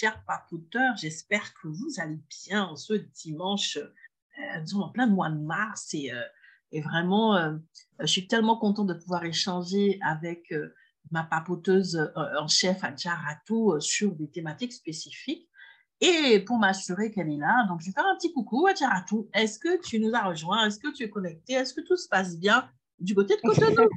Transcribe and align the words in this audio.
chers 0.00 0.24
papoteurs, 0.24 0.96
j'espère 0.96 1.52
que 1.52 1.68
vous 1.68 1.98
allez 1.98 2.20
bien 2.46 2.74
ce 2.74 2.94
dimanche, 2.94 3.76
euh, 3.76 4.60
nous 4.72 4.80
en 4.80 4.88
plein 4.88 5.06
mois 5.06 5.28
de 5.28 5.38
mars 5.38 5.92
et, 5.92 6.10
euh, 6.10 6.80
vraiment, 6.80 7.36
euh, 7.36 7.56
je 7.98 8.06
suis 8.06 8.26
tellement 8.26 8.56
contente 8.56 8.86
de 8.86 8.94
pouvoir 8.94 9.24
échanger 9.26 9.98
avec 10.02 10.52
euh, 10.52 10.74
ma 11.10 11.24
papoteuse 11.24 12.10
en 12.16 12.48
chef 12.48 12.82
euh, 12.82 13.80
sur 13.80 14.12
des 14.12 14.30
thématiques 14.30 14.72
spécifiques. 14.72 15.48
Et 16.00 16.40
pour 16.46 16.56
m'assurer 16.56 17.10
qu'elle 17.10 17.28
est 17.28 17.36
là, 17.36 17.66
donc 17.68 17.82
je 17.82 17.86
vais 17.86 17.92
faire 17.92 18.06
un 18.06 18.16
petit 18.16 18.32
coucou 18.32 18.66
Adjaratou. 18.68 19.28
Est-ce 19.34 19.58
que 19.58 19.82
tu 19.82 20.00
nous 20.00 20.14
as 20.14 20.22
rejoints? 20.22 20.66
Est-ce 20.66 20.78
que 20.78 20.90
tu 20.94 21.02
es 21.02 21.10
connecté? 21.10 21.54
Est-ce 21.54 21.74
que 21.74 21.82
tout 21.82 21.96
se 21.98 22.08
passe 22.08 22.38
bien 22.38 22.66
du 22.98 23.14
côté 23.14 23.36
de 23.36 23.40
Cotonou? 23.42 23.90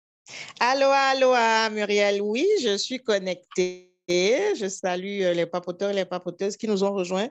Allô, 0.58 0.88
ah, 1.32 1.70
Muriel. 1.70 2.22
Oui, 2.22 2.44
je 2.60 2.76
suis 2.76 2.98
connectée. 2.98 3.93
Je 4.08 4.68
salue 4.68 5.22
euh, 5.22 5.32
les 5.32 5.46
papoteurs 5.46 5.90
et 5.90 5.94
les 5.94 6.04
papoteuses 6.04 6.56
qui 6.56 6.68
nous 6.68 6.84
ont 6.84 6.92
rejoints. 6.92 7.28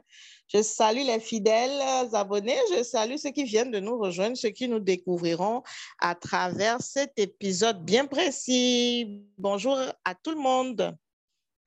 Je 0.48 0.62
salue 0.62 1.06
les 1.06 1.20
fidèles 1.20 1.82
abonnés. 2.14 2.58
Je 2.76 2.84
salue 2.84 3.16
ceux 3.18 3.32
qui 3.32 3.44
viennent 3.44 3.72
de 3.72 3.80
nous 3.80 3.98
rejoindre, 3.98 4.38
ceux 4.38 4.50
qui 4.50 4.68
nous 4.68 4.80
découvriront 4.80 5.64
à 6.00 6.16
travers 6.16 6.82
cet 6.82 7.14
épisode 7.18 7.84
bien 7.84 8.06
précis. 8.06 9.24
Bonjour 9.38 9.78
à 10.04 10.16
tout 10.16 10.32
le 10.32 10.42
monde. 10.42 10.96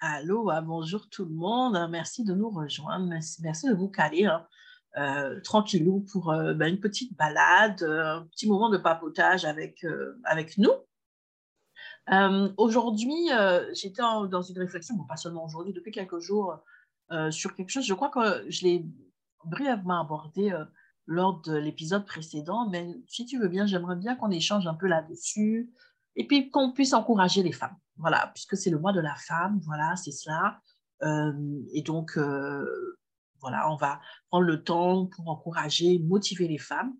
Allô, 0.01 0.51
ah, 0.51 0.61
bonjour 0.61 1.09
tout 1.09 1.25
le 1.25 1.35
monde. 1.35 1.79
Merci 1.91 2.23
de 2.25 2.35
nous 2.35 2.51
rejoindre. 2.51 3.07
Merci, 3.07 3.69
de 3.69 3.75
vous 3.75 3.89
caler 3.89 4.27
hein, 4.27 4.47
euh, 4.99 5.41
tranquillou 5.41 6.01
pour 6.13 6.31
euh, 6.31 6.53
ben, 6.53 6.69
une 6.69 6.81
petite 6.81 7.17
balade, 7.17 7.83
euh, 7.83 8.17
un 8.17 8.27
petit 8.27 8.47
moment 8.47 8.69
de 8.69 8.77
papotage 8.77 9.45
avec, 9.45 9.85
euh, 9.85 10.21
avec 10.25 10.59
nous. 10.59 10.73
Euh, 12.13 12.53
aujourd'hui, 12.57 13.33
euh, 13.33 13.69
j'étais 13.75 14.03
dans 14.03 14.43
une 14.43 14.59
réflexion, 14.59 14.97
pas 15.05 15.17
seulement 15.17 15.45
aujourd'hui, 15.45 15.73
depuis 15.73 15.91
quelques 15.91 16.21
jours, 16.21 16.59
euh, 17.11 17.31
sur 17.31 17.55
quelque 17.55 17.71
chose. 17.71 17.85
Je 17.85 17.95
crois 17.95 18.11
que 18.11 18.49
je 18.49 18.65
l'ai 18.65 18.87
brièvement 19.45 20.01
abordé 20.01 20.53
lors 21.07 21.41
de 21.43 21.55
l'épisode 21.55 22.05
précédent, 22.05 22.69
mais 22.69 22.95
si 23.09 23.27
tu 23.27 23.39
veux 23.39 23.49
bien, 23.49 23.67
j'aimerais 23.67 23.97
bien 23.97 24.17
qu'on 24.17 24.31
échange 24.31 24.67
un 24.67 24.75
peu 24.75 24.87
là-dessus 24.87 25.73
et 26.17 26.27
puis 26.27 26.51
qu'on 26.51 26.73
puisse 26.73 26.95
encourager 26.95 27.43
les 27.43 27.53
femmes. 27.53 27.77
Voilà, 27.97 28.31
puisque 28.35 28.57
c'est 28.57 28.71
le 28.71 28.79
mois 28.79 28.93
de 28.93 29.01
la 29.01 29.15
femme, 29.15 29.61
voilà, 29.65 29.95
c'est 29.97 30.13
cela. 30.13 30.61
Et 31.73 31.83
donc, 31.83 32.19
voilà, 33.41 33.71
on 33.71 33.77
va 33.77 34.01
prendre 34.31 34.47
le 34.47 34.65
temps 34.65 35.07
pour 35.07 35.29
encourager, 35.29 36.01
motiver 36.01 36.49
les 36.49 36.59
femmes. 36.59 36.95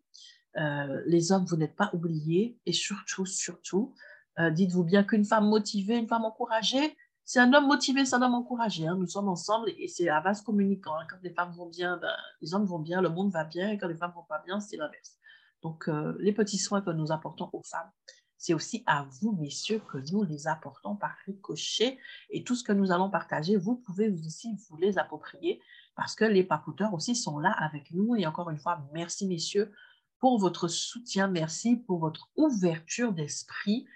Les 1.07 1.33
hommes, 1.33 1.45
vous 1.45 1.57
n'êtes 1.57 1.75
pas 1.75 1.91
oubliés 1.93 2.59
et 2.65 2.73
surtout, 2.73 3.27
surtout, 3.27 3.95
euh, 4.39 4.51
dites-vous 4.51 4.85
bien 4.85 5.03
qu'une 5.05 5.25
femme 5.25 5.49
motivée, 5.49 5.97
une 5.97 6.09
femme 6.09 6.25
encouragée, 6.25 6.97
c'est 7.25 7.41
un 7.41 7.53
homme 7.55 7.67
motivé, 7.67 8.05
c'est 8.05 8.15
un 8.15 8.23
homme 8.23 8.35
encouragé. 8.35 8.87
hein. 8.87 8.95
Nous 8.97 9.09
sommes 9.09 9.29
ensemble 9.29 9.71
et 9.79 9.89
c'est 9.89 10.09
à 10.09 10.21
vase 10.21 10.43
communicant. 10.43 10.95
hein. 10.97 11.07
Quand 11.11 11.17
les 11.23 11.31
femmes 11.33 11.53
vont 11.53 11.67
bien, 11.69 11.97
ben, 11.97 12.15
les 12.41 12.55
hommes 12.55 12.67
vont 12.67 12.79
bien, 12.79 13.01
le 13.01 13.09
monde 13.09 13.33
va 13.33 13.45
bien. 13.45 13.71
Et 13.71 13.79
quand 13.79 13.89
les 13.89 13.97
femmes 13.97 14.13
vont 14.15 14.23
pas 14.29 14.43
bien, 14.47 14.61
c'est 14.61 14.77
l'inverse. 14.77 15.19
Donc, 15.63 15.89
euh, 15.89 16.17
les 16.21 16.33
petits 16.33 16.59
soins 16.59 16.83
que 16.83 16.91
nous 16.91 17.11
apportons 17.11 17.51
aux 17.53 17.63
femmes, 17.65 17.91
c'est 18.39 18.55
aussi 18.55 18.85
à 18.87 19.09
vous, 19.21 19.33
messieurs, 19.33 19.81
que 19.91 19.99
nous 20.13 20.23
les 20.23 20.47
apportons 20.47 20.95
par 20.95 21.17
ricochet. 21.25 21.99
Et 22.31 22.45
tout 22.45 22.55
ce 22.55 22.63
que 22.63 22.73
nous 22.73 22.93
allons 22.93 23.11
partager, 23.11 23.57
vous 23.57 23.77
pouvez 23.77 24.09
aussi 24.11 24.55
vous 24.69 24.77
les 24.77 24.99
approprier 24.99 25.61
parce 25.97 26.15
que 26.15 26.25
les 26.25 26.45
papoteurs 26.45 26.95
aussi 26.95 27.17
sont 27.17 27.39
là 27.39 27.51
avec 27.59 27.91
nous. 27.91 28.15
Et 28.15 28.27
encore 28.27 28.51
une 28.51 28.59
fois, 28.59 28.87
merci, 28.93 29.27
messieurs, 29.27 29.73
pour 30.21 30.39
votre 30.39 30.69
soutien. 30.69 31.27
Merci 31.27 31.77
pour 31.77 31.99
votre 31.99 32.29
ouverture 32.37 33.13
d'esprit. 33.13 33.87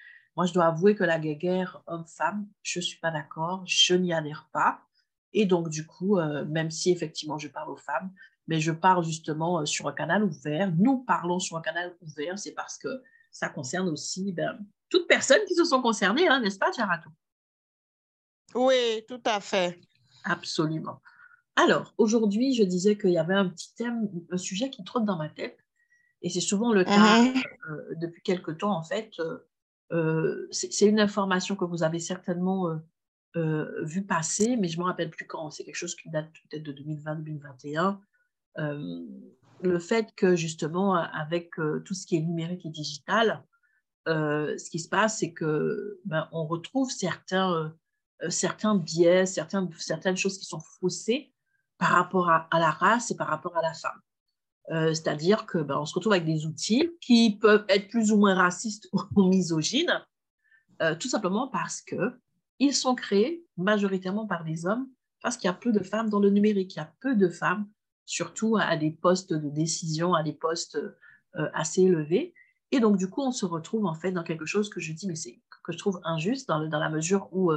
Moi, 0.40 0.46
je 0.46 0.54
dois 0.54 0.64
avouer 0.68 0.94
que 0.94 1.04
la 1.04 1.18
guéguerre 1.18 1.82
homme-femme, 1.86 2.48
je 2.62 2.78
ne 2.78 2.82
suis 2.82 2.98
pas 2.98 3.10
d'accord, 3.10 3.62
je 3.66 3.92
n'y 3.92 4.14
adhère 4.14 4.48
pas. 4.54 4.80
Et 5.34 5.44
donc, 5.44 5.68
du 5.68 5.86
coup, 5.86 6.16
euh, 6.16 6.46
même 6.46 6.70
si 6.70 6.90
effectivement 6.90 7.36
je 7.36 7.46
parle 7.48 7.68
aux 7.68 7.76
femmes, 7.76 8.10
mais 8.48 8.58
je 8.58 8.72
parle 8.72 9.04
justement 9.04 9.60
euh, 9.60 9.66
sur 9.66 9.86
un 9.86 9.92
canal 9.92 10.24
ouvert. 10.24 10.72
Nous 10.78 11.04
parlons 11.04 11.40
sur 11.40 11.58
un 11.58 11.60
canal 11.60 11.94
ouvert, 12.00 12.38
c'est 12.38 12.52
parce 12.54 12.78
que 12.78 12.88
ça 13.30 13.50
concerne 13.50 13.90
aussi 13.90 14.32
ben, 14.32 14.58
toutes 14.88 15.06
personnes 15.06 15.44
qui 15.46 15.54
se 15.54 15.64
sont 15.66 15.82
concernées, 15.82 16.26
hein, 16.26 16.40
n'est-ce 16.40 16.58
pas, 16.58 16.72
Jarato 16.72 17.10
Oui, 18.54 19.04
tout 19.06 19.20
à 19.26 19.40
fait. 19.40 19.78
Absolument. 20.24 21.02
Alors, 21.54 21.92
aujourd'hui, 21.98 22.54
je 22.54 22.62
disais 22.64 22.96
qu'il 22.96 23.10
y 23.10 23.18
avait 23.18 23.34
un 23.34 23.50
petit 23.50 23.74
thème, 23.74 24.08
un 24.30 24.38
sujet 24.38 24.70
qui 24.70 24.84
trotte 24.84 25.04
dans 25.04 25.18
ma 25.18 25.28
tête, 25.28 25.58
et 26.22 26.30
c'est 26.30 26.40
souvent 26.40 26.72
le 26.72 26.84
cas 26.84 27.18
Mhm. 27.20 27.42
euh, 27.70 27.94
depuis 27.96 28.22
quelque 28.22 28.52
temps, 28.52 28.74
en 28.74 28.82
fait. 28.82 29.10
euh, 29.18 29.36
euh, 29.92 30.46
c'est 30.50 30.86
une 30.86 31.00
information 31.00 31.56
que 31.56 31.64
vous 31.64 31.82
avez 31.82 31.98
certainement 31.98 32.68
euh, 32.68 32.76
euh, 33.36 33.84
vu 33.84 34.04
passer, 34.04 34.56
mais 34.56 34.68
je 34.68 34.78
ne 34.78 34.82
me 34.82 34.86
rappelle 34.86 35.10
plus 35.10 35.26
quand. 35.26 35.50
C'est 35.50 35.64
quelque 35.64 35.74
chose 35.74 35.96
qui 35.96 36.10
date 36.10 36.30
peut-être 36.48 36.62
de 36.62 36.72
2020-2021. 36.72 37.98
Euh, 38.58 39.06
le 39.62 39.78
fait 39.78 40.14
que, 40.16 40.36
justement, 40.36 40.94
avec 40.94 41.50
tout 41.84 41.92
ce 41.92 42.06
qui 42.06 42.16
est 42.16 42.22
numérique 42.22 42.64
et 42.64 42.70
digital, 42.70 43.44
ce 44.06 44.70
qui 44.70 44.78
se 44.78 44.88
passe, 44.88 45.18
c'est 45.18 45.34
que 45.34 46.00
ben, 46.06 46.28
on 46.32 46.46
retrouve 46.46 46.90
certains, 46.90 47.74
biais, 48.76 49.26
certaines 49.26 50.16
choses 50.16 50.38
qui 50.38 50.46
sont 50.46 50.62
faussées 50.80 51.34
par 51.76 51.90
rapport 51.90 52.30
à 52.30 52.58
la 52.58 52.70
race 52.70 53.10
et 53.10 53.16
par 53.16 53.26
rapport 53.26 53.54
à 53.58 53.60
la 53.60 53.74
femme. 53.74 54.00
Euh, 54.70 54.94
C'est-à-dire 54.94 55.46
que 55.46 55.58
ben, 55.58 55.84
se 55.84 55.94
retrouve 55.94 56.12
avec 56.12 56.24
des 56.26 56.46
outils 56.46 56.90
qui 57.00 57.36
peuvent 57.38 57.64
être 57.68 57.88
plus 57.88 58.12
ou 58.12 58.16
moins 58.18 58.34
racistes 58.34 58.88
ou 59.16 59.24
misogynes, 59.28 60.04
euh, 60.82 60.94
tout 60.94 61.08
simplement 61.08 61.48
parce 61.48 61.80
que 61.82 62.18
ils 62.58 62.74
sont 62.74 62.94
créés 62.94 63.44
majoritairement 63.56 64.26
par 64.26 64.44
des 64.44 64.66
hommes, 64.66 64.88
parce 65.22 65.36
qu'il 65.36 65.46
y 65.48 65.50
a 65.50 65.54
peu 65.54 65.72
de 65.72 65.82
femmes 65.82 66.10
dans 66.10 66.20
le 66.20 66.30
numérique, 66.30 66.74
il 66.74 66.78
y 66.78 66.82
a 66.82 66.92
peu 67.00 67.16
de 67.16 67.28
femmes, 67.28 67.66
surtout 68.06 68.56
à 68.58 68.76
des 68.76 68.90
postes 68.90 69.32
de 69.32 69.48
décision, 69.48 70.14
à 70.14 70.22
des 70.22 70.32
postes 70.34 70.76
euh, 70.76 71.48
assez 71.54 71.82
élevés. 71.82 72.34
Et 72.70 72.80
donc, 72.80 72.96
du 72.98 73.08
coup, 73.08 73.22
on 73.22 73.32
se 73.32 73.46
retrouve 73.46 73.86
en 73.86 73.94
fait 73.94 74.12
dans 74.12 74.22
quelque 74.22 74.46
chose 74.46 74.68
que 74.68 74.80
je 74.80 74.92
dis, 74.92 75.06
mais 75.08 75.16
c'est 75.16 75.40
que 75.64 75.72
je 75.72 75.78
trouve 75.78 76.00
injuste 76.04 76.48
dans, 76.48 76.58
le- 76.58 76.68
dans 76.68 76.78
la 76.78 76.90
mesure 76.90 77.28
où, 77.32 77.52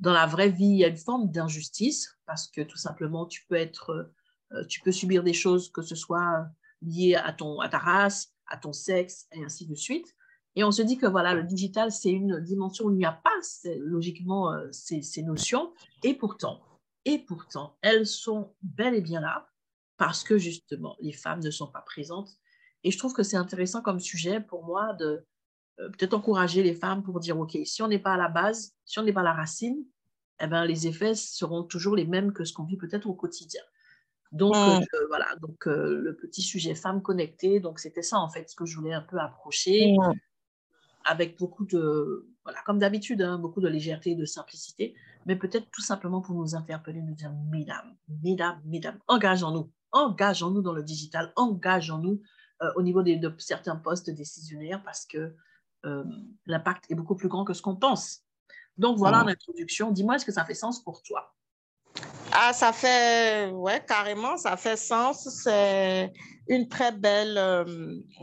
dans 0.00 0.12
la 0.12 0.26
vraie 0.26 0.50
vie, 0.50 0.64
il 0.66 0.76
y 0.78 0.84
a 0.84 0.88
une 0.88 0.96
forme 0.96 1.30
d'injustice 1.30 2.18
parce 2.26 2.48
que 2.48 2.60
tout 2.62 2.76
simplement, 2.76 3.26
tu 3.26 3.44
peux 3.48 3.54
être, 3.56 4.10
tu 4.68 4.80
peux 4.80 4.92
subir 4.92 5.22
des 5.22 5.32
choses 5.32 5.70
que 5.70 5.82
ce 5.82 5.94
soit 5.94 6.46
liées 6.82 7.14
à 7.14 7.32
ton, 7.32 7.60
à 7.60 7.68
ta 7.68 7.78
race, 7.78 8.32
à 8.48 8.56
ton 8.56 8.72
sexe 8.72 9.26
et 9.32 9.44
ainsi 9.44 9.66
de 9.66 9.74
suite. 9.74 10.14
Et 10.56 10.64
on 10.64 10.70
se 10.70 10.82
dit 10.82 10.96
que 10.96 11.06
voilà, 11.06 11.34
le 11.34 11.42
digital, 11.42 11.92
c'est 11.92 12.10
une 12.10 12.40
dimension 12.40 12.86
où 12.86 12.90
il 12.90 12.96
n'y 12.96 13.04
a 13.04 13.12
pas 13.12 13.30
logiquement 13.78 14.52
euh, 14.52 14.68
ces, 14.72 15.22
notions. 15.22 15.72
Et 16.02 16.14
pourtant, 16.14 16.62
et 17.04 17.18
pourtant, 17.18 17.76
elles 17.82 18.06
sont 18.06 18.54
bel 18.62 18.94
et 18.94 19.02
bien 19.02 19.20
là 19.20 19.48
parce 19.98 20.24
que 20.24 20.38
justement, 20.38 20.96
les 21.00 21.12
femmes 21.12 21.40
ne 21.40 21.50
sont 21.50 21.70
pas 21.70 21.82
présentes. 21.82 22.30
Et 22.84 22.90
je 22.90 22.98
trouve 22.98 23.12
que 23.12 23.22
c'est 23.22 23.36
intéressant 23.36 23.82
comme 23.82 24.00
sujet 24.00 24.40
pour 24.40 24.64
moi 24.64 24.94
de 24.94 25.26
euh, 25.80 25.90
peut-être 25.90 26.14
encourager 26.14 26.62
les 26.62 26.74
femmes 26.74 27.02
pour 27.02 27.20
dire, 27.20 27.38
OK, 27.38 27.56
si 27.64 27.82
on 27.82 27.88
n'est 27.88 27.98
pas 27.98 28.14
à 28.14 28.16
la 28.16 28.28
base, 28.28 28.74
si 28.84 28.98
on 28.98 29.02
n'est 29.02 29.12
pas 29.12 29.20
à 29.20 29.24
la 29.24 29.34
racine, 29.34 29.84
eh 30.40 30.46
ben, 30.46 30.64
les 30.64 30.86
effets 30.86 31.14
seront 31.14 31.64
toujours 31.64 31.96
les 31.96 32.06
mêmes 32.06 32.32
que 32.32 32.44
ce 32.44 32.52
qu'on 32.52 32.64
vit 32.64 32.76
peut-être 32.76 33.06
au 33.06 33.14
quotidien. 33.14 33.62
Donc, 34.36 34.54
Mm. 34.54 34.84
euh, 34.94 35.06
voilà, 35.08 35.34
donc 35.40 35.66
euh, 35.66 35.98
le 36.00 36.16
petit 36.16 36.42
sujet 36.42 36.74
femmes 36.74 37.02
connectées, 37.02 37.60
donc 37.60 37.78
c'était 37.78 38.02
ça 38.02 38.18
en 38.18 38.28
fait 38.28 38.48
ce 38.50 38.56
que 38.56 38.66
je 38.66 38.76
voulais 38.76 38.92
un 38.94 39.02
peu 39.02 39.18
approcher 39.18 39.96
Mm. 39.96 40.12
avec 41.04 41.38
beaucoup 41.38 41.64
de, 41.64 42.28
voilà, 42.44 42.60
comme 42.66 42.78
d'habitude, 42.78 43.22
hein, 43.22 43.38
beaucoup 43.38 43.60
de 43.60 43.68
légèreté 43.68 44.10
et 44.10 44.14
de 44.16 44.24
simplicité, 44.24 44.94
mais 45.24 45.36
peut-être 45.36 45.68
tout 45.70 45.82
simplement 45.82 46.20
pour 46.20 46.34
nous 46.34 46.54
interpeller, 46.54 47.00
nous 47.02 47.14
dire, 47.14 47.32
mesdames, 47.50 47.96
mesdames, 48.22 48.60
mesdames, 48.64 48.98
engageons-nous, 49.06 49.70
engageons-nous 49.92 50.62
dans 50.62 50.72
le 50.72 50.82
digital, 50.82 51.32
engageons-nous 51.36 52.20
euh, 52.62 52.72
au 52.76 52.82
niveau 52.82 53.02
des, 53.02 53.16
de 53.16 53.32
certains 53.38 53.76
postes 53.76 54.10
décisionnaires 54.10 54.82
parce 54.84 55.06
que 55.06 55.34
euh, 55.84 56.04
l'impact 56.46 56.90
est 56.90 56.94
beaucoup 56.94 57.14
plus 57.16 57.28
grand 57.28 57.44
que 57.44 57.54
ce 57.54 57.62
qu'on 57.62 57.76
pense. 57.76 58.22
Donc 58.76 58.98
voilà 58.98 59.22
en 59.22 59.28
introduction, 59.28 59.92
dis-moi, 59.92 60.16
est-ce 60.16 60.24
que 60.26 60.32
ça 60.32 60.44
fait 60.44 60.54
sens 60.54 60.82
pour 60.82 61.02
toi? 61.02 61.34
Ah, 62.32 62.52
ça 62.52 62.72
fait, 62.72 63.50
ouais, 63.52 63.82
carrément, 63.86 64.36
ça 64.36 64.56
fait 64.56 64.76
sens. 64.76 65.28
C'est 65.42 66.12
une 66.48 66.68
très 66.68 66.92
belle 66.92 67.38
euh, 67.38 67.64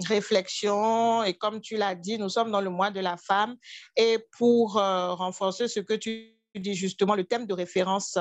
réflexion. 0.08 1.24
Et 1.24 1.34
comme 1.34 1.62
tu 1.62 1.78
l'as 1.78 1.96
dit, 1.96 2.18
nous 2.18 2.30
sommes 2.30 2.52
dans 2.52 2.62
le 2.62 2.70
mois 2.70 2.92
de 2.92 3.00
la 3.00 3.18
femme. 3.18 3.56
Et 3.96 4.20
pour 4.38 4.78
euh, 4.78 5.14
renforcer 5.14 5.68
ce 5.68 5.80
que 5.80 5.94
tu 5.94 6.36
dis 6.56 6.76
justement, 6.76 7.16
le 7.16 7.24
thème 7.24 7.48
de 7.48 7.54
référence 7.54 8.18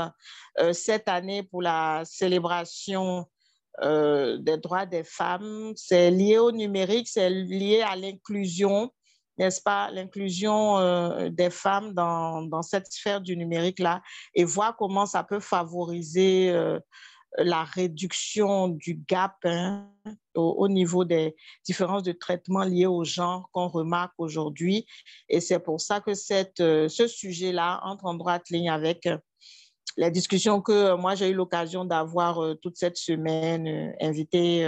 euh, 0.60 0.72
cette 0.72 1.08
année 1.08 1.42
pour 1.42 1.62
la 1.62 2.02
célébration 2.04 3.26
des 3.82 4.58
droits 4.62 4.84
des 4.84 5.02
femmes, 5.02 5.72
c'est 5.76 6.10
lié 6.10 6.36
au 6.36 6.52
numérique, 6.52 7.08
c'est 7.08 7.30
lié 7.30 7.80
à 7.80 7.96
l'inclusion 7.96 8.92
n'est-ce 9.38 9.60
pas, 9.62 9.90
l'inclusion 9.90 10.78
euh, 10.78 11.30
des 11.30 11.50
femmes 11.50 11.94
dans, 11.94 12.42
dans, 12.42 12.62
cette 12.62 12.92
sphère 12.92 13.20
du 13.20 13.36
numérique-là 13.36 14.02
et 14.34 14.44
voir 14.44 14.76
comment 14.76 15.06
ça 15.06 15.24
peut 15.24 15.40
favoriser 15.40 16.50
euh, 16.50 16.78
la 17.38 17.64
réduction 17.64 18.68
du 18.68 19.00
gap 19.08 19.36
hein, 19.44 19.88
au, 20.34 20.54
au, 20.58 20.68
niveau 20.68 21.04
des 21.04 21.34
différences 21.64 22.02
de 22.02 22.12
traitement 22.12 22.62
liées 22.62 22.86
au 22.86 23.04
genre 23.04 23.48
qu'on 23.52 23.68
remarque 23.68 24.12
aujourd'hui. 24.18 24.86
Et 25.28 25.40
c'est 25.40 25.60
pour 25.60 25.80
ça 25.80 26.00
que 26.00 26.14
cette, 26.14 26.60
euh, 26.60 26.88
ce 26.88 27.06
sujet-là 27.06 27.80
entre 27.84 28.04
en 28.04 28.14
droite 28.14 28.50
ligne 28.50 28.70
avec 28.70 29.08
les 29.96 30.10
discussions 30.10 30.62
que 30.62 30.94
moi 30.94 31.14
j'ai 31.14 31.28
eu 31.28 31.34
l'occasion 31.34 31.84
d'avoir 31.84 32.40
toute 32.62 32.76
cette 32.76 32.96
semaine, 32.96 33.94
invité 34.00 34.66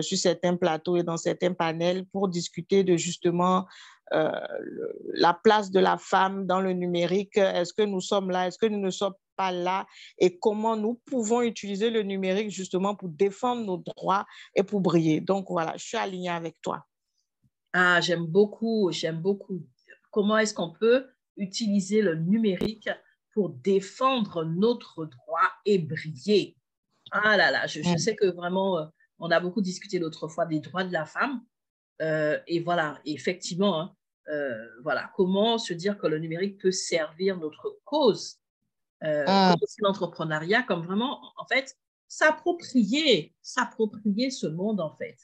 sur 0.00 0.18
certains 0.18 0.56
plateaux 0.56 0.96
et 0.96 1.02
dans 1.02 1.16
certains 1.16 1.52
panels 1.52 2.06
pour 2.06 2.28
discuter 2.28 2.84
de 2.84 2.96
justement 2.96 3.66
la 4.12 5.34
place 5.44 5.70
de 5.70 5.78
la 5.78 5.96
femme 5.96 6.46
dans 6.46 6.60
le 6.60 6.72
numérique. 6.72 7.36
Est-ce 7.36 7.72
que 7.72 7.82
nous 7.82 8.00
sommes 8.00 8.30
là? 8.30 8.48
Est-ce 8.48 8.58
que 8.58 8.66
nous 8.66 8.80
ne 8.80 8.90
sommes 8.90 9.14
pas 9.36 9.52
là? 9.52 9.86
Et 10.18 10.38
comment 10.38 10.76
nous 10.76 11.00
pouvons 11.06 11.42
utiliser 11.42 11.90
le 11.90 12.02
numérique 12.02 12.50
justement 12.50 12.96
pour 12.96 13.08
défendre 13.08 13.64
nos 13.64 13.76
droits 13.78 14.26
et 14.56 14.62
pour 14.62 14.80
briller? 14.80 15.20
Donc 15.20 15.46
voilà, 15.48 15.74
je 15.76 15.84
suis 15.84 15.96
alignée 15.96 16.28
avec 16.28 16.56
toi. 16.60 16.84
Ah, 17.72 18.00
j'aime 18.00 18.26
beaucoup, 18.26 18.90
j'aime 18.90 19.20
beaucoup. 19.20 19.62
Comment 20.10 20.38
est-ce 20.38 20.54
qu'on 20.54 20.72
peut 20.72 21.06
utiliser 21.36 22.02
le 22.02 22.16
numérique 22.16 22.90
pour 23.32 23.50
défendre 23.50 24.44
notre 24.44 25.06
droit 25.06 25.50
et 25.64 25.78
briller? 25.78 26.56
Ah 27.12 27.36
là 27.36 27.50
là, 27.50 27.66
je, 27.66 27.80
mm. 27.80 27.98
sais 27.98 28.16
que 28.16 28.26
vraiment, 28.26 28.78
euh, 28.78 28.86
on 29.20 29.30
a 29.30 29.40
beaucoup 29.40 29.60
discuté 29.60 29.98
l'autre 29.98 30.28
fois 30.28 30.46
des 30.46 30.60
droits 30.60 30.84
de 30.84 30.92
la 30.92 31.04
femme. 31.04 31.42
Euh, 32.02 32.38
et 32.46 32.60
voilà, 32.60 32.98
effectivement, 33.04 33.80
hein, 33.80 33.94
euh, 34.28 34.66
voilà, 34.82 35.10
comment 35.16 35.58
se 35.58 35.72
dire 35.74 35.98
que 35.98 36.06
le 36.06 36.18
numérique 36.18 36.58
peut 36.58 36.72
servir 36.72 37.38
notre 37.38 37.78
cause, 37.84 38.38
comme 39.00 39.56
aussi 39.62 39.80
l'entrepreneuriat, 39.80 40.62
comme 40.62 40.84
vraiment, 40.84 41.20
en 41.36 41.46
fait, 41.46 41.76
s'approprier, 42.08 43.34
s'approprier 43.40 44.30
ce 44.30 44.46
monde, 44.46 44.80
en 44.80 44.94
fait. 44.96 45.16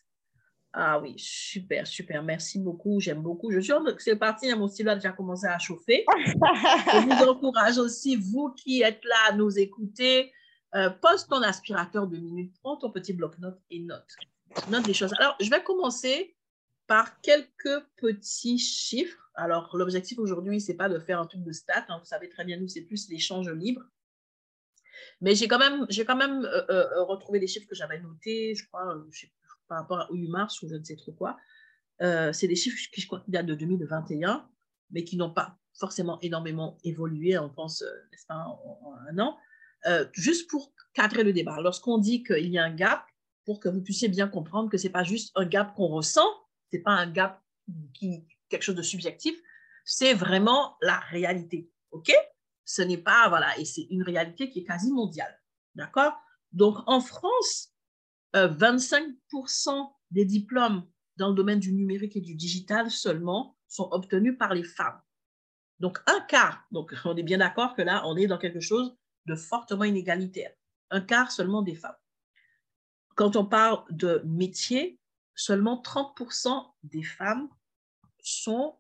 Ah 0.79 1.01
oui, 1.01 1.15
super, 1.17 1.87
super. 1.87 2.23
Merci 2.23 2.59
beaucoup. 2.59 3.01
J'aime 3.01 3.23
beaucoup. 3.23 3.51
Je 3.51 3.61
suis 3.61 3.73
c'est 3.99 4.17
parti. 4.17 4.51
Hein, 4.51 4.57
mon 4.57 4.69
stylo 4.69 4.91
a 4.91 4.95
déjà 4.95 5.11
commencé 5.11 5.47
à 5.47 5.59
chauffer. 5.59 6.05
Je 6.07 7.03
vous 7.03 7.25
encourage 7.31 7.79
aussi, 7.79 8.15
vous 8.17 8.53
qui 8.55 8.83
êtes 8.83 9.03
là 9.03 9.17
à 9.31 9.33
nous 9.35 9.59
écouter, 9.59 10.31
euh, 10.77 10.91
pose 10.91 11.27
ton 11.27 11.43
aspirateur 11.43 12.07
de 12.07 12.17
minutes, 12.17 12.55
prends 12.63 12.77
ton 12.77 12.91
petit 12.91 13.13
bloc-notes 13.13 13.61
et 13.71 13.81
note. 13.81 14.07
Note 14.71 14.85
des 14.85 14.95
choses. 14.95 15.13
Alors, 15.19 15.37
je 15.41 15.51
vais 15.51 15.63
commencer 15.63 16.37
par 16.87 17.21
quelques 17.21 17.85
petits 17.97 18.59
chiffres. 18.59 19.31
Alors, 19.35 19.77
l'objectif 19.77 20.19
aujourd'hui, 20.19 20.61
ce 20.61 20.71
n'est 20.71 20.77
pas 20.77 20.89
de 20.89 20.99
faire 20.99 21.21
un 21.21 21.27
truc 21.27 21.43
de 21.43 21.53
stats. 21.53 21.85
Hein. 21.89 21.99
vous 21.99 22.07
savez 22.07 22.29
très 22.29 22.45
bien, 22.45 22.59
nous, 22.59 22.69
c'est 22.69 22.83
plus 22.83 23.09
l'échange 23.09 23.49
libre. 23.51 23.83
Mais 25.21 25.35
j'ai 25.35 25.49
quand 25.49 25.59
même, 25.59 25.87
j'ai 25.89 26.05
quand 26.05 26.17
même 26.17 26.45
euh, 26.45 26.65
euh, 26.71 27.03
retrouvé 27.05 27.39
des 27.41 27.47
chiffres 27.47 27.69
que 27.69 27.75
j'avais 27.75 28.01
notés, 28.01 28.55
je 28.55 28.67
crois, 28.67 28.95
par 29.69 29.79
rapport 29.79 30.01
à 30.01 30.09
8 30.11 30.29
mars 30.29 30.63
ou 30.63 30.69
je 30.69 30.77
ne 30.77 30.85
sais 30.85 30.97
trop 30.97 31.13
quoi. 31.13 31.37
Euh, 32.03 32.33
c'est 32.33 32.49
des 32.49 32.57
chiffres 32.57 32.79
qui, 32.93 33.09
datent 33.29 33.47
de 33.47 33.55
2021, 33.55 34.49
mais 34.91 35.05
qui 35.05 35.17
n'ont 35.17 35.33
pas 35.33 35.59
forcément 35.79 36.19
énormément 36.21 36.79
évolué, 36.85 37.39
on 37.39 37.49
pense, 37.49 37.83
euh, 37.83 37.91
n'est-ce 38.11 38.27
pas, 38.27 38.37
en, 38.37 38.95
un 39.09 39.19
an. 39.19 39.39
Euh, 39.87 40.07
juste 40.13 40.49
pour 40.51 40.73
cadrer 40.95 41.23
le 41.23 41.33
débat, 41.33 41.61
lorsqu'on 41.61 41.99
dit 41.99 42.23
qu'il 42.23 42.49
y 42.49 42.59
a 42.59 42.65
un 42.65 42.75
gap, 42.75 43.05
pour 43.45 43.61
que 43.61 43.69
vous 43.69 43.83
puissiez 43.83 44.09
bien 44.09 44.27
comprendre 44.27 44.71
que 44.71 44.79
ce 44.79 44.85
n'est 44.85 44.93
pas 44.93 45.05
juste 45.05 45.31
un 45.37 45.45
gap 45.45 45.75
qu'on 45.75 45.89
ressent, 45.89 46.27
ce 46.71 46.77
n'est 46.77 46.83
pas 46.83 46.93
un 46.93 47.11
gap 47.11 47.43
qui 47.95 48.27
quelque 48.49 48.63
chose 48.63 48.77
de 48.77 48.83
subjectif, 48.83 49.37
c'est 49.85 50.15
vraiment 50.15 50.77
la 50.83 50.99
réalité. 50.99 51.71
OK? 51.91 52.13
Ce 52.65 52.83
n'est 52.83 52.99
pas, 52.99 53.29
voilà, 53.29 53.57
et 53.59 53.65
c'est 53.65 53.87
une 53.91 54.03
réalité 54.03 54.51
qui 54.51 54.61
est 54.61 54.65
quasi 54.65 54.93
mondiale. 54.93 55.41
D'accord? 55.75 56.13
Donc, 56.53 56.79
en 56.87 57.01
France, 57.01 57.73
25% 58.35 59.69
euh, 59.69 59.83
des 60.11 60.25
diplômes 60.25 60.89
dans 61.17 61.29
le 61.29 61.35
domaine 61.35 61.61
du 61.61 61.73
numérique 61.73 62.17
et 62.17 62.21
du 62.21 62.35
digital 62.35 62.91
seulement 62.91 63.57
sont 63.69 63.89
obtenus 63.93 64.37
par 64.39 64.55
les 64.55 64.65
femmes. 64.65 65.01
Donc, 65.79 65.99
un 66.07 66.21
quart, 66.21 66.65
donc 66.71 66.95
on 67.05 67.17
est 67.17 67.23
bien 67.23 67.39
d'accord 67.39 67.75
que 67.75 67.83
là, 67.83 68.03
on 68.07 68.17
est 68.17 68.27
dans 68.27 68.39
quelque 68.39 68.61
chose 68.61 68.97
de 69.27 69.35
fortement 69.35 69.85
inégalitaire. 69.85 70.53
Un 70.91 71.01
quart 71.01 71.31
seulement 71.33 71.63
des 71.63 71.75
femmes. 71.75 71.97
Quand 73.17 73.37
on 73.37 73.45
parle 73.45 73.83
de 73.91 74.23
métier, 74.25 74.99
seulement 75.35 75.83
30% 75.83 76.67
des 76.85 77.03
femmes 77.03 77.49
sont 78.21 78.77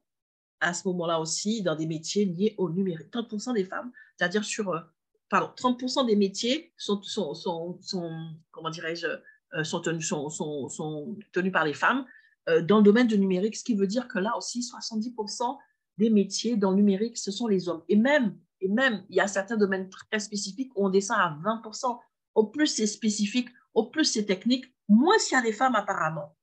à 0.60 0.72
ce 0.74 0.86
moment-là 0.88 1.20
aussi 1.20 1.62
dans 1.62 1.76
des 1.76 1.86
métiers 1.86 2.24
liés 2.24 2.54
au 2.58 2.70
numérique. 2.70 3.12
30% 3.12 3.54
des 3.54 3.64
femmes, 3.64 3.92
c'est-à-dire 4.16 4.44
sur, 4.44 4.70
euh, 4.70 4.80
pardon, 5.28 5.52
30% 5.56 6.06
des 6.06 6.16
métiers 6.16 6.72
sont, 6.76 7.02
sont, 7.02 7.34
sont, 7.34 8.36
comment 8.50 8.70
dirais-je, 8.70 9.06
euh, 9.54 9.64
sont 9.64 9.80
tenus, 9.80 10.08
sont, 10.08 11.16
tenus 11.32 11.52
par 11.52 11.64
les 11.64 11.74
femmes 11.74 12.06
euh, 12.48 12.62
dans 12.62 12.78
le 12.78 12.82
domaine 12.82 13.06
du 13.06 13.18
numérique, 13.18 13.56
ce 13.56 13.64
qui 13.64 13.74
veut 13.74 13.86
dire 13.86 14.08
que 14.08 14.18
là 14.18 14.36
aussi, 14.36 14.60
70% 14.60 15.58
des 15.98 16.10
métiers 16.10 16.56
dans 16.56 16.70
le 16.70 16.76
numérique, 16.76 17.16
ce 17.16 17.30
sont 17.30 17.46
les 17.46 17.68
hommes. 17.68 17.82
Et 17.88 17.96
même, 17.96 18.38
et 18.60 18.68
même, 18.68 19.04
il 19.08 19.16
y 19.16 19.20
a 19.20 19.28
certains 19.28 19.56
domaines 19.56 19.88
très 19.88 20.18
spécifiques 20.18 20.72
où 20.76 20.86
on 20.86 20.90
descend 20.90 21.18
à 21.18 21.38
20%. 21.42 21.98
Au 22.34 22.46
plus 22.46 22.66
c'est 22.66 22.86
spécifique, 22.86 23.48
au 23.74 23.86
plus 23.86 24.04
c'est 24.04 24.24
technique, 24.24 24.66
moins 24.88 25.18
s'il 25.18 25.36
y 25.36 25.40
a 25.40 25.42
des 25.42 25.52
femmes 25.52 25.74
apparemment. 25.74 26.36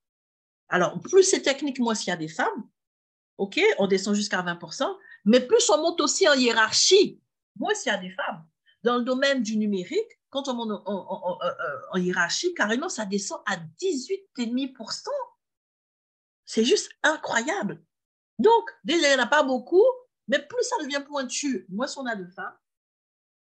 Alors, 0.70 1.00
plus 1.02 1.24
c'est 1.24 1.42
technique, 1.42 1.80
moins 1.80 1.96
s'il 1.96 2.10
y 2.10 2.12
a 2.12 2.18
des 2.18 2.28
femmes. 2.28 2.68
OK, 3.38 3.60
on 3.80 3.88
descend 3.88 4.16
jusqu'à 4.16 4.42
20%, 4.42 4.96
mais 5.26 5.40
plus 5.40 5.70
on 5.70 5.78
monte 5.82 6.02
aussi 6.02 6.28
en 6.28 6.34
hiérarchie, 6.34 7.22
moins 7.58 7.74
s'il 7.74 7.92
y 7.92 7.96
a 7.96 8.00
des 8.00 8.12
femmes. 8.12 8.46
Dans 8.84 8.98
le 8.98 9.04
domaine 9.04 9.42
du 9.42 9.58
numérique, 9.58 10.20
quand 10.30 10.48
on 10.48 10.54
monte 10.54 10.82
en, 10.86 11.98
hiérarchie, 11.98 12.54
carrément, 12.54 12.90
ça 12.90 13.06
descend 13.06 13.40
à 13.46 13.58
18,5%. 13.58 15.08
C'est 16.46 16.66
juste 16.66 16.92
incroyable. 17.04 17.84
Donc, 18.40 18.70
déjà, 18.84 19.08
il 19.08 19.16
n'y 19.16 19.22
en 19.22 19.26
a 19.26 19.28
pas 19.28 19.44
beaucoup, 19.44 19.86
mais 20.28 20.40
plus 20.40 20.64
ça 20.64 20.76
devient 20.84 21.04
pointu, 21.06 21.66
moins 21.70 21.88
on 21.98 22.06
a 22.06 22.16
de 22.16 22.26
femmes, 22.26 22.56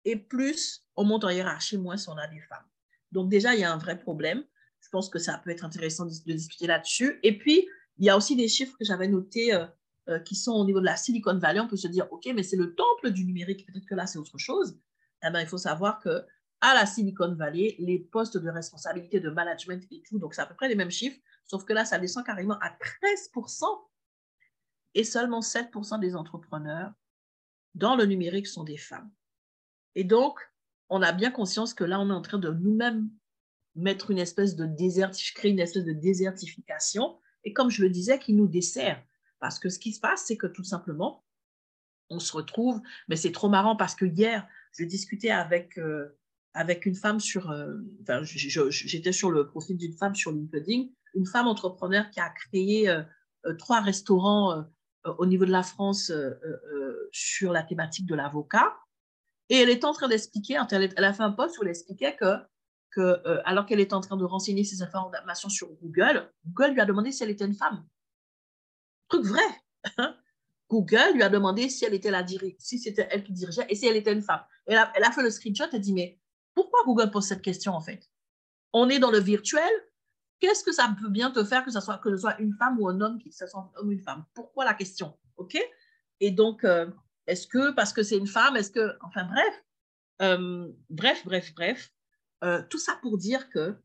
et 0.04 0.16
plus 0.16 0.84
on 0.96 1.04
monte 1.04 1.24
en 1.24 1.30
hiérarchie, 1.30 1.78
moins 1.78 1.96
on 2.08 2.16
a 2.16 2.26
des 2.26 2.40
femmes. 2.40 2.64
Donc, 3.12 3.28
déjà, 3.28 3.54
il 3.54 3.60
y 3.60 3.64
a 3.64 3.72
un 3.72 3.78
vrai 3.78 3.98
problème. 3.98 4.44
Je 4.80 4.88
pense 4.88 5.10
que 5.10 5.18
ça 5.18 5.38
peut 5.38 5.50
être 5.50 5.64
intéressant 5.64 6.06
de, 6.06 6.32
discuter 6.32 6.66
là-dessus. 6.66 7.18
Et 7.22 7.36
puis, 7.36 7.66
il 7.98 8.06
y 8.06 8.10
a 8.10 8.16
aussi 8.16 8.36
des 8.36 8.48
chiffres 8.48 8.76
que 8.78 8.84
j'avais 8.84 9.08
notés 9.08 9.52
euh, 9.52 9.66
euh, 10.08 10.18
qui 10.20 10.34
sont 10.34 10.52
au 10.52 10.64
niveau 10.64 10.80
de 10.80 10.86
la 10.86 10.96
Silicon 10.96 11.36
Valley. 11.38 11.60
On 11.60 11.68
peut 11.68 11.76
se 11.76 11.88
dire, 11.88 12.06
OK, 12.10 12.28
mais 12.34 12.42
c'est 12.42 12.56
le 12.56 12.74
temple 12.74 13.10
du 13.10 13.24
numérique, 13.24 13.66
peut-être 13.66 13.86
que 13.86 13.94
là, 13.94 14.06
c'est 14.06 14.18
autre 14.18 14.38
chose. 14.38 14.78
Eh 15.22 15.30
bien, 15.30 15.40
il 15.40 15.46
faut 15.46 15.58
savoir 15.58 15.98
que 16.00 16.24
à 16.62 16.74
la 16.74 16.86
Silicon 16.86 17.34
Valley, 17.34 17.76
les 17.78 17.98
postes 17.98 18.36
de 18.36 18.48
responsabilité 18.50 19.18
de 19.18 19.30
management 19.30 19.82
et 19.90 20.02
tout, 20.02 20.18
donc 20.18 20.34
c'est 20.34 20.42
à 20.42 20.46
peu 20.46 20.54
près 20.54 20.68
les 20.68 20.74
mêmes 20.74 20.90
chiffres, 20.90 21.18
sauf 21.46 21.64
que 21.64 21.72
là, 21.72 21.86
ça 21.86 21.98
descend 21.98 22.24
carrément 22.24 22.58
à 22.60 22.76
13%. 23.02 23.64
Et 24.94 25.04
seulement 25.04 25.40
7% 25.40 26.00
des 26.00 26.16
entrepreneurs 26.16 26.92
dans 27.74 27.96
le 27.96 28.04
numérique 28.04 28.46
sont 28.46 28.64
des 28.64 28.76
femmes. 28.76 29.10
Et 29.94 30.04
donc, 30.04 30.40
on 30.88 31.02
a 31.02 31.12
bien 31.12 31.30
conscience 31.30 31.74
que 31.74 31.84
là, 31.84 32.00
on 32.00 32.10
est 32.10 32.14
en 32.14 32.22
train 32.22 32.38
de 32.38 32.50
nous-mêmes 32.50 33.10
mettre 33.76 34.10
une 34.10 34.18
espèce 34.18 34.56
de 34.56 34.66
créer 35.34 35.50
une 35.50 35.60
espèce 35.60 35.84
de 35.84 35.92
désertification, 35.92 37.18
et 37.44 37.52
comme 37.52 37.70
je 37.70 37.82
le 37.82 37.90
disais, 37.90 38.18
qui 38.18 38.32
nous 38.32 38.48
dessert. 38.48 39.02
Parce 39.38 39.58
que 39.58 39.68
ce 39.68 39.78
qui 39.78 39.92
se 39.92 40.00
passe, 40.00 40.24
c'est 40.26 40.36
que 40.36 40.48
tout 40.48 40.64
simplement, 40.64 41.24
on 42.10 42.18
se 42.18 42.36
retrouve, 42.36 42.80
mais 43.08 43.16
c'est 43.16 43.32
trop 43.32 43.48
marrant 43.48 43.76
parce 43.76 43.94
que 43.94 44.04
hier, 44.04 44.46
je 44.72 44.84
discutais 44.84 45.30
avec 45.30 45.78
euh, 45.78 46.18
avec 46.52 46.84
une 46.84 46.96
femme 46.96 47.20
sur, 47.20 47.50
euh, 47.50 47.76
enfin, 48.02 48.22
j'étais 48.24 49.12
sur 49.12 49.30
le 49.30 49.46
profil 49.46 49.76
d'une 49.76 49.96
femme 49.96 50.16
sur 50.16 50.32
LinkedIn, 50.32 50.88
une 51.14 51.26
femme 51.26 51.46
entrepreneur 51.46 52.10
qui 52.10 52.18
a 52.18 52.28
créé 52.28 52.88
euh, 52.88 53.04
trois 53.58 53.80
restaurants 53.80 54.64
au 55.04 55.26
niveau 55.26 55.44
de 55.44 55.50
la 55.50 55.62
France 55.62 56.12
sur 57.12 57.52
la 57.52 57.62
thématique 57.62 58.06
de 58.06 58.14
l'avocat. 58.14 58.76
Et 59.48 59.56
elle 59.56 59.70
est 59.70 59.84
en 59.84 59.92
train 59.92 60.08
d'expliquer, 60.08 60.58
elle, 60.70 61.04
a 61.04 61.12
fait 61.12 61.22
un 61.22 61.32
post 61.32 61.58
où 61.58 61.62
elle 61.62 61.70
expliquait 61.70 62.14
que, 62.16 62.36
que 62.90 63.20
alors 63.44 63.66
qu'elle 63.66 63.80
est 63.80 63.92
en 63.92 64.00
train 64.00 64.16
de 64.16 64.24
renseigner 64.24 64.64
ses 64.64 64.82
informations 64.82 65.48
sur 65.48 65.68
Google, 65.82 66.30
Google 66.46 66.74
lui 66.74 66.80
a 66.80 66.86
demandé 66.86 67.10
si 67.10 67.22
elle 67.22 67.30
était 67.30 67.46
une 67.46 67.54
femme. 67.54 67.84
Truc 69.08 69.26
vrai. 69.26 69.42
Google 70.70 71.14
lui 71.14 71.22
a 71.22 71.28
demandé 71.28 71.68
si 71.68 71.84
elle 71.84 71.94
était 71.94 72.12
la 72.12 72.24
si 72.58 72.78
c'était 72.78 73.08
elle 73.10 73.24
qui 73.24 73.32
dirigeait 73.32 73.66
et 73.68 73.74
si 73.74 73.86
elle 73.86 73.96
était 73.96 74.12
une 74.12 74.22
femme. 74.22 74.42
Elle 74.66 74.78
a, 74.78 74.92
elle 74.94 75.02
a 75.02 75.10
fait 75.10 75.22
le 75.22 75.30
screenshot 75.30 75.64
et 75.72 75.80
dit 75.80 75.92
mais 75.92 76.20
pourquoi 76.54 76.80
Google 76.84 77.10
pose 77.10 77.26
cette 77.26 77.42
question 77.42 77.72
en 77.72 77.80
fait? 77.80 78.08
On 78.72 78.88
est 78.88 79.00
dans 79.00 79.10
le 79.10 79.18
virtuel. 79.18 79.70
Qu'est-ce 80.40 80.64
que 80.64 80.72
ça 80.72 80.94
peut 81.00 81.10
bien 81.10 81.30
te 81.30 81.44
faire 81.44 81.64
que 81.64 81.70
ce 81.70 81.80
soit, 81.80 82.00
soit 82.16 82.38
une 82.40 82.54
femme 82.54 82.80
ou 82.80 82.88
un 82.88 83.00
homme, 83.00 83.18
qui 83.18 83.30
ce 83.30 83.46
soit 83.46 83.60
un 83.60 83.78
homme 83.78 83.88
ou 83.88 83.92
une 83.92 84.00
femme? 84.00 84.24
Pourquoi 84.34 84.64
la 84.64 84.74
question? 84.74 85.18
OK? 85.36 85.58
Et 86.20 86.30
donc, 86.30 86.64
euh, 86.64 86.86
est-ce 87.26 87.46
que 87.46 87.72
parce 87.72 87.92
que 87.92 88.02
c'est 88.02 88.16
une 88.16 88.26
femme, 88.26 88.56
est-ce 88.56 88.70
que. 88.70 88.96
Enfin, 89.02 89.24
bref. 89.24 89.64
Euh, 90.22 90.68
bref, 90.88 91.24
bref, 91.24 91.54
bref. 91.54 91.92
Euh, 92.42 92.62
tout 92.70 92.78
ça 92.78 92.98
pour 93.02 93.18
dire 93.18 93.48
que 93.50 93.76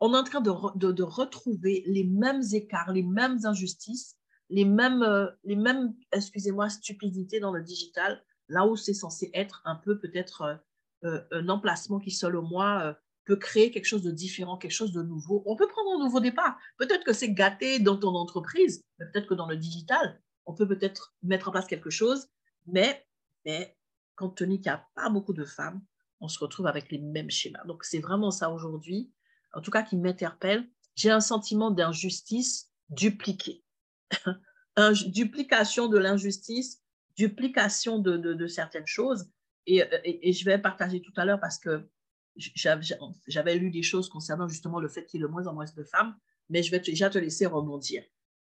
on 0.00 0.12
est 0.12 0.18
en 0.18 0.24
train 0.24 0.42
de, 0.42 0.92
de, 0.92 1.02
retrouver 1.02 1.82
les 1.86 2.04
mêmes 2.04 2.42
écarts, 2.52 2.92
les 2.92 3.02
mêmes 3.02 3.38
injustices, 3.44 4.18
les 4.50 4.66
mêmes, 4.66 5.02
les 5.44 5.56
mêmes 5.56 5.94
excusez-moi, 6.12 6.68
stupidités 6.68 7.40
dans 7.40 7.52
le 7.52 7.62
digital, 7.62 8.22
là 8.48 8.66
où 8.66 8.76
c'est 8.76 8.92
censé 8.92 9.30
être 9.32 9.62
un 9.64 9.76
peu 9.76 9.98
peut-être 9.98 10.60
un 11.02 11.48
emplacement 11.48 11.98
qui, 11.98 12.10
selon 12.10 12.42
moi, 12.42 12.98
peut 13.26 13.36
créer 13.36 13.70
quelque 13.70 13.86
chose 13.86 14.02
de 14.02 14.10
différent, 14.10 14.56
quelque 14.56 14.70
chose 14.70 14.92
de 14.92 15.02
nouveau. 15.02 15.42
On 15.46 15.56
peut 15.56 15.68
prendre 15.68 16.00
un 16.00 16.04
nouveau 16.04 16.20
départ. 16.20 16.58
Peut-être 16.78 17.04
que 17.04 17.12
c'est 17.12 17.32
gâté 17.32 17.78
dans 17.78 17.96
ton 17.96 18.14
entreprise, 18.14 18.84
mais 18.98 19.06
peut-être 19.12 19.26
que 19.26 19.34
dans 19.34 19.48
le 19.48 19.56
digital, 19.56 20.22
on 20.46 20.54
peut 20.54 20.66
peut-être 20.66 21.14
mettre 21.22 21.48
en 21.48 21.52
place 21.52 21.66
quelque 21.66 21.90
chose, 21.90 22.28
mais, 22.66 23.06
mais 23.44 23.76
compte 24.14 24.36
tenu 24.36 24.56
qu'il 24.56 24.70
n'y 24.70 24.76
a 24.76 24.86
pas 24.94 25.10
beaucoup 25.10 25.34
de 25.34 25.44
femmes, 25.44 25.82
on 26.20 26.28
se 26.28 26.38
retrouve 26.38 26.66
avec 26.66 26.90
les 26.90 26.98
mêmes 26.98 27.30
schémas. 27.30 27.64
Donc, 27.64 27.84
c'est 27.84 27.98
vraiment 27.98 28.30
ça 28.30 28.50
aujourd'hui, 28.50 29.12
en 29.52 29.60
tout 29.60 29.70
cas, 29.70 29.82
qui 29.82 29.96
m'interpelle. 29.96 30.68
J'ai 30.94 31.10
un 31.10 31.20
sentiment 31.20 31.70
d'injustice 31.70 32.70
dupliquée. 32.88 33.64
duplication 35.06 35.88
de 35.88 35.98
l'injustice, 35.98 36.82
duplication 37.16 37.98
de, 37.98 38.46
certaines 38.46 38.86
choses. 38.86 39.28
Et, 39.66 40.32
je 40.32 40.44
vais 40.44 40.58
partager 40.58 41.02
tout 41.02 41.12
à 41.16 41.24
l'heure 41.24 41.40
parce 41.40 41.58
que 41.58 41.88
j'avais 42.36 43.54
lu 43.56 43.70
des 43.70 43.82
choses 43.82 44.08
concernant 44.08 44.48
justement 44.48 44.80
le 44.80 44.88
fait 44.88 45.04
qu'il 45.06 45.20
y 45.20 45.22
ait 45.22 45.26
de 45.26 45.32
moins 45.32 45.46
en 45.46 45.54
moins 45.54 45.64
de 45.64 45.84
femmes, 45.84 46.16
mais 46.48 46.62
je 46.62 46.70
vais 46.70 46.80
déjà 46.80 47.10
te 47.10 47.18
laisser 47.18 47.46
rebondir 47.46 48.02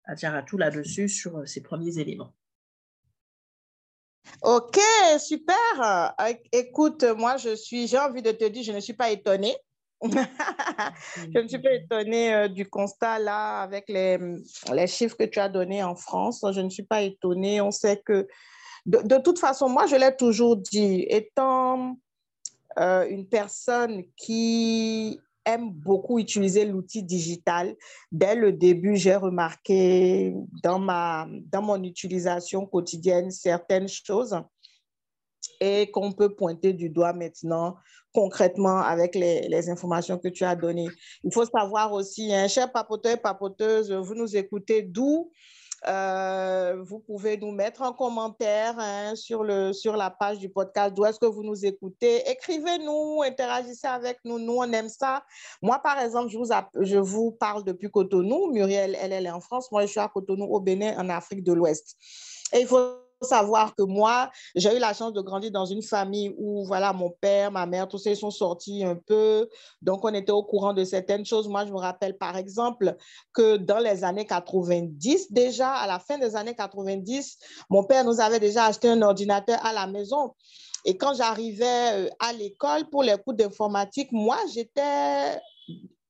à 0.04 0.42
tout 0.42 0.58
là-dessus 0.58 1.08
sur 1.08 1.38
euh, 1.38 1.46
ces 1.46 1.62
premiers 1.62 1.98
éléments. 1.98 2.34
Ok, 4.42 4.78
super. 5.18 6.14
Écoute, 6.52 7.04
moi, 7.16 7.36
je 7.36 7.54
suis, 7.54 7.86
j'ai 7.86 7.98
envie 7.98 8.22
de 8.22 8.32
te 8.32 8.44
dire, 8.46 8.62
je 8.62 8.72
ne 8.72 8.80
suis 8.80 8.92
pas 8.92 9.10
étonnée. 9.10 9.56
je 10.02 11.38
ne 11.38 11.46
suis 11.46 11.58
pas 11.58 11.74
étonnée 11.74 12.34
euh, 12.34 12.48
du 12.48 12.66
constat 12.68 13.18
là 13.18 13.60
avec 13.60 13.86
les, 13.88 14.18
les, 14.72 14.86
chiffres 14.86 15.16
que 15.16 15.24
tu 15.24 15.38
as 15.38 15.50
donnés 15.50 15.84
en 15.84 15.94
France. 15.94 16.44
Je 16.52 16.60
ne 16.60 16.70
suis 16.70 16.84
pas 16.84 17.02
étonnée. 17.02 17.60
On 17.60 17.70
sait 17.70 18.00
que, 18.04 18.26
de, 18.86 19.18
toute 19.18 19.38
façon, 19.38 19.68
moi, 19.68 19.86
je 19.86 19.96
l'ai 19.96 20.16
toujours 20.16 20.56
dit, 20.56 21.04
étant 21.08 21.96
euh, 22.78 23.06
une 23.08 23.26
personne 23.26 24.04
qui 24.16 25.20
aime 25.44 25.70
beaucoup 25.70 26.18
utiliser 26.18 26.64
l'outil 26.64 27.02
digital. 27.02 27.76
Dès 28.12 28.34
le 28.34 28.52
début, 28.52 28.96
j'ai 28.96 29.16
remarqué 29.16 30.34
dans, 30.62 30.78
ma, 30.78 31.26
dans 31.50 31.62
mon 31.62 31.82
utilisation 31.82 32.66
quotidienne 32.66 33.30
certaines 33.30 33.88
choses 33.88 34.36
et 35.60 35.90
qu'on 35.90 36.12
peut 36.12 36.34
pointer 36.34 36.72
du 36.72 36.90
doigt 36.90 37.12
maintenant 37.12 37.76
concrètement 38.12 38.78
avec 38.78 39.14
les, 39.14 39.48
les, 39.48 39.70
informations 39.70 40.18
que 40.18 40.28
tu 40.28 40.44
as 40.44 40.56
données. 40.56 40.88
Il 41.22 41.32
faut 41.32 41.44
savoir 41.44 41.92
aussi, 41.92 42.32
hein, 42.34 42.48
cher 42.48 42.72
papoteur 42.72 43.12
et 43.12 43.16
papoteuse, 43.16 43.92
vous 43.92 44.14
nous 44.14 44.36
écoutez 44.36 44.82
d'où 44.82 45.30
euh, 45.88 46.82
vous 46.84 46.98
pouvez 46.98 47.36
nous 47.38 47.52
mettre 47.52 47.82
un 47.82 47.92
commentaire 47.92 48.74
hein, 48.78 49.14
sur, 49.16 49.44
le, 49.44 49.72
sur 49.72 49.96
la 49.96 50.10
page 50.10 50.38
du 50.38 50.50
podcast 50.50 50.94
d'où 50.94 51.04
est-ce 51.06 51.18
que 51.18 51.26
vous 51.26 51.42
nous 51.42 51.64
écoutez. 51.64 52.28
Écrivez-nous, 52.30 53.22
interagissez 53.22 53.86
avec 53.86 54.18
nous. 54.24 54.38
Nous, 54.38 54.56
on 54.56 54.70
aime 54.72 54.88
ça. 54.88 55.24
Moi, 55.62 55.78
par 55.78 55.98
exemple, 56.00 56.28
je 56.28 56.38
vous, 56.38 56.50
je 56.80 56.98
vous 56.98 57.32
parle 57.32 57.64
depuis 57.64 57.90
Cotonou. 57.90 58.52
Muriel, 58.52 58.96
elle, 59.00 59.12
elle 59.12 59.26
est 59.26 59.30
en 59.30 59.40
France. 59.40 59.72
Moi, 59.72 59.82
je 59.82 59.86
suis 59.86 60.00
à 60.00 60.08
Cotonou, 60.08 60.44
au 60.44 60.60
Bénin, 60.60 60.98
en 60.98 61.08
Afrique 61.08 61.42
de 61.42 61.52
l'Ouest. 61.52 61.96
Et 62.52 62.60
il 62.60 62.66
faut 62.66 63.09
savoir 63.22 63.74
que 63.74 63.82
moi, 63.82 64.30
j'ai 64.54 64.76
eu 64.76 64.78
la 64.78 64.92
chance 64.94 65.12
de 65.12 65.20
grandir 65.20 65.50
dans 65.50 65.66
une 65.66 65.82
famille 65.82 66.34
où, 66.38 66.64
voilà, 66.64 66.92
mon 66.92 67.10
père, 67.10 67.50
ma 67.50 67.66
mère, 67.66 67.88
tous 67.88 67.98
ces 67.98 68.14
sont 68.14 68.30
sortis 68.30 68.84
un 68.84 68.96
peu. 68.96 69.48
Donc, 69.82 70.04
on 70.04 70.14
était 70.14 70.32
au 70.32 70.42
courant 70.42 70.72
de 70.72 70.84
certaines 70.84 71.24
choses. 71.24 71.48
Moi, 71.48 71.66
je 71.66 71.72
me 71.72 71.78
rappelle, 71.78 72.16
par 72.16 72.36
exemple, 72.36 72.96
que 73.32 73.56
dans 73.56 73.78
les 73.78 74.04
années 74.04 74.26
90, 74.26 75.32
déjà, 75.32 75.72
à 75.72 75.86
la 75.86 75.98
fin 75.98 76.18
des 76.18 76.36
années 76.36 76.54
90, 76.54 77.38
mon 77.68 77.84
père 77.84 78.04
nous 78.04 78.20
avait 78.20 78.40
déjà 78.40 78.66
acheté 78.66 78.88
un 78.88 79.02
ordinateur 79.02 79.64
à 79.64 79.72
la 79.72 79.86
maison. 79.86 80.34
Et 80.84 80.96
quand 80.96 81.14
j'arrivais 81.14 82.06
euh, 82.06 82.08
à 82.18 82.32
l'école 82.32 82.88
pour 82.88 83.02
les 83.02 83.16
cours 83.18 83.34
d'informatique, 83.34 84.12
moi, 84.12 84.38
j'étais 84.52 85.38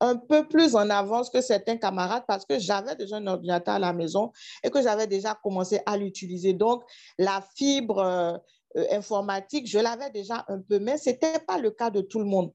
un 0.01 0.17
peu 0.17 0.49
plus 0.49 0.75
en 0.75 0.89
avance 0.91 1.31
que 1.31 1.41
certains 1.41 1.77
camarades 1.77 2.25
parce 2.27 2.45
que 2.45 2.59
j'avais 2.59 2.97
déjà 2.97 3.17
un 3.17 3.27
ordinateur 3.27 3.75
à 3.75 3.79
la 3.79 3.93
maison 3.93 4.33
et 4.65 4.71
que 4.71 4.83
j'avais 4.83 5.07
déjà 5.07 5.39
commencé 5.43 5.81
à 5.87 5.97
l'utiliser. 5.97 6.55
Donc, 6.55 6.83
la 7.19 7.45
fibre 7.55 7.99
euh, 7.99 8.39
informatique, 8.91 9.67
je 9.67 9.79
l'avais 9.79 10.11
déjà 10.11 10.45
un 10.49 10.61
peu, 10.61 10.79
mais 10.79 10.97
ce 10.97 11.11
n'était 11.11 11.39
pas 11.41 11.59
le 11.59 11.71
cas 11.71 11.91
de 11.91 12.01
tout 12.01 12.19
le 12.19 12.25
monde. 12.25 12.51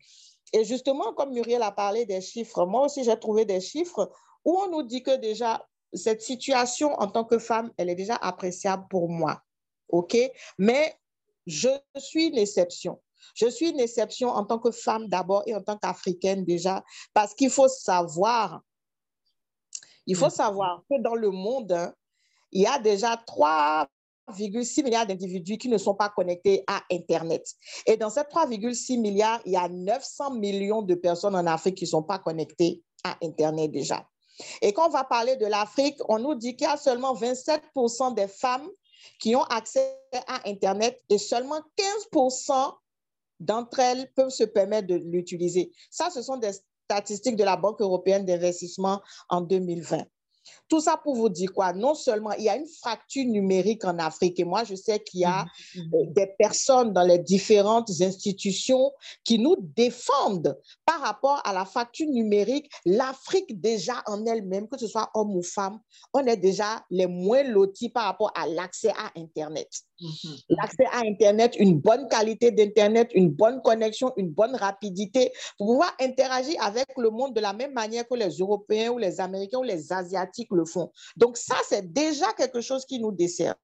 Et 0.53 0.63
justement, 0.63 1.13
comme 1.13 1.33
Muriel 1.33 1.61
a 1.63 1.71
parlé 1.71 2.05
des 2.05 2.21
chiffres, 2.21 2.65
moi 2.65 2.85
aussi, 2.85 3.03
j'ai 3.03 3.17
trouvé 3.19 3.45
des 3.45 3.61
chiffres 3.61 4.11
où 4.43 4.57
on 4.57 4.69
nous 4.69 4.83
dit 4.83 5.03
que 5.03 5.15
déjà, 5.15 5.67
cette 5.93 6.21
situation 6.21 6.93
en 6.93 7.07
tant 7.07 7.25
que 7.25 7.39
femme, 7.39 7.71
elle 7.77 7.89
est 7.89 7.95
déjà 7.95 8.15
appréciable 8.15 8.85
pour 8.89 9.09
moi. 9.09 9.41
OK? 9.89 10.17
Mais 10.57 10.95
je 11.45 11.69
suis 11.97 12.27
une 12.27 12.37
exception. 12.37 12.99
Je 13.33 13.47
suis 13.47 13.69
une 13.69 13.79
exception 13.79 14.29
en 14.29 14.45
tant 14.45 14.59
que 14.59 14.71
femme 14.71 15.07
d'abord 15.07 15.43
et 15.45 15.55
en 15.55 15.61
tant 15.61 15.77
qu'Africaine 15.77 16.45
déjà, 16.45 16.83
parce 17.13 17.33
qu'il 17.33 17.49
faut 17.49 17.67
savoir, 17.67 18.61
il 20.05 20.15
faut 20.15 20.27
mm. 20.27 20.31
savoir 20.31 20.83
que 20.89 21.01
dans 21.01 21.15
le 21.15 21.31
monde, 21.31 21.71
hein, 21.71 21.93
il 22.51 22.61
y 22.61 22.67
a 22.67 22.79
déjà 22.79 23.15
3,6 23.15 24.83
milliards 24.83 25.07
d'individus 25.07 25.57
qui 25.57 25.67
ne 25.67 25.77
sont 25.77 25.95
pas 25.95 26.09
connectés 26.09 26.63
à 26.67 26.81
Internet. 26.91 27.45
Et 27.85 27.97
dans 27.97 28.09
ces 28.09 28.21
3,6 28.21 28.99
milliards, 28.99 29.41
il 29.45 29.53
y 29.53 29.57
a 29.57 29.67
900 29.67 30.35
millions 30.35 30.81
de 30.81 30.95
personnes 30.95 31.35
en 31.35 31.45
Afrique 31.47 31.75
qui 31.75 31.85
ne 31.85 31.89
sont 31.89 32.03
pas 32.03 32.19
connectées 32.19 32.81
à 33.03 33.17
Internet 33.21 33.71
déjà. 33.71 34.07
Et 34.61 34.73
quand 34.73 34.87
on 34.87 34.91
va 34.91 35.03
parler 35.03 35.35
de 35.37 35.45
l'Afrique, 35.45 35.97
on 36.09 36.19
nous 36.19 36.35
dit 36.35 36.55
qu'il 36.55 36.67
y 36.67 36.69
a 36.69 36.77
seulement 36.77 37.15
27% 37.15 38.13
des 38.15 38.27
femmes 38.27 38.67
qui 39.19 39.35
ont 39.35 39.43
accès 39.43 39.97
à 40.27 40.47
Internet 40.47 41.01
et 41.09 41.17
seulement 41.17 41.61
15% 42.13 42.73
d'entre 43.39 43.79
elles 43.79 44.11
peuvent 44.15 44.29
se 44.29 44.43
permettre 44.43 44.87
de 44.87 44.95
l'utiliser. 44.95 45.71
Ça, 45.89 46.09
ce 46.09 46.21
sont 46.21 46.37
des 46.37 46.51
statistiques 46.85 47.35
de 47.35 47.43
la 47.43 47.57
Banque 47.57 47.81
européenne 47.81 48.25
d'investissement 48.25 49.01
en 49.29 49.41
2020. 49.41 50.05
Tout 50.67 50.79
ça 50.79 50.97
pour 50.97 51.15
vous 51.15 51.29
dire 51.29 51.51
quoi? 51.53 51.73
Non 51.73 51.95
seulement 51.95 52.31
il 52.33 52.43
y 52.43 52.49
a 52.49 52.55
une 52.55 52.67
fracture 52.67 53.25
numérique 53.25 53.83
en 53.85 53.97
Afrique, 53.97 54.39
et 54.39 54.43
moi 54.43 54.63
je 54.63 54.75
sais 54.75 54.99
qu'il 54.99 55.21
y 55.21 55.25
a 55.25 55.45
mhm. 55.75 55.91
euh, 55.93 56.05
des 56.07 56.27
personnes 56.37 56.93
dans 56.93 57.03
les 57.03 57.19
différentes 57.19 57.89
institutions 58.01 58.91
qui 59.23 59.39
nous 59.39 59.55
défendent 59.59 60.57
par 60.85 61.01
rapport 61.01 61.41
à 61.45 61.53
la 61.53 61.65
fracture 61.65 62.07
numérique. 62.07 62.71
L'Afrique 62.85 63.59
déjà 63.59 64.03
en 64.07 64.25
elle-même, 64.25 64.67
que 64.67 64.77
ce 64.77 64.87
soit 64.87 65.09
homme 65.13 65.35
ou 65.35 65.43
femme, 65.43 65.79
on 66.13 66.25
est 66.25 66.37
déjà 66.37 66.83
les 66.89 67.07
moins 67.07 67.43
lotis 67.43 67.89
par 67.89 68.05
rapport 68.05 68.31
à 68.35 68.47
l'accès 68.47 68.89
à 68.91 69.11
Internet. 69.15 69.69
Mhm. 70.01 70.37
L'accès 70.49 70.85
à 70.91 70.99
Internet, 71.05 71.55
une 71.57 71.79
bonne 71.79 72.07
qualité 72.09 72.51
d'Internet, 72.51 73.11
une 73.13 73.29
bonne 73.29 73.61
connexion, 73.61 74.11
une 74.17 74.29
bonne 74.29 74.55
rapidité 74.55 75.31
pour 75.57 75.67
pouvoir 75.67 75.93
interagir 75.99 76.61
avec 76.61 76.85
le 76.97 77.09
monde 77.09 77.33
de 77.33 77.39
la 77.39 77.53
même 77.53 77.73
manière 77.73 78.07
que 78.07 78.15
les 78.15 78.37
Européens 78.37 78.91
ou 78.91 78.97
les 78.97 79.21
Américains 79.21 79.59
ou 79.59 79.63
les 79.63 79.93
Asiatiques 79.93 80.51
le 80.51 80.65
font. 80.65 80.91
Donc 81.15 81.37
ça, 81.37 81.55
c'est 81.67 81.93
déjà 81.93 82.33
quelque 82.33 82.61
chose 82.61 82.85
qui 82.85 82.99
nous 82.99 83.11
dessert. 83.11 83.55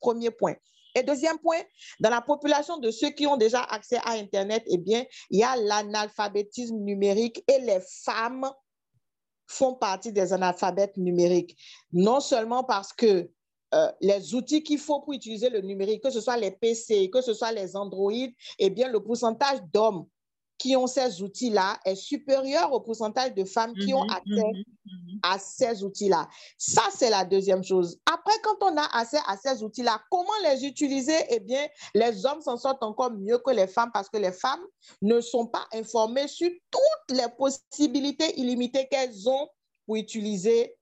Premier 0.00 0.30
point. 0.30 0.54
Et 0.94 1.02
deuxième 1.02 1.38
point, 1.38 1.60
dans 2.00 2.10
la 2.10 2.20
population 2.20 2.78
de 2.78 2.90
ceux 2.90 3.10
qui 3.10 3.26
ont 3.26 3.36
déjà 3.36 3.62
accès 3.62 3.98
à 4.04 4.12
Internet, 4.12 4.62
eh 4.66 4.78
bien, 4.78 5.04
il 5.30 5.40
y 5.40 5.42
a 5.42 5.56
l'analphabétisme 5.56 6.76
numérique 6.76 7.42
et 7.48 7.60
les 7.60 7.80
femmes 8.04 8.50
font 9.46 9.74
partie 9.74 10.12
des 10.12 10.32
analphabètes 10.32 10.96
numériques. 10.96 11.56
Non 11.92 12.20
seulement 12.20 12.62
parce 12.62 12.92
que 12.92 13.30
euh, 13.74 13.90
les 14.00 14.34
outils 14.34 14.62
qu'il 14.62 14.78
faut 14.78 15.00
pour 15.00 15.12
utiliser 15.12 15.48
le 15.48 15.60
numérique, 15.60 16.02
que 16.02 16.10
ce 16.10 16.20
soit 16.20 16.36
les 16.36 16.50
PC, 16.50 17.10
que 17.10 17.20
ce 17.20 17.34
soit 17.34 17.52
les 17.52 17.76
Android, 17.76 18.12
eh 18.58 18.70
bien, 18.70 18.88
le 18.88 19.00
pourcentage 19.00 19.60
d'hommes 19.72 20.06
qui 20.62 20.76
ont 20.76 20.86
ces 20.86 21.22
outils-là 21.22 21.80
est 21.84 21.96
supérieur 21.96 22.72
au 22.72 22.80
pourcentage 22.80 23.34
de 23.34 23.44
femmes 23.44 23.74
qui 23.74 23.92
ont 23.94 24.04
mhm, 24.04 24.10
accès 24.10 24.44
mhm, 24.44 24.62
mhm. 24.86 25.18
à 25.22 25.38
ces 25.40 25.82
outils-là. 25.82 26.28
Ça, 26.56 26.82
c'est 26.94 27.10
la 27.10 27.24
deuxième 27.24 27.64
chose. 27.64 27.98
Après, 28.06 28.34
quand 28.44 28.70
on 28.70 28.76
a 28.76 28.84
accès 28.96 29.18
à 29.26 29.36
ces 29.36 29.64
outils-là, 29.64 30.00
comment 30.08 30.30
les 30.44 30.64
utiliser? 30.64 31.16
Eh 31.30 31.40
bien, 31.40 31.66
les 31.96 32.24
hommes 32.26 32.40
s'en 32.42 32.56
sortent 32.56 32.84
encore 32.84 33.10
mieux 33.10 33.38
que 33.38 33.50
les 33.50 33.66
femmes 33.66 33.90
parce 33.92 34.08
que 34.08 34.18
les 34.18 34.30
femmes 34.30 34.64
ne 35.00 35.20
sont 35.20 35.48
pas 35.48 35.66
informées 35.72 36.28
sur 36.28 36.50
toutes 36.70 37.16
les 37.16 37.28
possibilités 37.36 38.38
illimitées 38.38 38.86
qu'elles 38.88 39.28
ont 39.28 39.48
pour 39.84 39.96
utiliser 39.96 40.76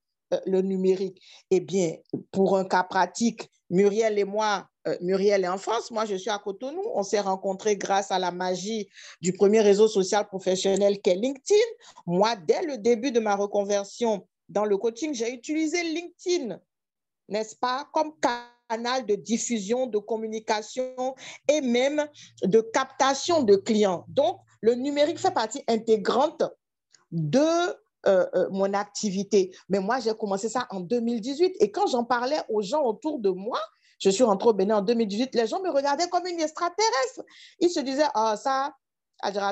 le 0.46 0.60
numérique. 0.60 1.20
Eh 1.50 1.60
bien, 1.60 1.94
pour 2.30 2.56
un 2.56 2.64
cas 2.64 2.84
pratique, 2.84 3.50
Muriel 3.70 4.18
et 4.18 4.24
moi, 4.24 4.66
euh, 4.88 4.96
Muriel 5.00 5.44
est 5.44 5.48
en 5.48 5.58
France, 5.58 5.90
moi 5.90 6.04
je 6.04 6.16
suis 6.16 6.30
à 6.30 6.38
Cotonou. 6.38 6.82
On 6.94 7.02
s'est 7.02 7.20
rencontrés 7.20 7.76
grâce 7.76 8.10
à 8.10 8.18
la 8.18 8.30
magie 8.30 8.88
du 9.20 9.32
premier 9.32 9.60
réseau 9.60 9.88
social 9.88 10.26
professionnel 10.26 11.00
qu'est 11.00 11.14
LinkedIn. 11.14 11.60
Moi, 12.06 12.34
dès 12.36 12.62
le 12.62 12.78
début 12.78 13.12
de 13.12 13.20
ma 13.20 13.36
reconversion 13.36 14.26
dans 14.48 14.64
le 14.64 14.76
coaching, 14.76 15.14
j'ai 15.14 15.32
utilisé 15.32 15.82
LinkedIn, 15.82 16.58
n'est-ce 17.28 17.56
pas, 17.56 17.88
comme 17.92 18.12
canal 18.20 19.06
de 19.06 19.14
diffusion, 19.14 19.86
de 19.86 19.98
communication 19.98 21.14
et 21.48 21.60
même 21.60 22.06
de 22.42 22.60
captation 22.60 23.42
de 23.42 23.56
clients. 23.56 24.04
Donc, 24.08 24.38
le 24.60 24.74
numérique 24.74 25.18
fait 25.18 25.32
partie 25.32 25.62
intégrante 25.68 26.42
de 27.12 27.76
euh, 28.06 28.26
euh, 28.34 28.48
mon 28.50 28.72
activité. 28.72 29.54
Mais 29.68 29.78
moi, 29.78 30.00
j'ai 30.00 30.14
commencé 30.14 30.48
ça 30.48 30.66
en 30.70 30.80
2018. 30.80 31.56
Et 31.60 31.70
quand 31.70 31.86
j'en 31.86 32.04
parlais 32.04 32.40
aux 32.48 32.62
gens 32.62 32.82
autour 32.82 33.18
de 33.18 33.28
moi, 33.28 33.58
je 33.98 34.08
suis 34.08 34.24
rentrée 34.24 34.48
au 34.48 34.54
Bénin 34.54 34.78
en 34.78 34.82
2018, 34.82 35.34
les 35.34 35.46
gens 35.46 35.60
me 35.60 35.68
regardaient 35.70 36.08
comme 36.08 36.26
une 36.26 36.40
extraterrestre. 36.40 37.22
Ils 37.58 37.68
se 37.68 37.80
disaient, 37.80 38.08
oh, 38.14 38.32
ça, 38.36 38.72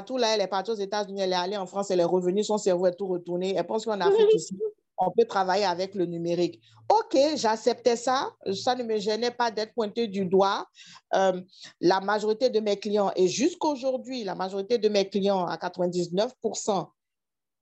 tout 0.07 0.17
là, 0.17 0.35
elle 0.35 0.41
est 0.41 0.47
partie 0.47 0.71
aux 0.71 0.77
États-Unis, 0.77 1.21
elle 1.21 1.33
est 1.33 1.37
allée 1.37 1.57
en 1.59 1.67
France, 1.67 1.91
elle 1.91 2.01
est 2.01 2.05
revenue, 2.05 2.43
son 2.43 2.57
cerveau 2.57 2.87
est 2.87 2.97
tout 2.97 3.07
retourné. 3.07 3.55
Elle 3.55 3.67
pense 3.67 3.85
qu'on 3.85 4.01
a 4.01 4.11
fait 4.11 4.35
ici. 4.35 4.59
on 4.97 5.11
peut 5.11 5.27
travailler 5.27 5.67
avec 5.67 5.95
le 5.95 6.07
numérique. 6.07 6.61
OK, 6.89 7.19
j'acceptais 7.37 7.97
ça. 7.97 8.31
Ça 8.55 8.75
ne 8.75 8.83
me 8.83 8.99
gênait 8.99 9.31
pas 9.31 9.51
d'être 9.51 9.75
pointé 9.75 10.09
du 10.09 10.25
doigt. 10.25 10.67
Euh, 11.15 11.39
la 11.83 12.01
majorité 12.01 12.49
de 12.49 12.61
mes 12.61 12.79
clients, 12.79 13.13
et 13.15 13.29
jusqu'aujourd'hui, 13.29 14.25
la 14.25 14.35
majorité 14.35 14.79
de 14.79 14.89
mes 14.89 15.07
clients, 15.07 15.45
à 15.45 15.57
99%, 15.57 16.89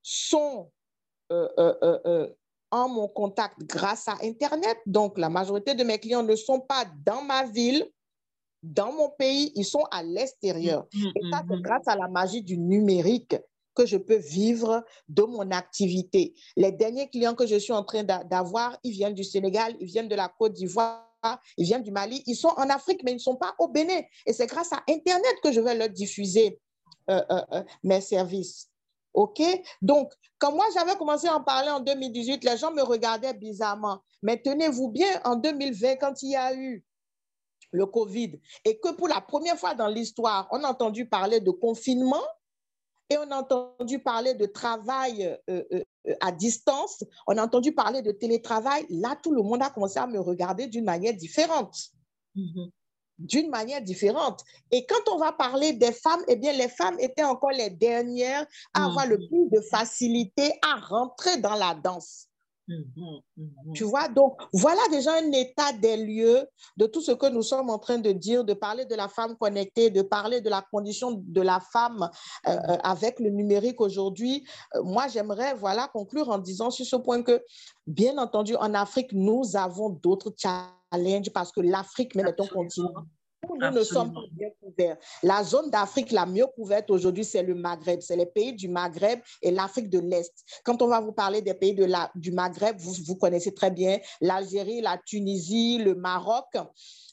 sont 0.03 0.71
en 1.31 2.89
mon 2.89 3.09
contact 3.09 3.59
grâce 3.61 4.09
à 4.09 4.17
Internet. 4.23 4.79
Donc, 4.87 5.19
la 5.19 5.29
majorité 5.29 5.75
de 5.75 5.85
mes 5.85 5.99
clients 5.99 6.23
ne 6.23 6.37
sont 6.37 6.61
pas 6.61 6.85
dans 7.05 7.23
ma 7.23 7.45
ville, 7.45 7.87
dans 8.63 8.93
mon 8.93 9.11
pays, 9.11 9.53
ils 9.55 9.65
sont 9.65 9.85
à 9.91 10.03
l'extérieur. 10.03 10.87
Mm, 10.93 11.05
mm, 11.05 11.13
et 11.15 11.31
ça, 11.31 11.45
c'est 11.49 11.57
mm, 11.57 11.63
grâce 11.63 11.89
à 11.89 11.97
la 11.97 12.09
magie 12.09 12.43
du 12.43 12.59
numérique 12.59 13.37
que 13.75 13.87
je 13.87 13.97
peux 13.99 14.17
vivre 14.17 14.85
de 15.09 15.23
mon 15.23 15.51
activité. 15.51 16.35
Les 16.57 16.73
derniers 16.73 17.09
clients 17.09 17.35
que 17.35 17.47
je 17.47 17.57
suis 17.57 17.75
en 17.75 17.85
train 17.85 18.03
d'avoir, 18.03 18.77
ils 18.83 18.93
viennent 18.93 19.15
du 19.15 19.23
Sénégal, 19.23 19.77
ils 19.81 19.87
viennent 19.87 20.09
de 20.09 20.15
la 20.17 20.29
Côte 20.29 20.55
d'Ivoire, 20.55 21.05
ils 21.57 21.65
viennent 21.65 21.83
du 21.83 21.91
Mali, 21.91 22.23
ils 22.27 22.37
sont 22.37 22.53
en 22.57 22.69
Afrique, 22.71 23.03
mais 23.05 23.13
ils 23.13 23.17
ne 23.17 23.21
sont 23.21 23.37
pas 23.37 23.55
au 23.59 23.69
Bénin. 23.69 24.01
Et 24.25 24.33
c'est 24.33 24.47
grâce 24.47 24.73
à 24.73 24.83
Internet 24.89 25.35
que 25.43 25.53
je 25.53 25.61
vais 25.61 25.75
leur 25.75 25.91
diffuser 25.91 26.59
euh, 27.11 27.23
euh, 27.31 27.43
euh, 27.53 27.63
mes 27.85 28.01
services. 28.01 28.71
OK? 29.17 29.43
Donc, 29.83 30.13
quand 30.39 30.53
moi 30.53 30.67
j'avais 30.75 30.95
commencé 30.97 31.27
à 31.27 31.37
en 31.37 31.43
parler 31.43 31.71
en 31.71 31.81
2018, 31.81 32.45
les 32.45 32.57
gens 32.57 32.71
me 32.71 32.83
regardaient 32.83 33.35
bizarrement. 33.35 34.01
Mais 34.23 34.41
tenez-vous 34.41 34.91
bien, 34.91 35.09
en 35.25 35.37
2020, 35.37 35.97
quand 35.97 36.23
il 36.23 36.31
y 36.31 36.37
a 36.37 36.55
eu 36.55 36.85
le 37.73 37.87
COVID 37.87 38.39
et 38.65 38.79
que 38.79 38.93
pour 38.93 39.09
la 39.09 39.21
première 39.21 39.59
fois 39.59 39.75
dans 39.75 39.89
l'histoire, 39.89 40.47
on 40.53 40.63
a 40.63 40.69
entendu 40.69 41.09
parler 41.09 41.41
de 41.41 41.51
confinement, 41.51 42.23
et 43.09 43.17
on 43.19 43.31
a 43.31 43.37
entendu 43.37 44.01
parler 44.01 44.35
de 44.35 44.47
travail 44.47 45.25
euh, 45.49 45.63
euh, 45.73 45.85
euh, 46.09 46.15
à 46.21 46.33
distance, 46.33 47.05
on 47.27 47.39
a 47.39 47.43
entendu 47.43 47.73
parler 47.73 48.03
de 48.03 48.11
télétravail. 48.11 48.85
Là, 48.91 49.17
tout 49.23 49.33
le 49.33 49.43
monde 49.43 49.63
a 49.63 49.71
commencé 49.71 49.99
à 49.99 50.07
me 50.07 50.19
regarder 50.19 50.67
d'une 50.67 50.85
manière 50.85 51.15
différente. 51.15 51.77
Mm-hmm. 52.35 52.71
D'une 53.19 53.49
manière 53.49 53.81
différente. 53.81 54.43
Et 54.71 54.85
quand 54.87 55.11
on 55.11 55.19
va 55.19 55.33
parler 55.33 55.73
des 55.73 55.93
femmes, 55.93 56.23
eh 56.29 56.37
bien, 56.37 56.53
les 56.53 56.69
femmes 56.69 56.97
étaient 56.99 57.25
encore 57.25 57.51
les 57.51 57.71
dernières 57.71 58.47
à 58.75 58.85
avoir 58.85 59.07
le 59.07 59.17
mm-hmm. 59.17 59.29
plus 59.29 59.59
de 59.59 59.61
facilité 59.63 60.53
à 60.63 60.79
rentrer 60.81 61.39
dans 61.39 61.55
la 61.55 61.75
danse. 61.75 62.29
Mhm, 62.69 63.21
mhm. 63.37 63.73
Tu 63.75 63.85
vois, 63.85 64.09
donc 64.09 64.41
voilà 64.53 64.81
déjà 64.91 65.13
un 65.15 65.31
état 65.33 65.73
des 65.73 65.97
lieux 65.97 66.47
de 66.77 66.87
tout 66.87 67.01
ce 67.01 67.13
que 67.13 67.27
nous 67.27 67.43
sommes 67.43 67.71
en 67.71 67.79
train 67.79 67.99
de 67.99 68.11
dire, 68.11 68.45
de 68.45 68.55
parler 68.55 68.85
de 68.85 68.95
la 68.97 69.07
femme 69.09 69.37
connectée, 69.37 69.91
de 69.91 70.03
parler 70.03 70.41
de 70.41 70.51
la 70.51 70.63
condition 70.63 71.23
de 71.25 71.41
la 71.43 71.61
femme 71.61 72.11
euh, 72.49 72.51
euh, 72.51 72.77
avec 72.83 73.21
le 73.21 73.31
numérique 73.31 73.81
aujourd'hui. 73.81 74.45
Euh, 74.75 74.83
moi, 74.83 75.07
j'aimerais 75.07 75.55
voilà 75.55 75.89
conclure 75.93 76.29
en 76.29 76.39
disant 76.39 76.71
sur 76.71 76.85
ce 76.85 76.97
point 76.97 77.23
que, 77.23 77.41
bien 77.87 78.19
entendu, 78.19 78.57
en 78.57 78.75
Afrique, 78.75 79.13
nous 79.13 79.57
avons 79.57 79.91
d'autres 79.91 80.35
challenges 80.37 81.31
parce 81.33 81.53
que 81.53 81.61
l'Afrique, 81.61 82.17
un 82.17 82.33
continent 82.33 83.07
nous 83.55 83.71
ne 83.71 83.85
sommes 83.85 84.13
pas 84.13 84.21
bien 84.33 84.49
couverts. 84.61 84.97
La 85.23 85.43
zone 85.45 85.71
d'Afrique 85.71 86.13
la 86.13 86.27
mieux 86.27 86.47
couverte 86.55 86.91
aujourd'hui, 86.91 87.25
c'est 87.25 87.43
le 87.43 87.55
Maghreb. 87.55 88.01
C'est 88.01 88.17
les 88.17 88.27
pays 88.27 88.53
du 88.53 88.69
Maghreb 88.69 89.21
et 89.43 89.51
l'Afrique 89.51 89.91
de 89.91 89.99
l'Est. 89.99 90.33
Quand 90.65 90.83
on 90.83 90.89
va 90.89 91.01
vous 91.01 91.13
parler 91.13 91.43
des 91.43 91.55
pays 91.55 91.75
de 91.75 91.85
la, 91.85 92.11
du 92.15 92.33
Maghreb, 92.33 92.79
vous, 92.79 92.95
vous 93.07 93.17
connaissez 93.17 93.55
très 93.55 93.71
bien 93.71 93.99
l'Algérie, 94.21 94.81
la 94.81 94.99
Tunisie, 94.99 95.79
le 95.79 95.95
Maroc 95.95 96.57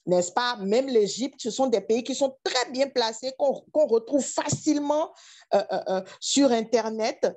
n'est-ce 0.05 0.31
pas? 0.31 0.57
Même 0.57 0.87
l'Égypte, 0.87 1.39
ce 1.41 1.51
sont 1.51 1.67
des 1.67 1.81
pays 1.81 2.03
qui 2.03 2.15
sont 2.15 2.35
très 2.43 2.71
bien 2.71 2.89
placés, 2.89 3.33
qu'on 3.37 3.87
retrouve 3.87 4.23
facilement 4.23 5.11
euh, 5.53 5.63
euh, 5.71 5.79
euh, 5.87 6.01
sur 6.19 6.51
Internet. 6.51 7.27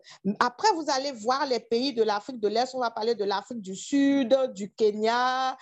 Après, 0.40 0.68
vous 0.74 0.87
allez 0.88 1.12
voir 1.12 1.46
les 1.46 1.61
pays 1.61 1.92
de 1.92 2.02
l'Afrique 2.02 2.40
de 2.40 2.48
l'Est. 2.48 2.74
On 2.74 2.81
va 2.81 2.90
parler 2.90 3.14
de 3.14 3.24
l'Afrique 3.24 3.61
du 3.61 3.76
Sud, 3.76 4.37
du 4.55 4.72
Kenya, 4.72 5.57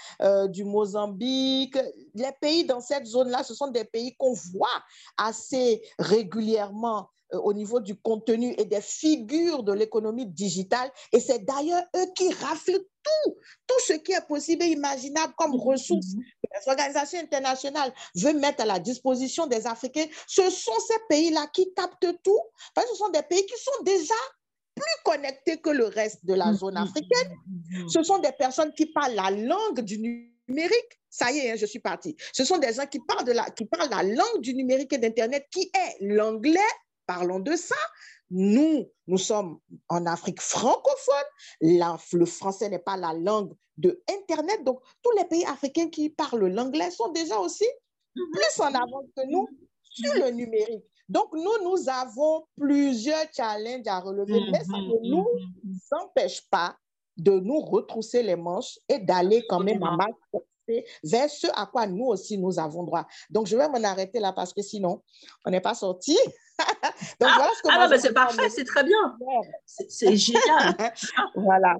du 0.49 0.64
Mozambique. 0.64 1.79
Les 2.14 2.33
pays 2.40 2.64
dans 2.64 2.81
cette 2.81 3.07
zone-là, 3.07 3.43
ce 3.43 3.55
sont 3.55 3.69
des 3.69 3.85
pays 3.85 4.14
qu'on 4.17 4.33
voit 4.33 4.83
assez 5.17 5.83
régulièrement 5.99 7.09
au 7.33 7.53
niveau 7.53 7.81
du 7.81 7.97
contenu 7.97 8.55
et 8.59 8.64
des 8.64 8.81
figures 8.81 9.62
de 9.62 9.73
l'économie 9.73 10.27
digitale. 10.27 10.90
Et 11.12 11.21
c'est 11.21 11.45
d'ailleurs 11.45 11.83
eux 11.97 12.07
qui 12.14 12.33
raflent 12.33 12.79
tout, 13.03 13.35
tout 13.67 13.81
ce 13.87 13.95
qui 13.95 14.12
est 14.12 14.27
possible 14.27 14.64
et 14.64 14.69
imaginable 14.69 15.35
comme 15.37 15.57
ressources 15.57 16.14
que 16.14 16.44
les 16.55 16.69
organisations 16.71 17.19
internationales 17.19 17.93
veulent 18.14 18.38
mettre 18.38 18.62
à 18.62 18.67
la 18.67 18.79
disposition 18.79 19.47
des 19.47 19.67
Africains. 19.67 20.07
Ce 20.27 20.49
sont 20.51 20.79
ces 20.87 20.99
pays-là 21.09 21.47
qui 21.53 21.73
captent 21.75 22.23
tout, 22.23 22.40
parce 22.75 22.87
que 22.87 22.93
ce 22.93 22.99
sont 22.99 23.11
des 23.11 23.23
pays 23.23 23.45
qui 23.45 23.61
sont 23.61 23.83
déjà 23.85 24.14
plus 24.75 25.03
connectés 25.05 25.61
que 25.61 25.71
le 25.71 25.87
reste 25.87 26.25
de 26.25 26.35
la 26.35 26.53
zone 26.53 26.77
africaine. 26.77 27.37
Ce 27.88 28.03
sont 28.03 28.19
des 28.19 28.33
personnes 28.33 28.73
qui 28.75 28.87
parlent 28.87 29.14
la 29.14 29.31
langue 29.31 29.81
du 29.81 29.99
numérique. 29.99 31.01
Ça 31.11 31.31
y 31.31 31.38
est, 31.38 31.53
hein, 31.53 31.57
je 31.57 31.67
suis 31.67 31.79
partie. 31.79 32.17
Ce 32.33 32.45
sont 32.45 32.59
des 32.59 32.73
gens 32.73 32.87
qui 32.87 32.99
parlent, 33.01 33.25
de 33.25 33.33
la, 33.33 33.45
qui 33.51 33.67
parlent 33.67 33.90
la 33.90 34.03
langue 34.03 34.40
du 34.40 34.55
numérique 34.55 34.93
et 34.93 34.99
d'Internet, 34.99 35.47
qui 35.51 35.71
est 35.73 35.97
l'anglais. 36.01 36.59
Parlons 37.07 37.38
de 37.38 37.55
ça. 37.55 37.77
Nous, 38.31 38.91
nous 39.07 39.19
sommes 39.19 39.59
en 39.89 40.07
Afrique 40.07 40.41
francophone. 40.41 41.15
le 41.61 42.25
français 42.25 42.69
n'est 42.69 42.79
pas 42.79 42.97
la 42.97 43.13
langue 43.13 43.55
de 43.77 44.03
Internet. 44.09 44.65
Donc, 44.65 44.81
tous 45.03 45.11
les 45.17 45.25
pays 45.25 45.45
africains 45.45 45.89
qui 45.89 46.11
parlent 46.11 46.47
l'anglais 46.47 46.91
sont 46.91 47.13
déjà 47.13 47.39
aussi 47.39 47.67
plus 48.15 48.61
en 48.61 48.75
avance 48.75 49.07
que 49.17 49.27
nous 49.29 49.49
sur 49.83 50.15
le 50.15 50.31
numérique. 50.31 50.85
Donc, 51.09 51.33
nous, 51.35 51.63
nous 51.63 51.89
avons 51.89 52.47
plusieurs 52.57 53.27
challenges 53.35 53.87
à 53.87 54.01
relever, 54.01 54.41
mais 54.51 54.65
ça 54.65 54.79
ne 54.79 55.11
nous 55.11 55.27
empêche 55.91 56.49
pas 56.49 56.77
de 57.17 57.33
nous 57.33 57.61
retrousser 57.61 58.23
les 58.23 58.37
manches 58.37 58.79
et 58.89 58.99
d'aller 58.99 59.45
quand 59.49 59.61
même 59.61 59.83
en 59.83 59.97
marche 59.97 60.13
vers 61.03 61.31
ce 61.31 61.46
à 61.55 61.66
quoi 61.66 61.87
nous 61.87 62.07
aussi 62.07 62.38
nous 62.38 62.59
avons 62.59 62.85
droit. 62.85 63.07
Donc, 63.31 63.46
je 63.46 63.57
vais 63.57 63.68
m'en 63.68 63.83
arrêter 63.85 64.20
là 64.20 64.33
parce 64.33 64.53
que 64.53 64.62
sinon, 64.62 65.03
on 65.44 65.50
n'est 65.50 65.61
pas 65.61 65.74
sorti. 65.74 66.16
Donc, 67.20 67.31
ah, 67.31 67.35
voilà 67.37 67.50
ce 67.55 67.62
que 67.62 67.68
ah, 67.70 67.98
c'est 67.98 68.12
parfait, 68.12 68.48
c'est 68.48 68.64
très 68.64 68.85
bien. 68.85 69.16
C'est 69.66 70.16
génial. 70.16 70.77
voilà. 71.35 71.77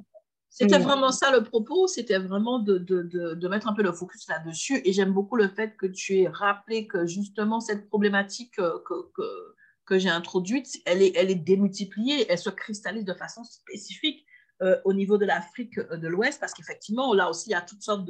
C'était 0.51 0.79
mm. 0.79 0.83
vraiment 0.83 1.11
ça 1.11 1.33
le 1.33 1.43
propos, 1.43 1.89
c'était 1.89 2.19
vraiment 2.19 2.61
de, 2.61 2.79
de, 2.79 3.03
de, 3.03 3.49
mettre 3.49 3.67
un 3.67 3.75
peu 3.75 3.83
le 3.83 3.93
focus 3.93 4.29
là-dessus. 4.29 4.81
Et 4.85 4.93
j'aime 4.93 5.13
beaucoup 5.13 5.35
le 5.35 5.49
fait 5.49 5.77
que 5.77 5.87
tu 5.87 6.21
aies 6.21 6.29
rappelé 6.29 6.87
que 6.87 7.07
justement 7.07 7.59
cette 7.59 7.89
problématique 7.89 8.55
que, 8.55 8.83
que, 8.85 9.55
que 9.85 9.99
j'ai 9.99 10.11
introduite, 10.11 10.69
elle 10.87 11.03
est, 11.03 11.13
elle 11.17 11.31
est 11.31 11.35
démultipliée, 11.35 12.27
elle 12.29 12.39
se 12.39 12.51
cristallise 12.51 13.05
de 13.05 13.15
façon 13.15 13.43
spécifique 13.43 14.25
euh, 14.63 14.81
au 14.85 14.93
niveau 14.93 15.19
de 15.19 15.25
l'Afrique 15.25 15.79
euh, 15.79 15.97
de 15.97 16.07
l'Ouest, 16.07 16.39
parce 16.39 16.55
qu'effectivement, 16.55 17.13
là 17.13 17.29
aussi, 17.29 17.51
il 17.51 17.53
y 17.53 17.57
a 17.57 17.61
toutes 17.61 17.83
sortes 17.83 18.09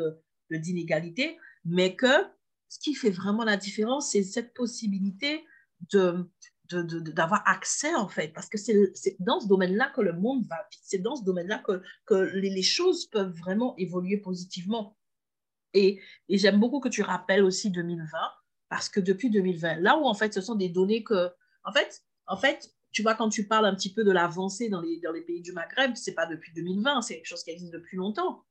d'inégalités, 0.51 1.39
mais 1.65 1.97
que 1.97 2.07
ce 2.69 2.79
qui 2.79 2.95
fait 2.95 3.11
vraiment 3.11 3.45
la 3.45 3.57
différence, 3.57 4.11
c'est 4.11 4.23
cette 4.23 4.55
possibilité 4.55 5.45
de, 5.93 6.29
d'avoir 6.71 7.43
accès, 7.47 7.95
en 7.95 8.09
fait, 8.09 8.29
parce 8.29 8.49
que 8.49 8.59
c'est 8.59 8.93
dans 9.21 9.41
ce 9.41 9.47
domaine-là 9.47 9.93
que 9.95 10.01
le 10.01 10.13
monde 10.13 10.47
va 10.49 10.57
C'est 10.83 10.99
dans 10.99 11.17
ce 11.17 11.25
domaine-là 11.25 11.59
que, 11.59 11.83
que 12.07 12.15
les, 12.15 12.63
choses 12.63 13.07
peuvent 13.07 13.35
vraiment 13.37 13.77
évoluer 13.77 14.19
positivement. 14.19 14.97
Et, 15.75 16.01
et 16.29 16.39
j'aime 16.39 16.61
beaucoup 16.61 16.81
que 16.81 16.89
tu 16.89 17.03
rappelles 17.03 17.45
aussi 17.45 17.71
2020, 17.71 18.07
parce 18.69 18.89
que 18.89 19.01
depuis 19.01 19.31
2020, 19.31 19.77
là 19.81 19.99
où, 19.99 20.05
en 20.05 20.15
fait, 20.15 20.33
ce 20.33 20.41
sont 20.41 20.55
des 20.55 20.69
données 20.69 21.05
que... 21.05 21.31
En 21.65 21.73
fait, 21.73 22.03
en 22.27 22.37
fait 22.37 22.75
tu 22.95 23.03
vois, 23.03 23.15
quand 23.15 23.29
tu 23.29 23.47
parles 23.47 23.67
un 23.67 23.75
petit 23.75 23.93
peu 23.93 24.05
de 24.05 24.13
l'avancée 24.13 24.69
dans 24.69 24.81
les, 24.81 25.01
dans 25.01 25.11
les 25.11 25.21
pays 25.21 25.43
du 25.43 25.53
Maghreb, 25.53 25.97
c'est 25.97 26.15
pas 26.15 26.27
depuis 26.27 26.53
2020, 26.53 27.03
c'est 27.03 27.17
quelque 27.17 27.27
chose 27.27 27.43
qui 27.43 27.51
existe 27.51 27.73
depuis 27.73 27.97
longtemps. 27.97 28.45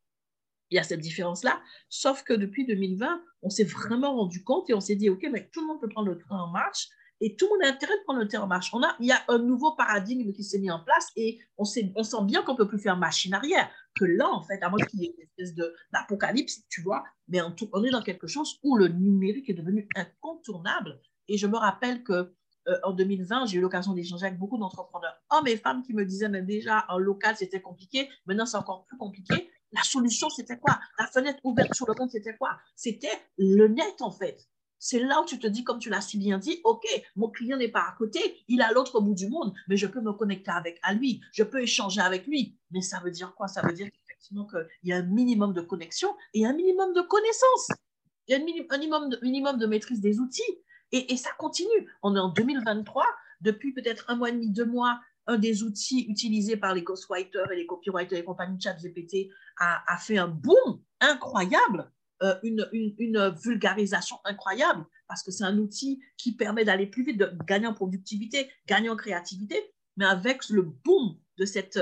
Il 0.69 0.75
y 0.75 0.79
a 0.79 0.83
cette 0.83 1.01
différence-là. 1.01 1.61
Sauf 1.89 2.23
que 2.23 2.33
depuis 2.33 2.65
2020, 2.65 3.21
on 3.41 3.49
s'est 3.49 3.63
vraiment 3.63 4.15
rendu 4.15 4.43
compte 4.43 4.69
et 4.69 4.73
on 4.73 4.79
s'est 4.79 4.95
dit, 4.95 5.09
OK, 5.09 5.27
mais 5.31 5.49
tout 5.51 5.61
le 5.61 5.67
monde 5.67 5.81
peut 5.81 5.89
prendre 5.89 6.09
le 6.09 6.17
train 6.17 6.39
en 6.39 6.51
marche 6.51 6.87
et 7.21 7.35
tout 7.37 7.45
le 7.45 7.51
monde 7.51 7.63
a 7.63 7.73
intérêt 7.73 7.97
de 7.97 8.03
prendre 8.03 8.19
le 8.19 8.27
terrain 8.27 8.43
en 8.43 8.47
marche. 8.47 8.73
On 8.73 8.83
a, 8.83 8.95
il 8.99 9.07
y 9.07 9.11
a 9.11 9.23
un 9.29 9.37
nouveau 9.37 9.75
paradigme 9.75 10.33
qui 10.33 10.43
s'est 10.43 10.59
mis 10.59 10.69
en 10.69 10.83
place 10.83 11.07
et 11.15 11.39
on, 11.57 11.63
sent 11.63 11.87
bien 12.23 12.43
qu'on 12.43 12.51
ne 12.51 12.57
peut 12.57 12.67
plus 12.67 12.79
faire 12.79 12.97
machine 12.97 13.33
arrière. 13.33 13.69
Que 13.95 14.05
là, 14.05 14.27
en 14.27 14.41
fait, 14.41 14.61
à 14.61 14.69
moins 14.69 14.83
qu'il 14.85 15.01
y 15.01 15.05
ait 15.05 15.15
une 15.17 15.23
espèce 15.23 15.55
d'apocalypse, 15.93 16.63
tu 16.69 16.81
vois, 16.81 17.03
mais 17.29 17.41
on, 17.41 17.55
on, 17.71 17.83
est 17.83 17.91
dans 17.91 18.01
quelque 18.01 18.27
chose 18.27 18.59
où 18.63 18.75
le 18.75 18.89
numérique 18.89 19.49
est 19.49 19.53
devenu 19.53 19.87
incontournable. 19.95 20.99
Et 21.29 21.37
je 21.37 21.47
me 21.47 21.55
rappelle 21.55 22.03
que 22.03 22.33
euh, 22.67 22.77
en 22.83 22.91
2020, 22.91 23.45
j'ai 23.45 23.57
eu 23.57 23.61
l'occasion 23.61 23.93
d'échanger 23.93 24.25
avec 24.25 24.39
beaucoup 24.39 24.57
d'entrepreneurs, 24.57 25.15
hommes 25.29 25.47
et 25.47 25.57
femmes, 25.57 25.83
qui 25.83 25.93
me 25.93 26.05
disaient, 26.05 26.29
mais 26.29 26.41
déjà, 26.41 26.85
en 26.89 26.97
local, 26.97 27.35
c'était 27.37 27.61
compliqué. 27.61 28.09
Maintenant, 28.25 28.45
c'est 28.45 28.57
encore 28.57 28.85
plus 28.85 28.97
compliqué. 28.97 29.49
La 29.73 29.83
solution, 29.83 30.29
c'était 30.29 30.57
quoi? 30.57 30.79
La 30.97 31.07
fenêtre 31.07 31.39
ouverte 31.43 31.73
sur 31.73 31.87
le 31.87 31.93
compte, 31.93 32.11
c'était 32.11 32.37
quoi? 32.37 32.57
C'était 32.75 33.11
le 33.37 33.67
net, 33.67 34.01
en 34.01 34.11
fait 34.11 34.47
c'est 34.83 34.99
là 34.99 35.21
où 35.21 35.25
tu 35.25 35.39
te 35.39 35.47
dis, 35.47 35.63
comme 35.63 35.79
tu 35.79 35.89
l'as 35.89 36.01
si 36.01 36.17
bien 36.17 36.37
dit, 36.37 36.59
OK, 36.65 36.83
mon 37.15 37.29
client 37.29 37.55
n'est 37.55 37.69
pas 37.69 37.85
à 37.87 37.95
côté, 37.97 38.43
il 38.49 38.59
est 38.59 38.63
à 38.65 38.73
l'autre 38.73 38.99
bout 38.99 39.13
du 39.13 39.29
monde, 39.29 39.53
mais 39.69 39.77
je 39.77 39.87
peux 39.87 40.01
me 40.01 40.11
connecter 40.11 40.51
avec 40.51 40.77
à 40.83 40.93
lui, 40.93 41.21
je 41.31 41.43
peux 41.43 41.61
échanger 41.61 42.01
avec 42.01 42.27
lui. 42.27 42.57
Mais 42.69 42.81
ça 42.81 42.99
veut 42.99 43.09
dire 43.09 43.33
quoi? 43.33 43.47
Ça 43.47 43.61
veut 43.61 43.71
dire 43.71 43.87
qu'effectivement 43.89 44.45
qu'il 44.45 44.67
y 44.83 44.91
a 44.91 44.97
un 44.97 45.03
minimum 45.03 45.53
de 45.53 45.61
connexion 45.61 46.13
et 46.33 46.45
un 46.45 46.51
minimum 46.51 46.93
de 46.93 46.99
connaissances. 46.99 47.69
Il 48.27 48.33
y 48.33 48.35
a 48.35 48.41
un 48.41 48.43
minimum 48.43 49.07
de, 49.07 49.19
minimum 49.21 49.57
de 49.57 49.65
maîtrise 49.67 50.01
des 50.01 50.19
outils. 50.19 50.41
Et, 50.91 51.13
et 51.13 51.15
ça 51.17 51.29
continue. 51.37 51.89
On 52.01 52.17
est 52.17 52.19
en 52.19 52.27
2023. 52.27 53.05
Depuis 53.39 53.71
peut-être 53.71 54.03
un 54.09 54.15
mois 54.15 54.29
et 54.29 54.33
demi, 54.33 54.49
deux 54.49 54.65
mois, 54.65 54.99
un 55.27 55.37
des 55.37 55.63
outils 55.63 56.05
utilisés 56.09 56.57
par 56.57 56.73
les 56.73 56.81
ghostwriters 56.81 57.51
et 57.51 57.55
les 57.55 57.65
copywriters 57.65 58.19
et 58.19 58.23
compagnies 58.23 58.59
ChatGPT 58.59 59.29
a, 59.57 59.83
a 59.87 59.97
fait 59.97 60.17
un 60.17 60.27
boom 60.27 60.81
incroyable, 60.99 61.91
euh, 62.21 62.35
une, 62.43 63.35
vulgarisation 63.43 64.17
incroyable, 64.23 64.85
parce 65.07 65.23
que 65.23 65.31
c'est 65.31 65.43
un 65.43 65.57
outil 65.57 66.01
qui 66.17 66.35
permet 66.35 66.63
d'aller 66.63 66.87
plus 66.87 67.03
vite, 67.03 67.17
de 67.17 67.29
gagner 67.45 67.67
en 67.67 67.73
productivité, 67.73 68.49
gagner 68.65 68.89
en 68.89 68.95
créativité, 68.95 69.57
mais 69.97 70.05
avec 70.05 70.47
le 70.49 70.61
boom 70.61 71.17
de 71.37 71.45
cette, 71.45 71.77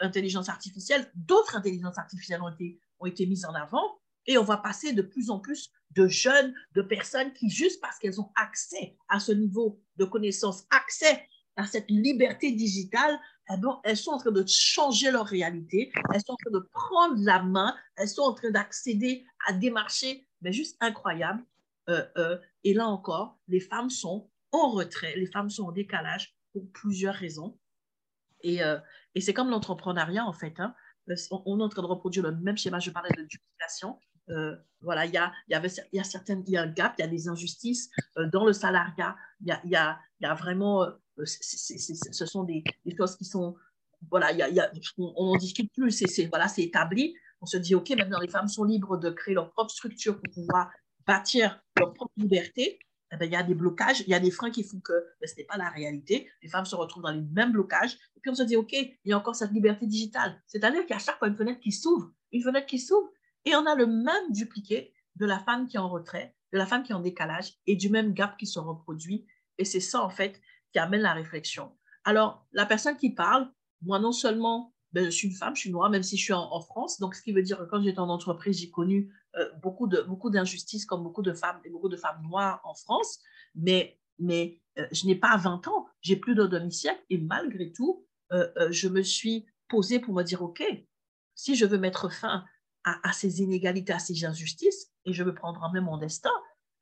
intelligence 0.00 0.48
artificielle, 0.48 1.10
d'autres 1.14 1.56
intelligences 1.56 1.98
artificielles 1.98 2.40
ont 2.42 2.50
été, 2.50 2.80
ont 3.00 3.06
été 3.06 3.26
mises 3.26 3.44
en 3.44 3.54
avant, 3.54 3.98
et 4.26 4.38
on 4.38 4.44
va 4.44 4.56
passer 4.56 4.92
de 4.92 5.02
plus 5.02 5.30
en 5.30 5.40
plus 5.40 5.72
de 5.96 6.06
jeunes, 6.06 6.54
de 6.76 6.82
personnes 6.82 7.32
qui, 7.32 7.50
juste 7.50 7.80
parce 7.80 7.98
qu'elles 7.98 8.20
ont 8.20 8.30
accès 8.36 8.96
à 9.08 9.18
ce 9.18 9.32
niveau 9.32 9.82
de 9.96 10.04
connaissance, 10.04 10.64
accès 10.70 11.26
à 11.60 11.66
cette 11.66 11.90
liberté 11.90 12.52
digitale, 12.52 13.18
eh 13.52 13.56
ben, 13.58 13.80
elles 13.84 13.96
sont 13.96 14.12
en 14.12 14.18
train 14.18 14.30
de 14.30 14.44
changer 14.46 15.10
leur 15.10 15.26
réalité, 15.26 15.92
elles 16.14 16.20
sont 16.20 16.32
en 16.32 16.36
train 16.36 16.58
de 16.58 16.68
prendre 16.72 17.16
la 17.18 17.42
main, 17.42 17.76
elles 17.96 18.08
sont 18.08 18.22
en 18.22 18.32
train 18.32 18.50
d'accéder 18.50 19.24
à 19.46 19.52
des 19.52 19.70
marchés, 19.70 20.26
mais 20.40 20.52
juste 20.52 20.76
incroyables. 20.80 21.44
Euh, 21.88 22.04
euh, 22.16 22.38
et 22.64 22.74
là 22.74 22.86
encore, 22.86 23.38
les 23.48 23.60
femmes 23.60 23.90
sont 23.90 24.30
en 24.52 24.70
retrait, 24.70 25.14
les 25.16 25.26
femmes 25.26 25.50
sont 25.50 25.64
en 25.64 25.72
décalage 25.72 26.34
pour 26.52 26.62
plusieurs 26.72 27.14
raisons. 27.14 27.58
Et, 28.42 28.62
euh, 28.62 28.78
c'est 29.20 29.34
comme 29.34 29.50
l'entrepreneuriat, 29.50 30.24
en 30.24 30.32
fait. 30.32 30.58
Hein. 30.60 30.74
On, 31.30 31.58
est 31.58 31.62
en 31.62 31.68
train 31.68 31.82
de 31.82 31.88
reproduire 31.88 32.24
le 32.24 32.36
même 32.36 32.56
schéma. 32.56 32.78
Je 32.78 32.90
parlais 32.90 33.10
de 33.16 33.22
duplication. 33.22 33.98
voilà, 34.80 35.06
il 35.06 35.12
y 35.12 35.18
a, 35.18 35.32
y, 35.48 35.54
a 35.54 35.58
un 35.58 36.66
gap, 36.68 36.94
il 36.98 37.02
y 37.02 37.04
a 37.04 37.08
des 37.08 37.28
injustices 37.28 37.90
dans 38.32 38.44
le 38.44 38.52
salariat. 38.52 39.16
Il 39.44 39.58
y 39.64 39.74
a 39.74 40.34
vraiment 40.34 40.86
euh, 41.20 41.24
ce 41.26 42.26
sont 42.26 42.44
des, 42.44 42.62
choses 42.96 43.16
qui 43.16 43.24
sont, 43.24 43.54
voilà, 44.10 44.32
y 44.32 44.42
a, 44.42 44.70
on 44.98 45.26
n'en 45.26 45.36
discute 45.36 45.72
plus, 45.72 45.90
c'est 45.90 46.26
voilà, 46.26 46.46
établi. 46.56 47.14
On 47.40 47.46
se 47.46 47.56
dit, 47.56 47.74
OK, 47.74 47.90
maintenant 47.90 48.20
les 48.20 48.28
femmes 48.28 48.48
sont 48.48 48.64
libres 48.64 48.96
de 48.96 49.10
créer 49.10 49.34
leur 49.34 49.50
propre 49.50 49.70
structure 49.70 50.20
pour 50.20 50.32
pouvoir 50.32 50.70
bâtir 51.06 51.62
leur 51.78 51.94
propre 51.94 52.12
liberté. 52.16 52.78
Eh 53.12 53.16
ben, 53.16 53.26
il 53.26 53.32
y 53.32 53.36
a 53.36 53.42
des 53.42 53.54
blocages, 53.54 54.00
il 54.00 54.08
y 54.08 54.14
a 54.14 54.20
des 54.20 54.30
freins 54.30 54.50
qui 54.50 54.62
font 54.62 54.78
que 54.78 54.92
ben, 55.20 55.26
ce 55.26 55.34
n'est 55.36 55.44
pas 55.44 55.56
la 55.56 55.68
réalité. 55.70 56.30
Les 56.42 56.48
femmes 56.48 56.64
se 56.64 56.76
retrouvent 56.76 57.02
dans 57.02 57.10
les 57.10 57.22
mêmes 57.22 57.52
blocages. 57.52 57.94
Et 58.16 58.20
puis 58.20 58.30
on 58.30 58.34
se 58.34 58.42
dit, 58.44 58.56
OK, 58.56 58.72
il 58.72 58.98
y 59.04 59.12
a 59.12 59.18
encore 59.18 59.34
cette 59.34 59.50
liberté 59.50 59.86
digitale. 59.86 60.40
C'est-à-dire 60.46 60.82
qu'il 60.82 60.90
y 60.90 60.98
a 60.98 61.00
chaque 61.00 61.18
fois 61.18 61.28
une 61.28 61.36
fenêtre 61.36 61.60
qui 61.60 61.72
s'ouvre, 61.72 62.12
une 62.30 62.42
fenêtre 62.42 62.66
qui 62.66 62.78
s'ouvre, 62.78 63.10
et 63.44 63.56
on 63.56 63.66
a 63.66 63.74
le 63.74 63.86
même 63.86 64.30
dupliqué 64.30 64.92
de 65.16 65.26
la 65.26 65.40
femme 65.40 65.66
qui 65.66 65.76
est 65.76 65.80
en 65.80 65.88
retrait, 65.88 66.36
de 66.52 66.58
la 66.58 66.66
femme 66.66 66.82
qui 66.82 66.92
est 66.92 66.94
en 66.94 67.00
décalage, 67.00 67.54
et 67.66 67.74
du 67.74 67.88
même 67.88 68.12
gap 68.12 68.36
qui 68.36 68.46
se 68.46 68.58
reproduit. 68.58 69.26
Et 69.58 69.64
c'est 69.64 69.80
ça, 69.80 70.02
en 70.02 70.10
fait, 70.10 70.40
qui 70.72 70.78
amène 70.78 71.02
la 71.02 71.12
réflexion. 71.12 71.72
Alors, 72.04 72.46
la 72.52 72.66
personne 72.66 72.96
qui 72.96 73.10
parle, 73.10 73.50
moi, 73.82 73.98
non 73.98 74.12
seulement, 74.12 74.74
ben, 74.92 75.04
je 75.04 75.10
suis 75.10 75.28
une 75.28 75.34
femme, 75.34 75.54
je 75.54 75.60
suis 75.60 75.70
noire, 75.70 75.90
même 75.90 76.02
si 76.02 76.16
je 76.16 76.24
suis 76.24 76.32
en, 76.32 76.60
France, 76.60 76.98
donc 76.98 77.14
ce 77.14 77.22
qui 77.22 77.32
veut 77.32 77.42
dire 77.42 77.58
que 77.58 77.64
quand 77.64 77.82
j'étais 77.82 77.98
en 77.98 78.08
entreprise, 78.08 78.58
j'ai 78.58 78.70
connu 78.70 79.14
euh, 79.36 79.48
beaucoup, 79.62 79.86
de, 79.86 80.02
beaucoup 80.02 80.30
d'injustices 80.30 80.84
comme 80.84 81.02
beaucoup 81.02 81.22
de 81.22 81.32
femmes, 81.32 81.60
et 81.64 81.70
beaucoup 81.70 81.88
de 81.88 81.96
femmes 81.96 82.22
noires 82.22 82.60
en 82.64 82.74
France, 82.74 83.20
mais, 83.54 83.98
mais 84.18 84.60
euh, 84.78 84.86
je 84.92 85.06
n'ai 85.06 85.14
pas 85.14 85.36
20 85.36 85.68
ans, 85.68 85.86
j'ai 86.00 86.16
plus 86.16 86.34
de 86.34 86.46
demi-siècle, 86.46 87.02
et 87.10 87.18
malgré 87.18 87.72
tout, 87.72 88.06
euh, 88.32 88.48
je 88.70 88.88
me 88.88 89.02
suis 89.02 89.46
posée 89.68 90.00
pour 90.00 90.14
me 90.14 90.22
dire, 90.22 90.42
OK, 90.42 90.62
si 91.34 91.54
je 91.54 91.66
veux 91.66 91.78
mettre 91.78 92.12
fin 92.12 92.44
à, 92.84 93.08
à 93.08 93.12
ces 93.12 93.40
inégalités, 93.40 93.92
à 93.92 93.98
ces 93.98 94.24
injustices, 94.24 94.90
et 95.04 95.12
je 95.12 95.22
veux 95.22 95.34
prendre 95.34 95.62
en 95.62 95.70
main 95.72 95.80
mon 95.80 95.98
destin, 95.98 96.32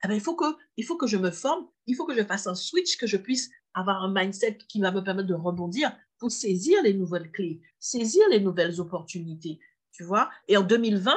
eh 0.05 0.09
ben, 0.09 0.15
il, 0.15 0.21
faut 0.21 0.37
que, 0.37 0.57
il 0.77 0.85
faut 0.85 0.97
que 0.97 1.07
je 1.07 1.17
me 1.17 1.31
forme, 1.31 1.67
il 1.87 1.97
faut 1.97 2.07
que 2.07 2.15
je 2.15 2.23
fasse 2.25 2.47
un 2.47 2.55
switch, 2.55 2.97
que 2.97 3.07
je 3.07 3.17
puisse 3.17 3.51
avoir 3.79 4.03
un 4.03 4.13
mindset 4.13 4.59
qui 4.69 4.81
va 4.81 4.91
me 4.91 5.03
permettre 5.03 5.29
de 5.29 5.35
rebondir 5.35 5.93
pour 6.19 6.31
saisir 6.31 6.83
les 6.83 6.95
nouvelles 6.95 7.31
clés, 7.31 7.61
saisir 7.79 8.25
les 8.31 8.41
nouvelles 8.41 8.81
opportunités, 8.81 9.61
tu 9.93 10.05
vois. 10.05 10.31
Et 10.49 10.57
en 10.57 10.63
2020, 10.63 11.15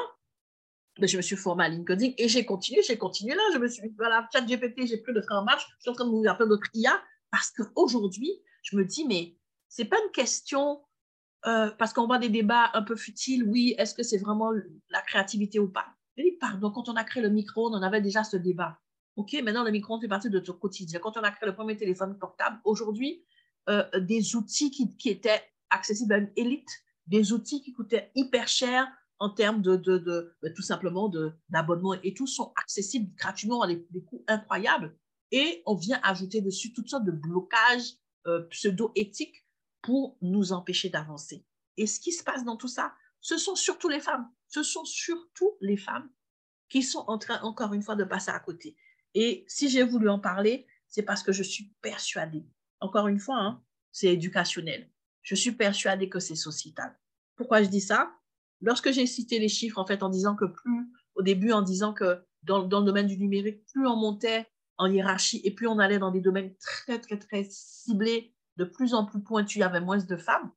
ben, 0.99 1.07
je 1.07 1.17
me 1.17 1.21
suis 1.21 1.35
formée 1.35 1.63
à 1.63 1.69
LinkedIn 1.69 2.13
et 2.17 2.27
j'ai 2.27 2.45
continué, 2.45 2.81
j'ai 2.83 2.97
continué 2.97 3.33
là. 3.33 3.41
Je 3.53 3.57
me 3.57 3.67
suis 3.67 3.81
dit, 3.81 3.95
voilà, 3.97 4.27
chat 4.31 4.41
GPT, 4.41 4.85
j'ai 4.85 4.97
plus 4.97 5.13
de 5.13 5.21
train 5.21 5.39
en 5.39 5.43
marche, 5.43 5.65
je 5.77 5.81
suis 5.81 5.89
en 5.89 5.93
train 5.93 6.05
de 6.05 6.11
m'ouvrir 6.11 6.37
plein 6.37 6.47
d'autres 6.47 6.67
IA 6.73 7.01
parce 7.31 7.49
qu'aujourd'hui, 7.51 8.31
je 8.61 8.75
me 8.75 8.85
dis, 8.85 9.05
mais 9.07 9.35
c'est 9.69 9.85
pas 9.85 9.97
une 10.05 10.11
question, 10.11 10.81
euh, 11.47 11.71
parce 11.71 11.93
qu'on 11.93 12.05
voit 12.05 12.19
des 12.19 12.29
débats 12.29 12.69
un 12.73 12.83
peu 12.83 12.95
futiles, 12.95 13.43
oui, 13.45 13.73
est-ce 13.77 13.95
que 13.95 14.03
c'est 14.03 14.17
vraiment 14.17 14.51
la 14.89 15.01
créativité 15.01 15.59
ou 15.59 15.69
pas? 15.69 15.87
Dis, 16.17 16.33
pardon, 16.39 16.71
quand 16.71 16.89
on 16.89 16.95
a 16.95 17.03
créé 17.03 17.23
le 17.23 17.29
micro, 17.29 17.73
on 17.73 17.81
avait 17.81 18.01
déjà 18.01 18.23
ce 18.23 18.37
débat. 18.37 18.77
OK, 19.15 19.33
maintenant, 19.43 19.63
le 19.63 19.71
micro-ondes 19.71 20.01
fait 20.01 20.07
partie 20.07 20.29
de 20.29 20.39
ton 20.39 20.53
quotidien. 20.53 20.99
Quand 20.99 21.17
on 21.17 21.21
a 21.21 21.31
créé 21.31 21.47
le 21.47 21.55
premier 21.55 21.75
téléphone 21.75 22.17
portable, 22.17 22.59
aujourd'hui, 22.63 23.25
euh, 23.69 23.83
des 23.99 24.35
outils 24.35 24.71
qui, 24.71 25.09
étaient 25.09 25.43
accessibles 25.69 26.13
à 26.13 26.17
une 26.17 26.31
élite, 26.35 26.69
des 27.07 27.33
outils 27.33 27.61
qui 27.61 27.73
coûtaient 27.73 28.11
hyper 28.15 28.47
cher 28.47 28.87
en 29.19 29.29
termes 29.29 29.61
de, 29.61 29.75
de, 29.75 30.35
tout 30.55 30.63
simplement 30.63 31.11
d'abonnement 31.49 31.93
et 32.01 32.13
tout 32.13 32.25
sont 32.25 32.53
accessibles 32.55 33.13
gratuitement 33.15 33.61
à 33.61 33.67
des, 33.67 34.03
coûts 34.03 34.23
incroyables. 34.27 34.97
Et 35.31 35.61
on 35.65 35.75
vient 35.75 35.99
ajouter 36.03 36.41
dessus 36.41 36.73
toutes 36.73 36.89
sortes 36.89 37.05
de 37.05 37.11
blocages 37.11 37.93
euh, 38.27 38.41
pseudo-éthiques 38.49 39.45
pour 39.81 40.17
nous 40.21 40.53
empêcher 40.53 40.89
d'avancer. 40.89 41.45
Et 41.77 41.85
ce 41.85 41.99
qui 41.99 42.11
se 42.11 42.23
passe 42.23 42.43
dans 42.43 42.57
tout 42.57 42.67
ça, 42.67 42.93
ce 43.19 43.37
sont 43.37 43.55
surtout 43.55 43.89
les 43.89 43.99
femmes. 43.99 44.27
Ce 44.47 44.63
sont 44.63 44.85
surtout 44.85 45.51
les 45.61 45.77
femmes 45.77 46.09
qui 46.69 46.81
sont 46.81 47.03
en 47.07 47.17
train, 47.17 47.39
encore 47.41 47.73
une 47.73 47.83
fois, 47.83 47.95
de 47.95 48.03
passer 48.03 48.31
à 48.31 48.39
côté. 48.39 48.75
Et 49.13 49.45
si 49.47 49.69
j'ai 49.69 49.83
voulu 49.83 50.09
en 50.09 50.19
parler, 50.19 50.67
c'est 50.87 51.03
parce 51.03 51.23
que 51.23 51.31
je 51.31 51.43
suis 51.43 51.73
persuadée, 51.81 52.45
encore 52.79 53.07
une 53.07 53.19
fois, 53.19 53.37
hein, 53.37 53.63
c'est 53.91 54.07
éducationnel. 54.07 54.89
Je 55.21 55.35
suis 55.35 55.51
persuadée 55.51 56.09
que 56.09 56.19
c'est 56.19 56.35
sociétal. 56.35 56.97
Pourquoi 57.35 57.61
je 57.63 57.69
dis 57.69 57.81
ça? 57.81 58.11
Lorsque 58.61 58.91
j'ai 58.91 59.05
cité 59.05 59.39
les 59.39 59.49
chiffres, 59.49 59.77
en 59.77 59.85
fait, 59.85 60.03
en 60.03 60.09
disant 60.09 60.35
que 60.35 60.45
plus, 60.45 60.91
au 61.15 61.21
début, 61.21 61.51
en 61.51 61.61
disant 61.61 61.93
que 61.93 62.23
dans, 62.43 62.61
le 62.61 62.67
domaine 62.67 63.07
du 63.07 63.17
numérique, 63.17 63.65
plus 63.65 63.87
on 63.87 63.95
montait 63.95 64.47
en 64.77 64.87
hiérarchie 64.87 65.41
et 65.43 65.51
plus 65.51 65.67
on 65.67 65.79
allait 65.79 65.99
dans 65.99 66.11
des 66.11 66.21
domaines 66.21 66.55
très, 66.57 66.99
très, 66.99 67.17
très 67.17 67.47
ciblés, 67.49 68.33
de 68.57 68.65
plus 68.65 68.93
en 68.93 69.05
plus 69.05 69.21
pointus, 69.21 69.55
il 69.55 69.59
y 69.59 69.63
avait 69.63 69.81
moins 69.81 69.97
de 69.97 70.17
femmes, 70.17 70.51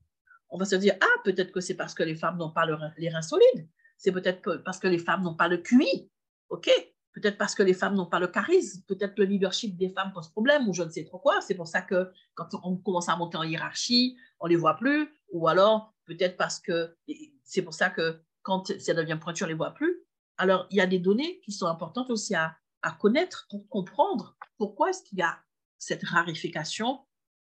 on 0.51 0.59
va 0.59 0.65
se 0.65 0.77
dire, 0.77 0.95
ah, 1.01 1.21
peut-être 1.25 1.53
que 1.53 1.61
c'est 1.61 1.75
parce 1.75 1.95
que 1.95 2.03
les 2.03 2.15
femmes 2.15 2.39
n'ont 2.39 2.51
pas 2.51 2.67
les 2.97 3.09
reins 3.09 3.23
solides. 3.23 3.69
C'est 3.99 4.13
peut-être 4.13 4.57
parce 4.65 4.79
que 4.79 4.87
les 4.87 4.99
femmes 4.99 5.23
n'ont 5.23 5.35
pas 5.35 5.49
le 5.49 5.59
QI. 5.59 6.11
OK, 6.49 6.71
Peut-être 7.15 7.39
parce 7.39 7.55
que 7.55 7.63
les 7.63 7.75
femmes 7.75 7.95
n'ont 7.95 8.07
pas 8.07 8.19
le 8.19 8.27
charisme, 8.27 8.83
peut-être 8.89 9.17
le 9.19 9.25
leadership 9.25 9.77
des 9.77 9.89
femmes 9.89 10.13
pose 10.13 10.29
problème, 10.29 10.69
ou 10.69 10.75
je 10.75 10.83
ne 10.83 10.91
sais 10.91 11.05
trop 11.05 11.19
quoi. 11.19 11.41
C'est 11.41 11.55
pour 11.55 11.69
ça 11.69 11.81
que 11.81 12.11
quand 12.35 12.49
on 12.65 12.77
commence 12.77 13.09
à 13.09 13.17
monter 13.17 13.37
en 13.37 13.45
hiérarchie, 13.45 14.17
on 14.41 14.47
ne 14.47 14.51
les 14.51 14.57
voit 14.57 14.77
plus, 14.77 15.09
ou 15.31 15.47
alors 15.47 15.95
peut-être 16.07 16.37
parce 16.37 16.59
que 16.59 16.97
c'est 17.45 17.63
pour 17.63 17.73
ça 17.73 17.89
que 17.89 18.21
quand 18.43 18.79
ça 18.81 18.95
devient 18.95 19.17
pointu, 19.21 19.45
on 19.45 19.47
ne 19.47 19.53
les 19.53 19.57
voit 19.57 19.75
plus. 19.75 20.03
Alors, 20.39 20.67
il 20.71 20.77
y 20.77 20.81
a 20.81 20.87
des 20.87 20.99
données 20.99 21.41
qui 21.41 21.53
sont 21.53 21.67
importantes 21.67 22.11
aussi 22.11 22.35
à, 22.35 22.57
connaître 23.01 23.47
pour 23.49 23.67
comprendre 23.71 24.37
pourquoi 24.59 24.91
est-ce 24.91 25.03
qu'il 25.05 25.19
y 25.19 25.23
a 25.23 25.39
cette 25.79 26.05
rarification 26.05 27.01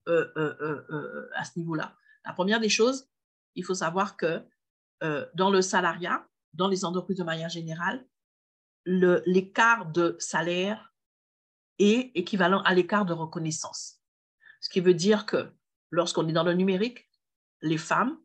euh, 0.09 0.27
euh, 0.35 0.85
euh, 0.89 1.29
à 1.33 1.45
ce 1.45 1.57
niveau-là. 1.57 1.95
La 2.25 2.33
première 2.33 2.59
des 2.59 2.67
choses, 2.67 3.07
il 3.55 3.63
faut 3.63 3.73
savoir 3.73 4.17
que 4.17 4.43
dans 5.33 5.49
le 5.49 5.61
salariat, 5.61 6.27
dans 6.53 6.67
les 6.67 6.83
entreprises 6.83 7.19
de 7.19 7.23
manière 7.23 7.47
générale, 7.47 8.05
l'écart 8.89 9.85
de 9.85 10.15
salaire 10.19 10.93
est 11.77 12.11
équivalent 12.15 12.61
à 12.63 12.73
l'écart 12.73 13.05
de 13.05 13.13
reconnaissance. 13.13 13.99
Ce 14.61 14.69
qui 14.69 14.79
veut 14.79 14.93
dire 14.93 15.25
que 15.25 15.51
lorsqu'on 15.91 16.27
est 16.27 16.33
dans 16.33 16.43
le 16.43 16.53
numérique, 16.53 17.09
les 17.61 17.77
femmes 17.77 18.19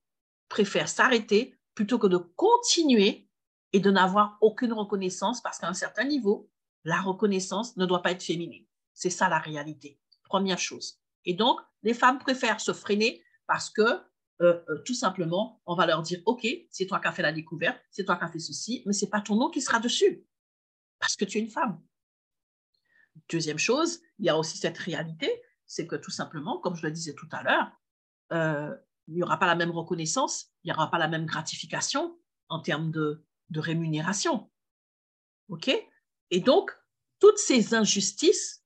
préfèrent 0.48 0.88
s'arrêter 0.88 1.58
plutôt 1.74 1.98
que 1.98 2.06
de 2.06 2.16
continuer 2.16 3.28
et 3.72 3.80
de 3.80 3.90
n'avoir 3.90 4.38
aucune 4.40 4.72
reconnaissance 4.72 5.42
parce 5.42 5.58
qu'à 5.58 5.68
un 5.68 5.74
certain 5.74 6.04
niveau, 6.04 6.50
la 6.84 7.00
reconnaissance 7.00 7.76
ne 7.76 7.86
doit 7.86 8.02
pas 8.02 8.12
être 8.12 8.22
féminine. 8.22 8.64
C'est 8.94 9.10
ça 9.10 9.28
la 9.28 9.38
réalité. 9.38 10.00
Première 10.22 10.58
chose. 10.58 11.00
Et 11.24 11.34
donc, 11.34 11.60
les 11.82 11.94
femmes 11.94 12.18
préfèrent 12.18 12.60
se 12.60 12.72
freiner 12.72 13.22
parce 13.46 13.70
que 13.70 13.82
euh, 13.82 14.60
euh, 14.68 14.82
tout 14.84 14.94
simplement, 14.94 15.60
on 15.66 15.74
va 15.74 15.86
leur 15.86 16.02
dire, 16.02 16.20
OK, 16.26 16.46
c'est 16.70 16.86
toi 16.86 17.00
qui 17.00 17.08
as 17.08 17.12
fait 17.12 17.22
la 17.22 17.32
découverte, 17.32 17.80
c'est 17.90 18.04
toi 18.04 18.16
qui 18.16 18.24
as 18.24 18.28
fait 18.28 18.38
ceci, 18.38 18.82
mais 18.86 18.92
ce 18.92 19.04
n'est 19.04 19.10
pas 19.10 19.20
ton 19.20 19.36
nom 19.36 19.50
qui 19.50 19.60
sera 19.60 19.78
dessus 19.78 20.26
parce 21.04 21.16
que 21.16 21.26
tu 21.26 21.36
es 21.36 21.42
une 21.42 21.50
femme. 21.50 21.78
Deuxième 23.28 23.58
chose, 23.58 24.00
il 24.18 24.24
y 24.24 24.30
a 24.30 24.38
aussi 24.38 24.56
cette 24.56 24.78
réalité, 24.78 25.30
c'est 25.66 25.86
que 25.86 25.96
tout 25.96 26.10
simplement, 26.10 26.58
comme 26.60 26.76
je 26.76 26.86
le 26.86 26.90
disais 26.90 27.12
tout 27.12 27.28
à 27.30 27.42
l'heure, 27.42 27.70
euh, 28.32 28.74
il 29.06 29.16
n'y 29.16 29.22
aura 29.22 29.38
pas 29.38 29.46
la 29.46 29.54
même 29.54 29.70
reconnaissance, 29.70 30.46
il 30.62 30.68
n'y 30.68 30.72
aura 30.72 30.90
pas 30.90 30.96
la 30.96 31.06
même 31.06 31.26
gratification 31.26 32.18
en 32.48 32.60
termes 32.60 32.90
de, 32.90 33.22
rémunération. 33.54 34.50
OK? 35.48 35.70
Et 36.30 36.40
donc, 36.40 36.74
toutes 37.20 37.36
ces 37.36 37.74
injustices 37.74 38.64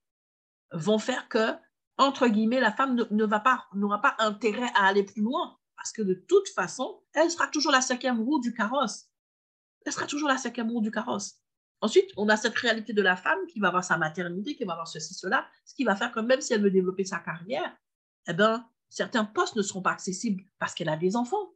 vont 0.70 1.00
faire 1.00 1.28
que, 1.28 1.56
entre 1.96 2.28
guillemets, 2.28 2.60
la 2.60 2.72
femme 2.72 2.94
ne, 3.10 3.24
va 3.24 3.40
pas, 3.40 3.66
n'aura 3.74 4.00
pas 4.00 4.14
intérêt 4.20 4.70
à 4.76 4.86
aller 4.86 5.02
plus 5.02 5.22
loin, 5.22 5.58
parce 5.74 5.90
que 5.90 6.02
de 6.02 6.14
toute 6.14 6.48
façon, 6.50 7.02
elle 7.14 7.32
sera 7.32 7.48
toujours 7.48 7.72
la 7.72 7.80
cinquième 7.80 8.20
roue 8.20 8.38
du 8.38 8.54
carrosse. 8.54 9.10
Elle 9.84 9.92
sera 9.92 10.06
toujours 10.06 10.28
la 10.28 10.38
cinquième 10.38 10.70
roue 10.70 10.82
du 10.82 10.92
carrosse. 10.92 11.42
Ensuite, 11.80 12.10
on 12.16 12.28
a 12.28 12.36
cette 12.36 12.56
réalité 12.56 12.92
de 12.92 13.02
la 13.02 13.16
femme 13.16 13.38
qui 13.46 13.60
va 13.60 13.68
avoir 13.68 13.84
sa 13.84 13.96
maternité, 13.96 14.56
qui 14.56 14.64
va 14.64 14.72
avoir 14.72 14.88
ceci, 14.88 15.14
cela, 15.14 15.48
ce 15.64 15.74
qui 15.74 15.84
va 15.84 15.94
faire 15.94 16.10
que 16.12 16.20
même 16.20 16.40
si 16.40 16.52
elle 16.52 16.62
veut 16.62 16.70
développer 16.70 17.04
sa 17.04 17.18
carrière, 17.18 17.76
eh 18.26 18.32
ben, 18.32 18.68
certains 18.88 19.24
postes 19.24 19.56
ne 19.56 19.62
seront 19.62 19.82
pas 19.82 19.92
accessibles 19.92 20.44
parce 20.58 20.74
qu'elle 20.74 20.88
a 20.88 20.96
des 20.96 21.14
enfants. 21.14 21.54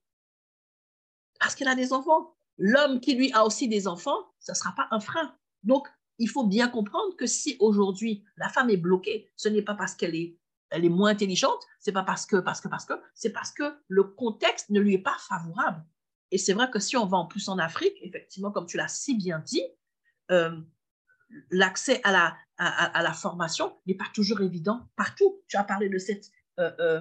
Parce 1.40 1.54
qu'elle 1.54 1.68
a 1.68 1.74
des 1.74 1.92
enfants. 1.92 2.36
L'homme 2.58 3.00
qui, 3.00 3.14
lui, 3.14 3.32
a 3.32 3.44
aussi 3.44 3.68
des 3.68 3.88
enfants, 3.88 4.32
ce 4.38 4.52
ne 4.52 4.56
sera 4.56 4.72
pas 4.76 4.86
un 4.92 5.00
frein. 5.00 5.36
Donc, 5.64 5.88
il 6.18 6.28
faut 6.28 6.46
bien 6.46 6.68
comprendre 6.68 7.16
que 7.16 7.26
si 7.26 7.56
aujourd'hui 7.58 8.24
la 8.36 8.48
femme 8.48 8.70
est 8.70 8.76
bloquée, 8.76 9.30
ce 9.36 9.48
n'est 9.48 9.62
pas 9.62 9.74
parce 9.74 9.94
qu'elle 9.94 10.14
est, 10.14 10.38
elle 10.70 10.84
est 10.84 10.90
moins 10.90 11.10
intelligente, 11.10 11.66
c'est 11.80 11.92
pas 11.92 12.04
parce 12.04 12.26
que, 12.26 12.36
parce 12.36 12.60
que, 12.60 12.68
parce 12.68 12.84
que, 12.84 12.94
c'est 13.14 13.32
parce 13.32 13.50
que 13.50 13.64
le 13.88 14.04
contexte 14.04 14.70
ne 14.70 14.78
lui 14.78 14.94
est 14.94 15.02
pas 15.02 15.16
favorable. 15.18 15.84
Et 16.30 16.38
c'est 16.38 16.52
vrai 16.52 16.70
que 16.70 16.78
si 16.78 16.96
on 16.96 17.06
va 17.06 17.18
en 17.18 17.26
plus 17.26 17.48
en 17.48 17.58
Afrique, 17.58 17.96
effectivement, 18.02 18.52
comme 18.52 18.66
tu 18.66 18.76
l'as 18.76 18.88
si 18.88 19.14
bien 19.14 19.40
dit, 19.40 19.62
euh, 20.30 20.60
l'accès 21.50 22.00
à 22.04 22.12
la, 22.12 22.36
à, 22.58 23.02
la 23.02 23.12
formation 23.12 23.76
n'est 23.86 23.94
pas 23.94 24.08
toujours 24.14 24.40
évident 24.40 24.88
partout. 24.96 25.42
Tu 25.48 25.56
as 25.56 25.64
parlé 25.64 25.88
de 25.88 25.98
cette, 25.98 26.30
euh, 26.58 26.70
euh, 26.78 27.00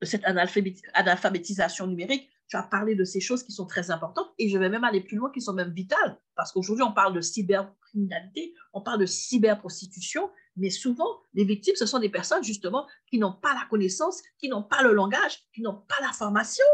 de 0.00 0.06
cette 0.06 0.24
analphabétisation 0.24 1.86
numérique, 1.86 2.30
tu 2.48 2.56
as 2.56 2.62
parlé 2.64 2.94
de 2.94 3.04
ces 3.04 3.20
choses 3.20 3.44
qui 3.44 3.52
sont 3.52 3.66
très 3.66 3.90
importantes 3.90 4.32
et 4.38 4.48
je 4.48 4.58
vais 4.58 4.68
même 4.68 4.84
aller 4.84 5.00
plus 5.00 5.16
loin, 5.16 5.30
qui 5.30 5.40
sont 5.40 5.52
même 5.52 5.72
vitales, 5.72 6.18
parce 6.34 6.52
qu'aujourd'hui, 6.52 6.82
on 6.82 6.92
parle 6.92 7.14
de 7.14 7.20
cybercriminalité, 7.20 8.54
on 8.72 8.80
parle 8.80 8.98
de 9.00 9.06
cyberprostitution, 9.06 10.30
mais 10.56 10.70
souvent, 10.70 11.22
les 11.34 11.44
victimes, 11.44 11.76
ce 11.76 11.86
sont 11.86 12.00
des 12.00 12.08
personnes 12.08 12.42
justement 12.42 12.88
qui 13.06 13.18
n'ont 13.18 13.32
pas 13.32 13.54
la 13.54 13.66
connaissance, 13.70 14.20
qui 14.38 14.48
n'ont 14.48 14.64
pas 14.64 14.82
le 14.82 14.92
langage, 14.92 15.44
qui 15.54 15.62
n'ont 15.62 15.80
pas 15.86 16.00
la 16.00 16.12
formation. 16.12 16.64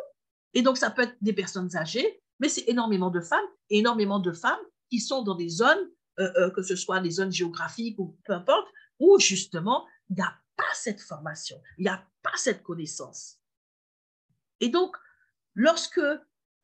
Et 0.54 0.62
donc, 0.62 0.78
ça 0.78 0.90
peut 0.90 1.02
être 1.02 1.16
des 1.20 1.34
personnes 1.34 1.76
âgées, 1.76 2.22
mais 2.40 2.48
c'est 2.48 2.68
énormément 2.68 3.10
de 3.10 3.20
femmes, 3.20 3.46
énormément 3.68 4.18
de 4.18 4.32
femmes 4.32 4.56
qui 4.90 5.00
sont 5.00 5.22
dans 5.22 5.34
des 5.34 5.48
zones 5.48 5.90
euh, 6.18 6.32
euh, 6.38 6.50
que 6.50 6.62
ce 6.62 6.76
soit 6.76 6.98
les 7.00 7.10
zones 7.10 7.30
géographiques 7.30 7.98
ou 7.98 8.16
peu 8.24 8.32
importe, 8.32 8.66
où 8.98 9.18
justement, 9.18 9.86
il 10.08 10.16
n'y 10.16 10.22
a 10.22 10.34
pas 10.56 10.64
cette 10.72 11.02
formation, 11.02 11.60
il 11.76 11.82
n'y 11.82 11.90
a 11.90 12.02
pas 12.22 12.34
cette 12.36 12.62
connaissance. 12.62 13.38
Et 14.60 14.70
donc, 14.70 14.96
lorsque 15.54 16.00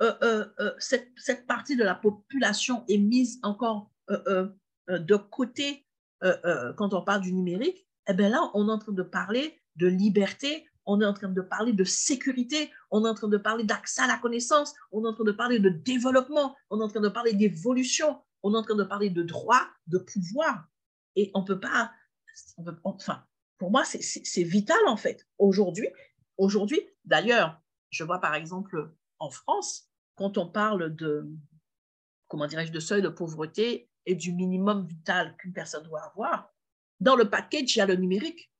euh, 0.00 0.74
cette, 0.78 1.10
cette, 1.16 1.46
partie 1.46 1.76
de 1.76 1.84
la 1.84 1.94
population 1.94 2.82
est 2.88 2.96
mise 2.96 3.40
encore 3.42 3.92
de 4.08 5.16
côté 5.16 5.86
quand 6.22 6.94
on 6.94 7.02
parle 7.02 7.20
du 7.20 7.34
numérique, 7.34 7.86
eh 8.06 8.14
bien 8.14 8.30
là, 8.30 8.50
on 8.54 8.68
est 8.68 8.72
en 8.72 8.78
train 8.78 8.92
de 8.92 9.02
parler 9.02 9.60
de 9.76 9.86
liberté, 9.86 10.66
on 10.86 11.00
est 11.00 11.04
en 11.04 11.14
train 11.14 11.28
de 11.28 11.40
parler 11.40 11.72
de 11.72 11.84
sécurité, 11.84 12.70
on 12.90 13.04
est 13.04 13.08
en 13.08 13.14
train 13.14 13.28
de 13.28 13.36
parler 13.36 13.64
d'accès 13.64 14.02
à 14.02 14.06
la 14.06 14.18
connaissance, 14.18 14.74
on 14.90 15.04
est 15.04 15.08
en 15.08 15.14
train 15.14 15.24
de 15.24 15.32
parler 15.32 15.58
de 15.58 15.68
développement, 15.68 16.56
on 16.70 16.80
est 16.80 16.84
en 16.84 16.88
train 16.88 17.00
de 17.00 17.08
parler 17.08 17.34
d'évolution, 17.34 18.20
on 18.42 18.54
est 18.54 18.56
en 18.56 18.62
train 18.62 18.76
de 18.76 18.84
parler 18.84 19.10
de 19.10 19.22
droit, 19.22 19.62
de 19.86 19.98
pouvoir. 19.98 20.66
Et 21.16 21.30
on 21.34 21.42
ne 21.42 21.46
peut 21.46 21.60
pas, 21.60 21.92
enfin, 22.84 23.24
pour 23.58 23.70
moi, 23.70 23.84
c'est 23.84 24.42
vital 24.42 24.80
en 24.86 24.96
fait. 24.96 25.26
Aujourd'hui, 25.38 25.88
aujourd'hui, 26.38 26.80
d'ailleurs, 27.04 27.60
je 27.90 28.04
vois 28.04 28.20
par 28.20 28.34
exemple 28.34 28.92
en 29.18 29.30
France, 29.30 29.88
quand 30.16 30.36
on 30.38 30.48
parle 30.48 30.94
de, 30.94 31.28
comment 32.28 32.46
dirais-je, 32.46 32.72
de 32.72 32.80
seuil 32.80 33.02
de 33.02 33.08
pauvreté 33.08 33.88
et 34.04 34.14
du 34.14 34.32
minimum 34.32 34.86
vital 34.86 35.36
qu'une 35.36 35.52
personne 35.52 35.84
doit 35.84 36.02
avoir, 36.02 36.52
dans 37.00 37.16
le 37.16 37.28
package, 37.28 37.76
il 37.76 37.78
y 37.78 37.82
a 37.82 37.86
le 37.86 37.96
numérique. 37.96 38.51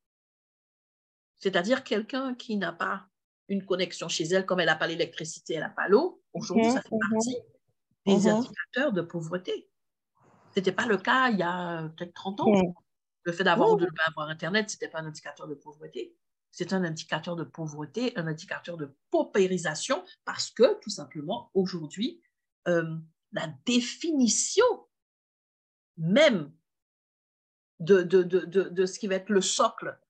C'est-à-dire 1.43 1.83
quelqu'un 1.83 2.35
qui 2.35 2.57
n'a 2.57 2.73
pas 2.73 3.07
une 3.49 3.67
connexion 3.67 4.09
chez 4.09 4.25
elle, 4.25 4.47
comme 4.47 4.61
elle 4.61 4.67
n'a 4.67 4.77
pas 4.77 4.87
l'électricité, 4.87 5.55
elle 5.55 5.63
n'a 5.63 5.71
pas 5.71 5.89
l'eau, 5.89 6.23
aujourd'hui, 6.33 6.69
mhm, 6.69 6.73
ça 6.73 6.83
fait 6.83 6.97
partie 7.11 7.37
mhm. 8.07 8.15
des 8.15 8.29
mhm. 8.29 8.37
indicateurs 8.37 8.93
de 8.93 9.03
pauvreté. 9.03 9.69
Ce 10.55 10.61
n'était 10.61 10.73
pas 10.73 10.87
le 10.87 10.99
cas 10.99 11.31
il 11.31 11.39
y 11.39 11.43
a 11.43 11.89
peut-être 11.97 12.15
30 12.15 12.41
ans. 12.43 12.75
Le 13.25 13.33
fait 13.33 13.45
d'avoir 13.45 13.73
ou 13.73 13.77
de 13.77 13.85
ne 13.85 13.91
pas 13.91 14.05
avoir 14.09 14.29
Internet, 14.29 14.71
ce 14.71 14.77
n'était 14.77 14.89
pas 14.89 15.01
un 15.01 15.07
indicateur 15.07 15.49
de 15.49 15.55
pauvreté. 15.55 16.17
C'est 16.51 16.73
un 16.73 16.85
indicateur 16.85 17.35
de 17.35 17.45
pauvreté, 17.45 18.13
un 18.17 18.27
indicateur 18.27 18.77
de 18.77 18.95
paupérisation, 19.11 20.05
parce 20.25 20.51
que, 20.51 20.79
tout 20.81 20.91
simplement, 20.91 21.51
aujourd'hui, 21.55 22.21
euh, 22.69 22.97
la 23.33 23.49
définition 23.65 24.67
même 25.97 26.53
de, 27.81 28.03
de, 28.03 28.23
de, 28.23 28.45
de, 28.45 28.87
ce 28.87 28.99
qui 28.99 29.07
va 29.07 29.17
être 29.17 29.31
le 29.31 29.41
socle 29.41 29.89
euh, 29.89 30.02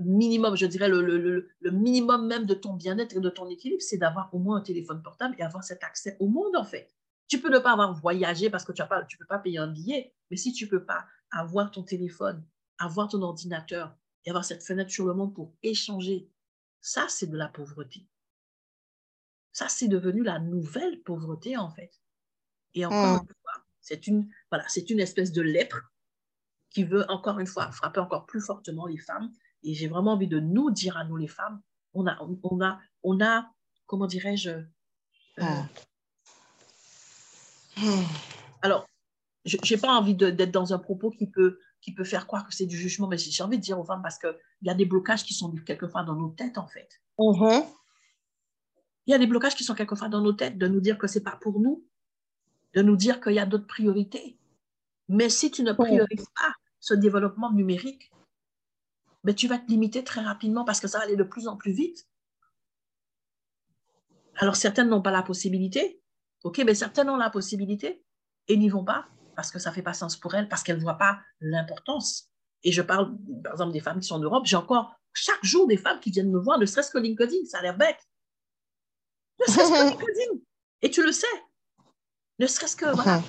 minimum, 0.00 0.56
je 0.56 0.66
dirais 0.66 0.88
le, 0.88 1.00
le, 1.02 1.48
le, 1.60 1.70
minimum 1.70 2.26
même 2.26 2.46
de 2.46 2.54
ton 2.54 2.74
bien-être 2.74 3.16
et 3.16 3.20
de 3.20 3.30
ton 3.30 3.48
équilibre, 3.48 3.82
c'est 3.82 3.98
d'avoir 3.98 4.32
au 4.34 4.38
moins 4.38 4.58
un 4.58 4.62
téléphone 4.62 5.02
portable 5.02 5.34
et 5.38 5.42
avoir 5.42 5.64
cet 5.64 5.84
accès 5.84 6.16
au 6.20 6.28
monde, 6.28 6.56
en 6.56 6.64
fait. 6.64 6.94
Tu 7.28 7.40
peux 7.40 7.50
ne 7.50 7.58
pas 7.58 7.72
avoir 7.72 7.94
voyagé 7.94 8.50
parce 8.50 8.64
que 8.64 8.72
tu 8.72 8.82
ne 8.82 8.86
pas, 8.86 9.04
tu 9.04 9.16
peux 9.16 9.26
pas 9.26 9.38
payer 9.38 9.58
un 9.58 9.68
billet, 9.68 10.14
mais 10.30 10.36
si 10.36 10.52
tu 10.52 10.64
ne 10.64 10.70
peux 10.70 10.84
pas 10.84 11.06
avoir 11.30 11.70
ton 11.70 11.82
téléphone, 11.82 12.44
avoir 12.78 13.08
ton 13.08 13.22
ordinateur 13.22 13.96
et 14.24 14.30
avoir 14.30 14.44
cette 14.44 14.62
fenêtre 14.62 14.90
sur 14.90 15.06
le 15.06 15.14
monde 15.14 15.34
pour 15.34 15.54
échanger, 15.62 16.30
ça, 16.80 17.06
c'est 17.08 17.28
de 17.28 17.36
la 17.36 17.48
pauvreté. 17.48 18.06
Ça, 19.52 19.68
c'est 19.68 19.88
devenu 19.88 20.22
la 20.22 20.38
nouvelle 20.38 21.02
pauvreté, 21.02 21.56
en 21.56 21.70
fait. 21.70 21.92
Et 22.74 22.84
encore 22.84 23.22
hmm. 23.22 23.22
une 23.22 23.34
fois, 23.42 23.64
c'est 23.80 24.06
une, 24.06 24.28
voilà, 24.50 24.64
c'est 24.68 24.90
une 24.90 25.00
espèce 25.00 25.32
de 25.32 25.42
lèpre 25.42 25.92
qui 26.70 26.84
veut, 26.84 27.08
encore 27.10 27.38
une 27.38 27.46
fois, 27.46 27.70
frapper 27.70 28.00
encore 28.00 28.26
plus 28.26 28.40
fortement 28.40 28.86
les 28.86 28.98
femmes. 28.98 29.32
Et 29.62 29.74
j'ai 29.74 29.88
vraiment 29.88 30.12
envie 30.12 30.28
de 30.28 30.40
nous 30.40 30.70
dire 30.70 30.96
à 30.96 31.04
nous, 31.04 31.16
les 31.16 31.28
femmes, 31.28 31.60
on 31.94 32.06
a, 32.06 32.18
on 32.42 32.60
a, 32.60 32.80
on 33.02 33.20
a 33.20 33.50
comment 33.86 34.06
dirais-je, 34.06 34.50
euh, 35.38 35.62
hmm. 37.76 38.04
Alors, 38.62 38.86
je 39.44 39.56
n'ai 39.56 39.80
pas 39.80 39.92
envie 39.92 40.14
d'être 40.14 40.50
dans 40.50 40.72
un 40.72 40.78
propos 40.78 41.10
qui 41.10 41.26
peut, 41.26 41.58
qui 41.80 41.92
peut 41.92 42.04
faire 42.04 42.26
croire 42.26 42.46
que 42.46 42.54
c'est 42.54 42.66
du 42.66 42.76
jugement, 42.76 43.08
mais 43.08 43.18
j'ai 43.18 43.42
envie 43.42 43.58
de 43.58 43.62
dire 43.62 43.78
aux 43.78 43.84
femmes 43.84 44.02
parce 44.02 44.18
qu'il 44.18 44.34
y 44.62 44.70
a 44.70 44.74
des 44.74 44.86
blocages 44.86 45.24
qui 45.24 45.34
sont 45.34 45.52
quelquefois 45.66 46.04
dans 46.04 46.14
nos 46.14 46.30
têtes, 46.30 46.58
en 46.58 46.66
fait. 46.68 47.00
Mm-hmm. 47.18 47.66
Il 49.06 49.10
y 49.10 49.14
a 49.14 49.18
des 49.18 49.26
blocages 49.26 49.54
qui 49.56 49.64
sont 49.64 49.74
quelquefois 49.74 50.08
dans 50.08 50.20
nos 50.20 50.32
têtes, 50.32 50.58
de 50.58 50.68
nous 50.68 50.80
dire 50.80 50.96
que 50.96 51.06
ce 51.06 51.18
n'est 51.18 51.24
pas 51.24 51.36
pour 51.36 51.60
nous, 51.60 51.84
de 52.74 52.82
nous 52.82 52.96
dire 52.96 53.20
qu'il 53.20 53.34
y 53.34 53.40
a 53.40 53.46
d'autres 53.46 53.66
priorités. 53.66 54.38
Mais 55.08 55.28
si 55.28 55.50
tu 55.50 55.62
ne 55.62 55.72
priorises 55.72 56.28
pas 56.34 56.54
ce 56.78 56.94
développement 56.94 57.52
numérique, 57.52 58.10
ben, 59.24 59.34
tu 59.34 59.48
vas 59.48 59.58
te 59.58 59.68
limiter 59.68 60.04
très 60.04 60.20
rapidement 60.20 60.64
parce 60.64 60.80
que 60.80 60.88
ça 60.88 60.98
va 60.98 61.04
aller 61.04 61.16
de 61.16 61.22
plus 61.22 61.48
en 61.48 61.56
plus 61.56 61.72
vite. 61.72 62.08
Alors, 64.36 64.56
certaines 64.56 64.88
n'ont 64.88 65.02
pas 65.02 65.10
la 65.10 65.22
possibilité, 65.22 66.00
OK, 66.44 66.62
mais 66.64 66.74
certaines 66.74 67.08
ont 67.08 67.16
la 67.16 67.30
possibilité 67.30 68.04
et 68.48 68.56
n'y 68.56 68.68
vont 68.68 68.84
pas 68.84 69.06
parce 69.36 69.50
que 69.50 69.58
ça 69.58 69.70
ne 69.70 69.74
fait 69.74 69.82
pas 69.82 69.94
sens 69.94 70.16
pour 70.16 70.34
elles, 70.34 70.48
parce 70.48 70.62
qu'elles 70.62 70.76
ne 70.76 70.82
voient 70.82 70.98
pas 70.98 71.20
l'importance. 71.40 72.30
Et 72.64 72.72
je 72.72 72.82
parle, 72.82 73.16
par 73.42 73.52
exemple, 73.52 73.72
des 73.72 73.80
femmes 73.80 74.00
qui 74.00 74.06
sont 74.06 74.16
en 74.16 74.20
Europe. 74.20 74.44
J'ai 74.46 74.56
encore 74.56 74.94
chaque 75.14 75.44
jour 75.44 75.66
des 75.66 75.76
femmes 75.76 76.00
qui 76.00 76.10
viennent 76.10 76.30
me 76.30 76.38
voir, 76.38 76.58
ne 76.58 76.66
serait-ce 76.66 76.90
que 76.90 76.98
LinkedIn, 76.98 77.44
ça 77.46 77.58
a 77.58 77.62
l'air 77.62 77.76
bête. 77.76 77.98
Ne 79.40 79.52
serait-ce 79.52 79.70
que 79.70 79.88
LinkedIn. 79.90 80.40
Et 80.82 80.90
tu 80.90 81.04
le 81.04 81.12
sais. 81.12 81.26
Ne 82.38 82.46
serait-ce 82.46 82.76
que 82.76 82.86
voilà, 82.94 83.22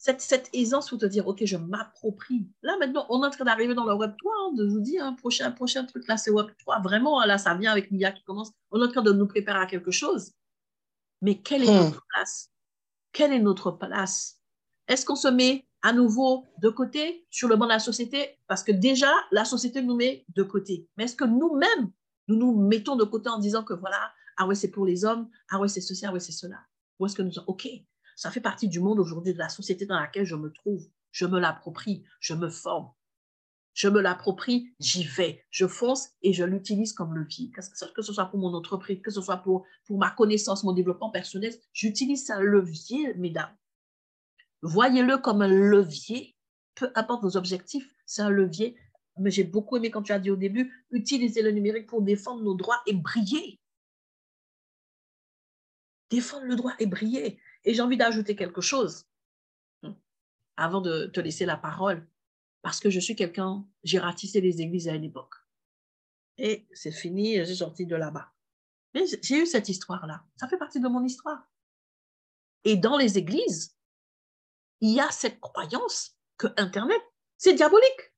cette, 0.00 0.22
cette, 0.22 0.48
aisance 0.54 0.92
où 0.92 0.96
te 0.96 1.04
dire, 1.04 1.28
OK, 1.28 1.44
je 1.44 1.58
m'approprie. 1.58 2.48
Là, 2.62 2.74
maintenant, 2.78 3.04
on 3.10 3.22
est 3.22 3.26
en 3.26 3.30
train 3.30 3.44
d'arriver 3.44 3.74
dans 3.74 3.84
le 3.84 3.92
Web 3.92 4.14
3, 4.16 4.32
hein, 4.32 4.52
de 4.54 4.64
vous 4.64 4.80
dire, 4.80 5.04
un 5.04 5.12
prochain, 5.12 5.50
prochain 5.50 5.84
truc, 5.84 6.08
là, 6.08 6.16
c'est 6.16 6.30
Web 6.30 6.46
3. 6.58 6.80
Vraiment, 6.80 7.22
là, 7.26 7.36
ça 7.36 7.52
vient 7.52 7.70
avec 7.70 7.90
Mia 7.90 8.10
qui 8.10 8.24
commence. 8.24 8.50
On 8.70 8.80
est 8.80 8.86
en 8.86 8.90
train 8.90 9.02
de 9.02 9.12
nous 9.12 9.26
préparer 9.26 9.58
à 9.58 9.66
quelque 9.66 9.90
chose. 9.90 10.32
Mais 11.20 11.42
quelle 11.42 11.64
est 11.64 11.70
hmm. 11.70 11.84
notre 11.84 12.06
place? 12.08 12.50
Quelle 13.12 13.34
est 13.34 13.40
notre 13.40 13.72
place? 13.72 14.40
Est-ce 14.88 15.04
qu'on 15.04 15.16
se 15.16 15.28
met 15.28 15.66
à 15.82 15.92
nouveau 15.92 16.46
de 16.62 16.70
côté 16.70 17.26
sur 17.28 17.48
le 17.48 17.56
banc 17.56 17.66
de 17.66 17.72
la 17.72 17.78
société? 17.78 18.38
Parce 18.46 18.62
que 18.62 18.72
déjà, 18.72 19.12
la 19.32 19.44
société 19.44 19.82
nous 19.82 19.96
met 19.96 20.24
de 20.34 20.42
côté. 20.42 20.88
Mais 20.96 21.04
est-ce 21.04 21.16
que 21.16 21.26
nous-mêmes, 21.26 21.92
nous 22.26 22.36
nous 22.36 22.58
mettons 22.58 22.96
de 22.96 23.04
côté 23.04 23.28
en 23.28 23.38
disant 23.38 23.64
que 23.64 23.74
voilà, 23.74 24.10
ah 24.38 24.46
ouais, 24.46 24.54
c'est 24.54 24.70
pour 24.70 24.86
les 24.86 25.04
hommes, 25.04 25.28
ah 25.50 25.60
ouais, 25.60 25.68
c'est 25.68 25.82
ceci, 25.82 26.06
ah 26.06 26.12
ouais, 26.14 26.20
c'est 26.20 26.32
cela? 26.32 26.56
Ou 26.98 27.04
est-ce 27.04 27.14
que 27.14 27.20
nous 27.20 27.38
OK, 27.46 27.68
ça 28.20 28.30
fait 28.30 28.42
partie 28.42 28.68
du 28.68 28.80
monde 28.80 29.00
aujourd'hui, 29.00 29.32
de 29.32 29.38
la 29.38 29.48
société 29.48 29.86
dans 29.86 29.98
laquelle 29.98 30.26
je 30.26 30.36
me 30.36 30.52
trouve. 30.52 30.86
Je 31.10 31.24
me 31.24 31.40
l'approprie, 31.40 32.04
je 32.20 32.34
me 32.34 32.50
forme. 32.50 32.90
Je 33.72 33.88
me 33.88 34.02
l'approprie, 34.02 34.74
j'y 34.78 35.04
vais, 35.04 35.42
je 35.48 35.66
fonce 35.66 36.10
et 36.20 36.34
je 36.34 36.44
l'utilise 36.44 36.92
comme 36.92 37.14
levier. 37.14 37.50
Que 37.50 38.02
ce 38.02 38.12
soit 38.12 38.26
pour 38.26 38.38
mon 38.38 38.52
entreprise, 38.52 39.00
que 39.00 39.10
ce 39.10 39.22
soit 39.22 39.38
pour, 39.38 39.64
pour 39.86 39.96
ma 39.96 40.10
connaissance, 40.10 40.64
mon 40.64 40.74
développement 40.74 41.08
personnel, 41.08 41.54
j'utilise 41.72 42.30
un 42.30 42.40
levier, 42.40 43.14
mesdames. 43.14 43.56
Voyez-le 44.60 45.16
comme 45.16 45.40
un 45.40 45.48
levier, 45.48 46.36
peu 46.74 46.92
importe 46.96 47.22
vos 47.22 47.38
objectifs, 47.38 47.90
c'est 48.04 48.20
un 48.20 48.28
levier. 48.28 48.76
Mais 49.16 49.30
j'ai 49.30 49.44
beaucoup 49.44 49.78
aimé 49.78 49.90
quand 49.90 50.02
tu 50.02 50.12
as 50.12 50.18
dit 50.18 50.30
au 50.30 50.36
début, 50.36 50.84
utiliser 50.90 51.40
le 51.40 51.52
numérique 51.52 51.86
pour 51.86 52.02
défendre 52.02 52.42
nos 52.42 52.54
droits 52.54 52.82
et 52.86 52.92
briller. 52.92 53.58
Défendre 56.10 56.44
le 56.44 56.56
droit 56.56 56.74
et 56.78 56.86
briller. 56.86 57.40
Et 57.64 57.74
j'ai 57.74 57.82
envie 57.82 57.96
d'ajouter 57.96 58.36
quelque 58.36 58.60
chose 58.60 59.06
hmm, 59.82 59.92
avant 60.56 60.80
de 60.80 61.06
te 61.06 61.20
laisser 61.20 61.46
la 61.46 61.56
parole 61.56 62.06
parce 62.62 62.80
que 62.80 62.90
je 62.90 63.00
suis 63.00 63.16
quelqu'un, 63.16 63.66
j'ai 63.84 63.98
ratissé 63.98 64.40
les 64.40 64.60
églises 64.60 64.88
à 64.88 64.94
une 64.94 65.04
époque. 65.04 65.34
Et 66.38 66.66
c'est 66.72 66.92
fini, 66.92 67.36
j'ai 67.44 67.54
sorti 67.54 67.86
de 67.86 67.96
là-bas. 67.96 68.32
Mais 68.94 69.04
j'ai 69.22 69.42
eu 69.42 69.46
cette 69.46 69.68
histoire-là. 69.68 70.24
Ça 70.36 70.48
fait 70.48 70.58
partie 70.58 70.80
de 70.80 70.88
mon 70.88 71.04
histoire. 71.04 71.48
Et 72.64 72.76
dans 72.76 72.96
les 72.96 73.18
églises, 73.18 73.76
il 74.80 74.94
y 74.94 75.00
a 75.00 75.10
cette 75.10 75.40
croyance 75.40 76.16
que 76.36 76.48
Internet, 76.56 77.00
c'est 77.36 77.54
diabolique. 77.54 78.14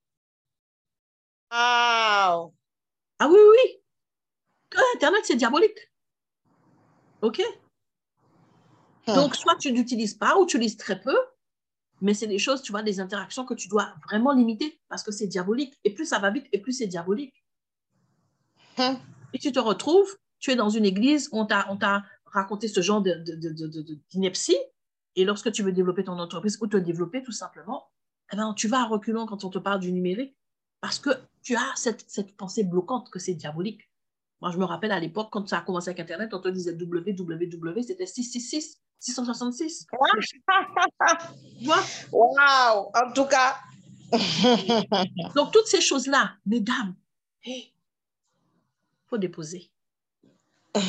Ah 3.18 3.28
oui, 3.28 3.38
oui. 3.38 3.82
que 4.70 4.96
Internet, 4.96 5.24
c'est 5.24 5.36
diabolique. 5.36 5.78
OK? 7.20 7.40
Hmm. 9.06 9.14
Donc, 9.14 9.36
soit 9.36 9.56
tu 9.56 9.72
n'utilises 9.72 10.14
pas 10.14 10.38
ou 10.38 10.46
tu 10.46 10.56
utilises 10.56 10.76
très 10.76 11.00
peu, 11.00 11.16
mais 12.00 12.14
c'est 12.14 12.26
des 12.26 12.38
choses, 12.38 12.62
tu 12.62 12.72
vois, 12.72 12.82
des 12.82 13.00
interactions 13.00 13.44
que 13.44 13.54
tu 13.54 13.68
dois 13.68 13.94
vraiment 14.08 14.32
limiter 14.32 14.80
parce 14.88 15.02
que 15.02 15.12
c'est 15.12 15.26
diabolique. 15.26 15.78
Et 15.84 15.90
plus 15.94 16.06
ça 16.06 16.18
va 16.18 16.30
vite, 16.30 16.46
et 16.52 16.58
plus 16.58 16.72
c'est 16.72 16.86
diabolique. 16.86 17.44
Hmm. 18.78 18.94
Et 19.32 19.38
tu 19.38 19.52
te 19.52 19.58
retrouves, 19.58 20.16
tu 20.38 20.50
es 20.50 20.56
dans 20.56 20.70
une 20.70 20.84
église, 20.84 21.28
on 21.32 21.46
t'a 21.46 22.04
raconté 22.26 22.68
ce 22.68 22.80
genre 22.80 23.02
d'ineptie, 23.02 24.58
et 25.16 25.24
lorsque 25.24 25.52
tu 25.52 25.62
veux 25.62 25.72
développer 25.72 26.04
ton 26.04 26.18
entreprise 26.18 26.58
ou 26.60 26.66
te 26.66 26.76
développer 26.76 27.22
tout 27.22 27.32
simplement, 27.32 27.86
eh 28.32 28.36
ben, 28.36 28.54
tu 28.54 28.66
vas 28.68 28.82
à 28.82 28.84
reculons 28.86 29.26
quand 29.26 29.44
on 29.44 29.50
te 29.50 29.58
parle 29.58 29.80
du 29.80 29.92
numérique 29.92 30.34
parce 30.80 30.98
que 30.98 31.10
tu 31.42 31.54
as 31.54 31.72
cette, 31.76 32.04
cette 32.08 32.36
pensée 32.36 32.64
bloquante 32.64 33.10
que 33.10 33.18
c'est 33.18 33.34
diabolique. 33.34 33.88
Moi, 34.42 34.50
je 34.50 34.58
me 34.58 34.64
rappelle 34.64 34.90
à 34.90 34.98
l'époque, 34.98 35.28
quand 35.30 35.48
ça 35.48 35.58
a 35.58 35.60
commencé 35.60 35.90
avec 35.90 36.00
Internet, 36.00 36.34
on 36.34 36.40
te 36.40 36.48
disait 36.48 36.72
www, 36.72 37.82
c'était 37.82 38.06
666, 38.06 38.82
666. 38.98 39.86
Waouh! 42.10 42.90
En 42.92 43.12
tout 43.14 43.26
cas. 43.26 43.56
Donc, 45.36 45.52
toutes 45.52 45.68
ces 45.68 45.80
choses-là, 45.80 46.34
mesdames, 46.44 46.96
il 47.44 47.72
faut 49.06 49.16
déposer. 49.16 49.70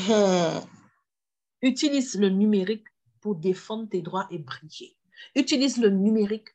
Utilise 1.62 2.16
le 2.16 2.30
numérique 2.30 2.88
pour 3.22 3.36
défendre 3.36 3.88
tes 3.88 4.02
droits 4.02 4.26
et 4.32 4.40
briller. 4.40 4.98
Utilise 5.36 5.78
le 5.78 5.92
numérique 5.92 6.50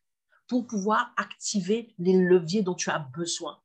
pour 0.48 0.66
pouvoir 0.66 1.12
activer 1.16 1.94
les 1.98 2.14
leviers 2.14 2.62
dont 2.62 2.74
tu 2.74 2.90
as 2.90 2.98
besoin 2.98 3.56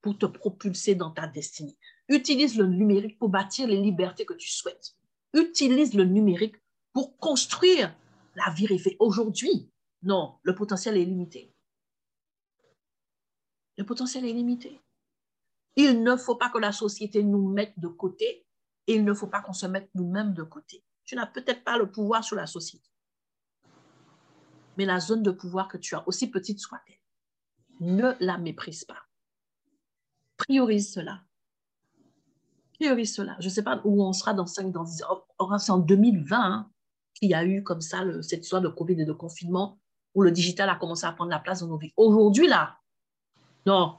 pour 0.00 0.16
te 0.16 0.24
propulser 0.24 0.94
dans 0.94 1.10
ta 1.10 1.26
destinée. 1.26 1.76
Utilise 2.08 2.56
le 2.56 2.66
numérique 2.66 3.18
pour 3.18 3.28
bâtir 3.28 3.68
les 3.68 3.80
libertés 3.80 4.24
que 4.24 4.34
tu 4.34 4.48
souhaites. 4.48 4.94
Utilise 5.34 5.94
le 5.94 6.04
numérique 6.04 6.56
pour 6.92 7.18
construire 7.18 7.94
la 8.34 8.50
vie 8.52 8.66
rêvée. 8.66 8.96
Aujourd'hui, 8.98 9.70
non, 10.02 10.38
le 10.42 10.54
potentiel 10.54 10.96
est 10.96 11.04
limité. 11.04 11.54
Le 13.76 13.84
potentiel 13.84 14.24
est 14.24 14.32
limité. 14.32 14.80
Il 15.76 16.02
ne 16.02 16.16
faut 16.16 16.36
pas 16.36 16.50
que 16.50 16.58
la 16.58 16.72
société 16.72 17.22
nous 17.22 17.46
mette 17.48 17.78
de 17.78 17.88
côté 17.88 18.46
et 18.86 18.94
il 18.94 19.04
ne 19.04 19.14
faut 19.14 19.26
pas 19.26 19.40
qu'on 19.40 19.52
se 19.52 19.66
mette 19.66 19.90
nous-mêmes 19.94 20.34
de 20.34 20.42
côté. 20.42 20.82
Tu 21.04 21.14
n'as 21.14 21.26
peut-être 21.26 21.62
pas 21.62 21.78
le 21.78 21.90
pouvoir 21.90 22.24
sur 22.24 22.36
la 22.36 22.46
société. 22.46 22.88
Mais 24.76 24.84
la 24.84 24.98
zone 24.98 25.22
de 25.22 25.30
pouvoir 25.30 25.68
que 25.68 25.76
tu 25.76 25.94
as, 25.94 26.06
aussi 26.08 26.30
petite 26.30 26.60
soit-elle, 26.60 26.98
ne 27.80 28.12
la 28.20 28.38
méprise 28.38 28.84
pas. 28.84 29.02
Priorise 30.36 30.92
cela. 30.92 31.22
Cela. 32.80 33.36
Je 33.40 33.46
ne 33.46 33.50
sais 33.50 33.62
pas 33.62 33.80
où 33.84 34.02
on 34.04 34.12
sera 34.12 34.34
dans 34.34 34.46
5, 34.46 34.70
dans 34.70 34.84
10 34.84 35.02
ans. 35.04 35.58
C'est 35.58 35.72
en 35.72 35.78
2020 35.78 36.38
hein, 36.38 36.70
qu'il 37.14 37.30
y 37.30 37.34
a 37.34 37.44
eu 37.44 37.62
comme 37.62 37.80
ça 37.80 38.04
cette 38.22 38.44
histoire 38.44 38.62
de 38.62 38.68
Covid 38.68 39.00
et 39.00 39.04
de 39.04 39.12
confinement 39.12 39.78
où 40.14 40.22
le 40.22 40.30
digital 40.30 40.68
a 40.68 40.76
commencé 40.76 41.04
à 41.06 41.12
prendre 41.12 41.30
la 41.30 41.38
place 41.38 41.60
dans 41.60 41.66
nos 41.66 41.76
vies. 41.76 41.92
Aujourd'hui, 41.96 42.48
là, 42.48 42.78
non. 43.66 43.98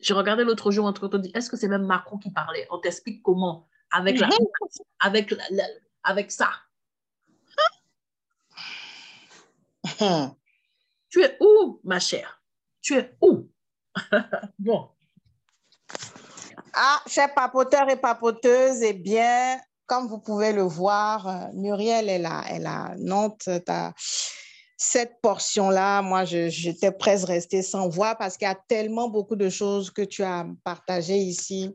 J'ai 0.00 0.14
regardé 0.14 0.44
l'autre 0.44 0.70
jour, 0.70 0.86
entre 0.86 1.08
dit, 1.18 1.30
est-ce 1.34 1.50
que 1.50 1.56
c'est 1.56 1.68
même 1.68 1.86
Macron 1.86 2.18
qui 2.18 2.30
parlait? 2.30 2.66
On 2.70 2.78
t'explique 2.78 3.22
comment 3.22 3.68
avec, 3.90 4.18
la, 4.18 4.28
avec, 5.00 5.34
avec 6.02 6.32
ça. 6.32 6.50
tu 11.08 11.22
es 11.22 11.36
où, 11.40 11.80
ma 11.84 12.00
chère? 12.00 12.42
Tu 12.82 12.94
es 12.94 13.16
où? 13.20 13.48
Bon. 14.58 14.90
Ah, 16.78 17.00
chers 17.06 17.32
papoteurs 17.32 17.88
et 17.88 17.96
papoteuses, 17.96 18.82
eh 18.82 18.92
bien, 18.92 19.58
comme 19.86 20.08
vous 20.08 20.18
pouvez 20.18 20.52
le 20.52 20.60
voir, 20.60 21.26
euh, 21.26 21.46
Muriel 21.54 22.10
est 22.10 22.18
là, 22.18 22.44
elle 22.50 22.66
a 22.66 22.94
Nantes. 22.98 23.48
Cette 24.76 25.22
portion-là, 25.22 26.02
moi, 26.02 26.26
j'étais 26.26 26.92
presque 26.92 27.28
restée 27.28 27.62
sans 27.62 27.88
voix 27.88 28.14
parce 28.14 28.36
qu'il 28.36 28.46
y 28.46 28.50
a 28.50 28.58
tellement 28.68 29.08
beaucoup 29.08 29.36
de 29.36 29.48
choses 29.48 29.90
que 29.90 30.02
tu 30.02 30.22
as 30.22 30.46
partagées 30.64 31.16
ici. 31.16 31.74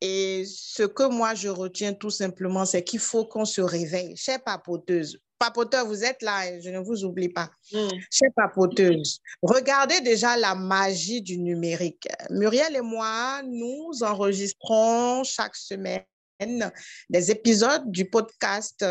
Et 0.00 0.44
ce 0.46 0.84
que 0.84 1.02
moi, 1.02 1.34
je 1.34 1.50
retiens 1.50 1.92
tout 1.92 2.08
simplement, 2.08 2.64
c'est 2.64 2.82
qu'il 2.82 3.00
faut 3.00 3.26
qu'on 3.26 3.44
se 3.44 3.60
réveille. 3.60 4.16
Chère 4.16 4.42
papoteuse, 4.42 5.20
papoteur, 5.40 5.86
vous 5.86 6.04
êtes 6.04 6.22
là, 6.22 6.60
je 6.60 6.68
ne 6.68 6.78
vous 6.78 7.04
oublie 7.04 7.30
pas. 7.30 7.50
Mm. 7.72 7.88
Chère 8.10 8.30
papoteuse, 8.36 9.18
regardez 9.42 10.00
déjà 10.02 10.36
la 10.36 10.54
magie 10.54 11.22
du 11.22 11.38
numérique. 11.38 12.06
Muriel 12.28 12.76
et 12.76 12.82
moi, 12.82 13.42
nous 13.44 13.90
enregistrons 14.02 15.24
chaque 15.24 15.56
semaine 15.56 16.04
des 17.08 17.30
épisodes 17.30 17.90
du 17.90 18.08
podcast 18.08 18.84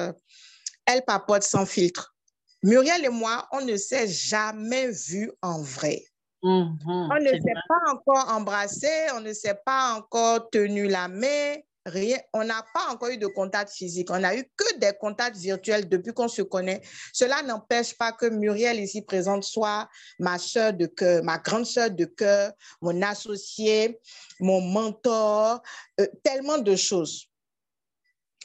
Elle 0.85 1.03
papote 1.05 1.43
sans 1.43 1.65
filtre. 1.65 2.15
Muriel 2.63 3.05
et 3.05 3.09
moi, 3.09 3.47
on 3.51 3.61
ne 3.61 3.77
s'est 3.77 4.07
jamais 4.07 4.89
vu 4.89 5.31
en 5.41 5.61
vrai. 5.61 6.03
Mhm, 6.41 6.79
on 6.85 7.19
ne 7.19 7.31
s'est 7.31 7.61
pas 7.67 7.91
encore 7.93 8.29
embrassé, 8.29 8.89
on 9.15 9.21
ne 9.21 9.33
s'est 9.33 9.59
pas 9.65 9.95
encore 9.95 10.49
tenu 10.49 10.87
la 10.87 11.07
main, 11.07 11.55
rien. 11.89 12.17
On 12.33 12.43
n'a 12.43 12.63
pas 12.73 12.87
encore 12.91 13.09
eu 13.09 13.17
de 13.17 13.27
contact 13.27 13.71
physique. 13.71 14.09
On 14.11 14.19
n'a 14.19 14.35
eu 14.35 14.43
que 14.55 14.77
des 14.77 14.93
contacts 14.99 15.37
virtuels 15.37 15.89
depuis 15.89 16.13
qu'on 16.13 16.27
se 16.27 16.41
connaît. 16.41 16.81
Cela 17.13 17.41
n'empêche 17.41 17.97
pas 17.97 18.11
que 18.11 18.27
Muriel 18.27 18.79
ici 18.79 19.01
présente 19.01 19.43
soit 19.43 19.89
ma 20.19 20.37
soeur 20.37 20.73
de 20.73 20.85
cœur, 20.85 21.23
ma 21.23 21.37
grande 21.37 21.65
soeur 21.65 21.91
de 21.91 22.05
cœur, 22.05 22.53
mon 22.81 23.01
associé, 23.01 23.99
mon 24.39 24.61
mentor, 24.61 25.61
euh, 25.99 26.07
tellement 26.23 26.57
de 26.57 26.75
choses. 26.75 27.27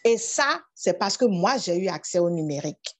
Et 0.04 0.18
ça, 0.18 0.62
c'est 0.74 0.98
parce 0.98 1.16
que 1.16 1.24
moi, 1.24 1.56
j'ai 1.56 1.76
eu 1.76 1.88
accès 1.88 2.18
au 2.18 2.28
numérique. 2.30 2.98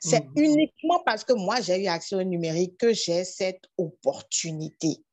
C'est 0.00 0.24
mhm. 0.24 0.32
uniquement 0.36 1.02
parce 1.04 1.24
que 1.24 1.32
moi, 1.32 1.60
j'ai 1.60 1.82
eu 1.82 1.86
accès 1.86 2.16
au 2.16 2.22
numérique 2.22 2.76
que 2.78 2.92
j'ai 2.92 3.24
cette 3.24 3.64
opportunité. 3.76 5.04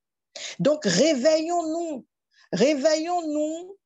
Donc, 0.59 0.85
réveillons-nous. 0.85 2.05
Réveillons-nous. 2.53 3.76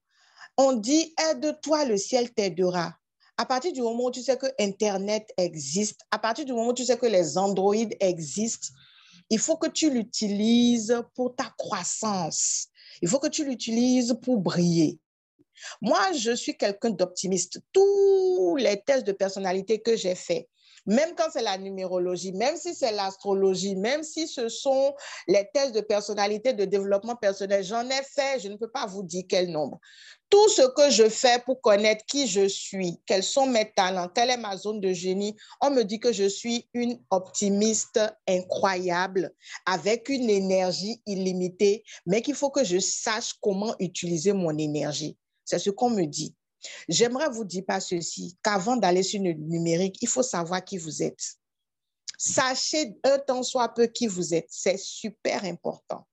On 0.64 0.74
dit, 0.74 1.12
aide-toi, 1.32 1.86
le 1.86 1.98
ciel 1.98 2.32
t'aidera. 2.36 2.94
À 3.36 3.48
partir 3.48 3.74
du 3.74 3.82
moment 3.82 4.06
où 4.06 4.12
tu 4.12 4.22
sais 4.22 4.38
que 4.38 4.46
Internet 4.60 5.28
existe, 5.36 6.02
à 6.12 6.20
partir 6.20 6.46
du 6.46 6.54
moment 6.54 6.70
où 6.70 6.74
tu 6.74 6.86
sais 6.86 7.00
que 7.00 7.08
les 7.08 7.36
Android 7.36 7.74
existent, 8.00 8.68
il 9.32 9.40
faut 9.40 9.58
que 9.58 9.66
tu 9.66 9.90
l'utilises 9.90 11.02
pour 11.16 11.36
ta 11.36 11.52
croissance. 11.58 12.68
Il 13.02 13.10
faut 13.10 13.18
que 13.18 13.28
tu 13.28 13.44
l'utilises 13.44 14.16
pour 14.22 14.38
briller. 14.38 15.00
Moi, 15.82 16.00
je 16.16 16.36
suis 16.36 16.56
quelqu'un 16.56 16.92
d'optimiste. 16.92 17.60
Tous 17.74 18.56
les 18.56 18.80
tests 18.84 19.08
de 19.08 19.14
personnalité 19.14 19.82
que 19.82 19.98
j'ai 19.98 20.14
faits, 20.14 20.48
même 20.86 21.16
quand 21.16 21.30
c'est 21.34 21.42
la 21.42 21.58
numérologie, 21.58 22.34
même 22.34 22.56
si 22.56 22.76
c'est 22.76 22.92
l'astrologie, 22.92 23.76
même 23.76 24.04
si 24.04 24.28
ce 24.28 24.48
sont 24.48 24.94
les 25.28 25.48
tests 25.56 25.74
de 25.74 25.82
personnalité, 25.82 26.54
de 26.54 26.66
développement 26.66 27.16
personnel, 27.16 27.64
j'en 27.64 27.88
ai 27.90 28.04
fait, 28.04 28.40
je 28.40 28.48
ne 28.48 28.58
peux 28.58 28.70
pas 28.70 28.86
vous 28.86 29.02
dire 29.02 29.24
quel 29.28 29.50
nombre. 29.52 29.80
Tout 30.32 30.50
ce 30.50 30.62
que 30.74 30.90
je 30.90 31.10
fais 31.10 31.44
pour 31.46 31.62
connaître 31.62 32.06
qui 32.06 32.26
je 32.26 32.48
suis, 32.48 32.98
quels 33.06 33.22
sont 33.24 33.46
mes 33.46 33.72
talents, 33.74 34.08
quelle 34.08 34.32
est 34.32 34.38
ma 34.38 34.58
zone 34.58 34.80
de 34.80 34.94
génie, 34.94 35.36
on 35.62 35.70
me 35.70 35.84
dit 35.84 36.00
que 36.00 36.14
je 36.14 36.28
suis 36.28 36.68
une 36.74 37.00
optimiste 37.12 38.00
incroyable, 38.28 39.36
avec 39.66 40.10
une 40.10 40.30
énergie 40.30 41.02
illimitée, 41.06 41.84
mais 42.06 42.22
qu'il 42.22 42.36
faut 42.36 42.50
que 42.50 42.64
je 42.64 42.80
sache 42.80 43.34
comment 43.42 43.76
utiliser 43.80 44.32
mon 44.32 44.58
énergie. 44.58 45.18
C'est 45.46 45.60
ce 45.60 45.70
qu'on 45.70 45.90
me 45.90 46.06
dit. 46.06 46.34
J'aimerais 46.88 47.30
vous 47.30 47.44
dire 47.44 47.66
pas 47.68 47.82
ceci, 47.82 48.38
qu'avant 48.42 48.78
d'aller 48.78 49.04
sur 49.04 49.22
le 49.22 49.34
numérique, 49.34 49.98
il 50.02 50.08
faut 50.08 50.24
savoir 50.24 50.64
qui 50.64 50.78
vous 50.78 51.04
êtes. 51.04 51.36
Sachez 52.18 52.96
un 53.04 53.20
temps 53.20 53.44
soit 53.44 53.70
peu 53.70 53.88
qui 53.88 54.08
vous 54.08 54.34
êtes. 54.34 54.48
C'est 54.50 54.78
super 54.78 55.44
important. 55.44 56.06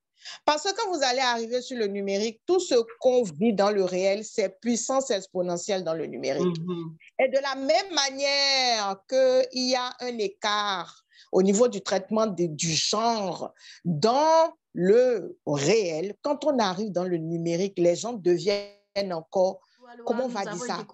Parce 0.45 0.63
que 0.63 0.75
quand 0.75 0.91
vous 0.93 1.03
allez 1.03 1.21
arriver 1.21 1.61
sur 1.61 1.79
le 1.79 1.87
numérique, 1.87 2.41
tout 2.47 2.61
ce 2.61 2.75
qu'on 3.01 3.23
vit 3.23 3.53
dans 3.53 3.71
le 3.71 3.85
réel, 3.85 4.25
c'est 4.25 4.61
puissance 4.61 5.11
exponentielle 5.11 5.85
dans 5.85 5.95
le 5.95 6.07
numérique. 6.07 6.59
Mm-hmm. 6.59 7.25
Et 7.25 7.29
de 7.29 7.39
la 7.43 7.55
même 7.55 7.95
manière 7.95 8.97
qu'il 9.09 9.71
y 9.71 9.75
a 9.75 9.93
un 10.01 10.19
écart 10.19 11.05
au 11.33 11.43
niveau 11.43 11.69
du 11.69 11.81
traitement 11.83 12.27
du 12.27 12.71
genre 12.71 13.53
dans 13.85 14.53
le 14.73 15.37
réel, 15.47 16.15
quand 16.23 16.45
on 16.45 16.59
arrive 16.59 16.93
dans 16.93 17.05
le 17.05 17.17
numérique, 17.17 17.75
les 17.77 17.97
gens 17.97 18.13
deviennent 18.13 19.13
encore 19.13 19.61
Comment 20.05 20.27
on 20.27 20.29
va 20.29 20.43
dire 20.43 20.57
ça? 20.57 20.85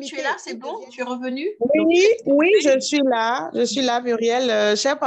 tu 0.00 0.18
es 0.18 0.22
là, 0.22 0.36
c'est 0.38 0.54
bon? 0.54 0.78
Tu 0.90 1.00
es 1.00 1.04
revenu 1.04 1.48
Oui, 1.74 2.06
oui, 2.26 2.48
je 2.62 2.78
suis 2.78 3.02
là. 3.02 3.50
Je 3.54 3.64
suis 3.64 3.82
là, 3.82 4.00
Muriel. 4.00 4.50
Euh, 4.50 4.76
chère 4.76 4.98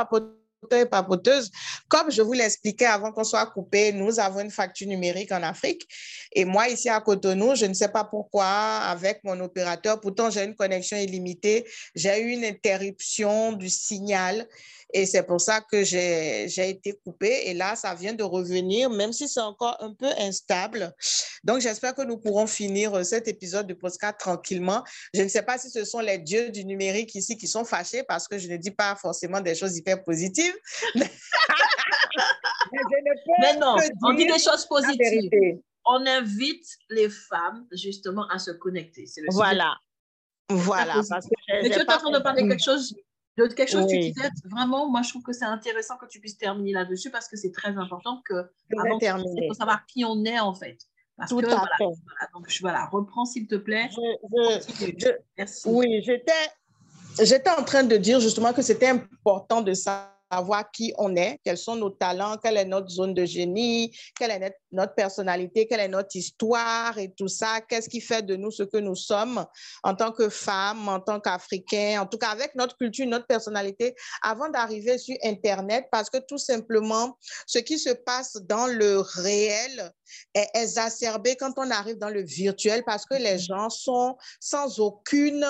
papoteuse, 0.63 0.81
et 0.81 0.85
papoteuses, 0.85 1.51
comme 1.87 2.11
je 2.11 2.21
vous 2.21 2.33
l'expliquais 2.33 2.85
avant 2.85 3.11
qu'on 3.11 3.23
soit 3.23 3.45
coupé, 3.47 3.91
nous 3.91 4.19
avons 4.19 4.41
une 4.41 4.51
facture 4.51 4.87
numérique 4.87 5.31
en 5.31 5.43
Afrique. 5.43 5.87
Et 6.31 6.45
moi, 6.45 6.67
ici 6.69 6.89
à 6.89 6.99
Cotonou, 7.01 7.55
je 7.55 7.65
ne 7.65 7.73
sais 7.73 7.89
pas 7.89 8.03
pourquoi, 8.03 8.45
avec 8.45 9.23
mon 9.23 9.39
opérateur, 9.39 9.99
pourtant 9.99 10.29
j'ai 10.29 10.43
une 10.43 10.55
connexion 10.55 10.97
illimitée, 10.97 11.65
j'ai 11.95 12.19
eu 12.21 12.29
une 12.31 12.45
interruption 12.45 13.53
du 13.53 13.69
signal. 13.69 14.47
Et 14.93 15.05
c'est 15.05 15.23
pour 15.23 15.39
ça 15.39 15.61
que 15.61 15.83
j'ai 15.83 16.47
été 16.57 16.93
coupée. 17.03 17.43
Et 17.45 17.53
là, 17.53 17.75
ça 17.75 17.95
vient 17.95 18.13
de 18.13 18.23
revenir, 18.23 18.89
même 18.89 19.13
si 19.13 19.27
c'est 19.27 19.39
encore 19.39 19.77
un 19.79 19.93
peu 19.93 20.09
instable. 20.19 20.93
Donc, 21.43 21.61
j'espère 21.61 21.95
que 21.95 22.01
nous 22.01 22.17
pourrons 22.17 22.47
finir 22.47 23.05
cet 23.05 23.27
épisode 23.27 23.67
de 23.67 23.73
podcast 23.73 24.17
tranquillement. 24.19 24.83
Je 25.13 25.21
ne 25.21 25.27
sais 25.27 25.43
pas 25.43 25.57
si 25.57 25.69
ce 25.69 25.85
sont 25.85 25.99
les 25.99 26.17
dieux 26.17 26.49
du 26.49 26.65
numérique 26.65 27.15
ici 27.15 27.37
qui 27.37 27.47
sont 27.47 27.65
fâchés 27.65 28.03
parce 28.03 28.27
que 28.27 28.37
je 28.37 28.47
ne 28.47 28.57
dis 28.57 28.71
pas 28.71 28.95
forcément 28.95 29.41
des 29.41 29.55
choses 29.55 29.77
hyper 29.77 30.03
positives. 30.03 30.55
Mais, 33.39 33.57
non, 33.57 33.75
on 34.03 34.13
dit 34.13 34.25
des 34.25 34.39
choses 34.39 34.65
positives. 34.67 35.29
On 35.85 36.05
invite 36.05 36.65
les 36.89 37.09
femmes 37.09 37.67
justement 37.71 38.27
à 38.29 38.39
se 38.39 38.51
connecter. 38.51 39.05
voilà. 39.31 39.75
Voilà. 40.49 41.01
Parce 41.09 41.25
que 41.25 41.33
Mais 41.61 41.69
tu 41.69 41.79
es 41.79 41.91
en 41.91 41.97
train 41.97 42.11
de 42.11 42.19
parler 42.19 42.47
quelque 42.47 42.63
chose 42.63 42.95
de 43.37 43.47
quelque 43.47 43.71
chose 43.71 43.87
tu 43.87 43.97
disais, 43.97 44.29
vraiment, 44.45 44.89
moi, 44.89 45.01
je 45.01 45.09
trouve 45.09 45.23
que 45.23 45.33
c'est 45.33 45.45
intéressant 45.45 45.97
que 45.97 46.05
tu 46.05 46.19
puisses 46.19 46.37
terminer 46.37 46.73
là-dessus 46.73 47.09
parce 47.09 47.27
que 47.27 47.37
c'est 47.37 47.51
très 47.51 47.77
important 47.77 48.21
que, 48.25 48.33
avant 48.77 48.97
de 48.97 49.47
faut 49.47 49.53
savoir 49.53 49.85
qui 49.85 50.05
on 50.05 50.23
est, 50.25 50.39
en 50.39 50.53
fait. 50.53 50.77
Parce 51.17 51.29
Tout 51.29 51.39
que, 51.39 51.45
à 51.45 51.55
voilà, 51.55 51.75
fait. 51.77 51.83
Voilà, 51.83 52.29
donc, 52.33 52.49
je, 52.49 52.59
voilà, 52.61 52.85
reprends, 52.87 53.25
s'il 53.25 53.47
te 53.47 53.55
plaît. 53.55 53.89
Merci. 55.37 55.61
Oui, 55.67 56.03
j'étais 56.03 57.49
en 57.49 57.63
train 57.63 57.83
de 57.83 57.97
dire 57.97 58.19
justement 58.19 58.53
que 58.53 58.61
c'était 58.61 58.87
important 58.87 59.61
de 59.61 59.73
ça 59.73 60.09
savoir 60.33 60.71
qui 60.71 60.93
on 60.97 61.15
est, 61.15 61.39
quels 61.43 61.57
sont 61.57 61.75
nos 61.75 61.89
talents, 61.89 62.37
quelle 62.41 62.57
est 62.57 62.65
notre 62.65 62.89
zone 62.89 63.13
de 63.13 63.25
génie, 63.25 63.95
quelle 64.17 64.31
est 64.31 64.55
notre 64.71 64.95
personnalité, 64.95 65.67
quelle 65.67 65.81
est 65.81 65.87
notre 65.87 66.15
histoire 66.15 66.97
et 66.97 67.11
tout 67.13 67.27
ça, 67.27 67.61
qu'est-ce 67.61 67.89
qui 67.89 68.01
fait 68.01 68.23
de 68.23 68.35
nous 68.35 68.51
ce 68.51 68.63
que 68.63 68.77
nous 68.77 68.95
sommes 68.95 69.45
en 69.83 69.93
tant 69.93 70.11
que 70.11 70.29
femmes, 70.29 70.87
en 70.89 70.99
tant 70.99 71.19
qu'Africains, 71.19 72.01
en 72.01 72.07
tout 72.07 72.17
cas 72.17 72.29
avec 72.29 72.55
notre 72.55 72.75
culture, 72.77 73.05
notre 73.05 73.27
personnalité, 73.27 73.95
avant 74.21 74.49
d'arriver 74.49 74.97
sur 74.97 75.15
Internet, 75.23 75.85
parce 75.91 76.09
que 76.09 76.17
tout 76.17 76.39
simplement, 76.39 77.17
ce 77.45 77.59
qui 77.59 77.77
se 77.77 77.91
passe 77.91 78.37
dans 78.43 78.67
le 78.67 78.99
réel 78.99 79.91
est 80.33 80.49
exacerbé 80.55 81.35
quand 81.35 81.53
on 81.57 81.69
arrive 81.69 81.97
dans 81.97 82.09
le 82.09 82.23
virtuel, 82.23 82.83
parce 82.85 83.05
que 83.05 83.15
les 83.15 83.37
gens 83.37 83.69
sont 83.69 84.17
sans 84.39 84.79
aucune 84.79 85.45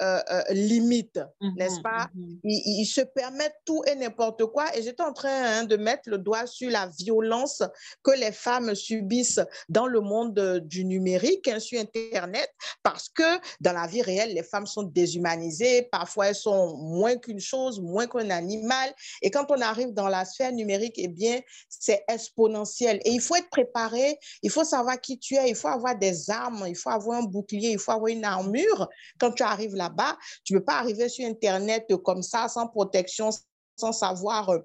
euh, 0.00 0.20
euh, 0.30 0.42
limite, 0.50 1.20
n'est-ce 1.56 1.78
mmh 1.78 1.82
pas? 1.82 2.10
Mmh 2.14 2.34
ils, 2.42 2.86
se 2.86 3.00
permettent 3.00 3.60
tout 3.64 3.82
et 3.86 3.94
n'importe 3.94 4.44
quoi. 4.46 4.76
Et 4.76 4.82
j'étais 4.82 5.02
en 5.02 5.12
train 5.12 5.30
hein, 5.30 5.64
de 5.64 5.76
mettre 5.76 6.08
le 6.10 6.18
doigt 6.18 6.46
sur 6.46 6.68
la 6.68 6.88
violence 6.98 7.62
que 8.02 8.10
les 8.10 8.32
femmes 8.32 8.74
subissent 8.74 9.40
dans 9.68 9.86
le 9.86 10.00
monde 10.00 10.38
euh, 10.38 10.58
du 10.58 10.84
numérique, 10.84 11.46
hein, 11.46 11.60
sur 11.60 11.80
Internet, 11.80 12.50
parce 12.82 13.08
que 13.08 13.22
dans 13.60 13.72
la 13.72 13.86
vie 13.86 14.02
réelle, 14.02 14.34
les 14.34 14.42
femmes 14.42 14.66
sont 14.66 14.82
déshumanisées. 14.82 15.82
Parfois, 15.92 16.28
elles 16.28 16.34
sont 16.34 16.76
moins 16.76 17.16
qu'une 17.16 17.40
chose, 17.40 17.80
moins 17.80 18.08
qu'un 18.08 18.30
animal. 18.30 18.92
Et 19.22 19.30
quand 19.30 19.46
on 19.50 19.60
arrive 19.60 19.92
dans 19.92 20.08
la 20.08 20.24
sphère 20.24 20.52
numérique, 20.52 20.94
eh 20.96 21.08
bien, 21.08 21.40
c'est 21.68 22.04
exponentiel. 22.08 23.00
Et 23.04 23.10
il 23.10 23.20
faut 23.20 23.36
être 23.36 23.50
préparé, 23.50 24.18
il 24.42 24.50
faut 24.50 24.64
savoir 24.64 25.00
qui 25.00 25.20
tu 25.20 25.36
es, 25.36 25.48
il 25.48 25.54
faut 25.56 25.68
avoir 25.68 25.96
des 25.96 26.30
armes, 26.30 26.64
il 26.66 26.76
faut 26.76 26.90
avoir 26.90 27.20
un 27.20 27.24
bouclier, 27.24 27.70
il 27.70 27.78
faut 27.78 27.92
avoir 27.92 28.08
une 28.08 28.24
armure 28.24 28.88
quand 29.18 29.30
tu 29.30 29.42
arrives 29.42 29.76
là 29.76 29.83
là-bas. 29.84 30.16
Tu 30.44 30.54
ne 30.54 30.58
peux 30.58 30.64
pas 30.64 30.78
arriver 30.78 31.08
sur 31.08 31.26
Internet 31.26 31.86
comme 32.02 32.22
ça, 32.22 32.48
sans 32.48 32.66
protection, 32.68 33.30
sans 33.76 33.92
savoir 33.92 34.50
euh, 34.50 34.58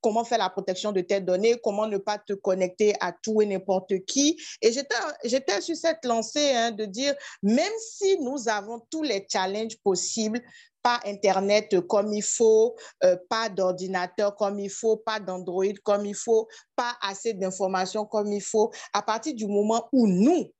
comment 0.00 0.24
faire 0.24 0.38
la 0.38 0.50
protection 0.50 0.92
de 0.92 1.00
tes 1.00 1.20
données, 1.20 1.56
comment 1.62 1.86
ne 1.86 1.98
pas 1.98 2.18
te 2.18 2.32
connecter 2.32 2.94
à 3.00 3.12
tout 3.12 3.40
et 3.42 3.46
n'importe 3.46 4.04
qui. 4.06 4.36
Et 4.62 4.72
j'étais 4.72 5.60
sur 5.60 5.76
cette 5.76 6.04
lancée 6.04 6.52
hein, 6.52 6.70
de 6.72 6.84
dire, 6.84 7.14
même 7.42 7.72
si 7.78 8.18
nous 8.20 8.48
avons 8.48 8.80
tous 8.90 9.02
les 9.02 9.26
challenges 9.30 9.78
possibles, 9.82 10.40
pas 10.82 11.00
Internet 11.04 11.80
comme 11.88 12.12
il 12.12 12.22
faut, 12.22 12.76
euh, 13.02 13.16
pas 13.28 13.48
d'ordinateur 13.48 14.36
comme 14.36 14.60
il 14.60 14.70
faut, 14.70 14.96
pas 14.96 15.18
d'Android 15.18 15.74
comme 15.82 16.06
il 16.06 16.14
faut, 16.14 16.46
pas 16.76 16.96
assez 17.02 17.34
d'informations 17.34 18.04
comme 18.04 18.32
il 18.32 18.42
faut, 18.42 18.70
à 18.92 19.02
partir 19.02 19.34
du 19.34 19.46
moment 19.46 19.88
où 19.92 20.06
nous, 20.06 20.52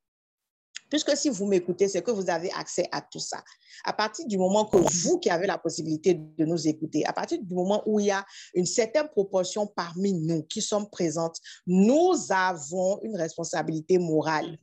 Puisque 0.89 1.17
si 1.17 1.29
vous 1.29 1.47
m'écoutez, 1.47 1.89
c'est 1.89 2.03
que 2.03 2.11
vous 2.11 2.31
avez 2.31 2.51
accès 2.53 2.89
à 2.93 3.01
tout 3.01 3.19
ça. 3.19 3.43
À 3.85 3.93
partir 3.93 4.27
du 4.27 4.39
moment 4.39 4.65
que 4.65 4.77
vous 4.77 5.19
qui 5.19 5.31
avez 5.31 5.47
la 5.47 5.59
possibilité 5.59 6.15
de 6.15 6.45
nous 6.45 6.69
écouter, 6.69 7.05
à 7.05 7.13
partir 7.13 7.39
du 7.43 7.55
moment 7.55 7.83
où 7.87 8.01
il 8.01 8.07
y 8.07 8.11
a 8.11 8.25
une 8.55 8.67
certaine 8.67 9.09
proportion 9.09 9.67
parmi 9.67 10.13
nous 10.13 10.43
qui 10.45 10.63
sommes 10.63 10.89
présentes, 10.89 11.39
nous 11.67 12.15
avons 12.31 13.01
une 13.03 13.17
responsabilité 13.17 13.99
morale. 13.99 14.59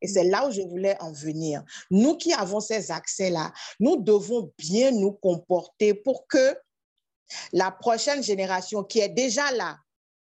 Et 0.00 0.08
c'est 0.08 0.24
là 0.24 0.48
où 0.48 0.50
je 0.50 0.62
voulais 0.62 0.96
en 1.00 1.12
venir. 1.12 1.62
Nous 1.90 2.16
qui 2.16 2.32
avons 2.32 2.60
ces 2.60 2.90
accès-là, 2.90 3.52
nous 3.78 3.96
devons 3.96 4.52
bien 4.58 4.90
nous 4.90 5.12
comporter 5.12 5.94
pour 5.94 6.26
que 6.26 6.56
la 7.52 7.70
prochaine 7.70 8.22
génération 8.22 8.82
qui 8.84 9.00
est 9.00 9.08
déjà 9.08 9.50
là, 9.52 9.78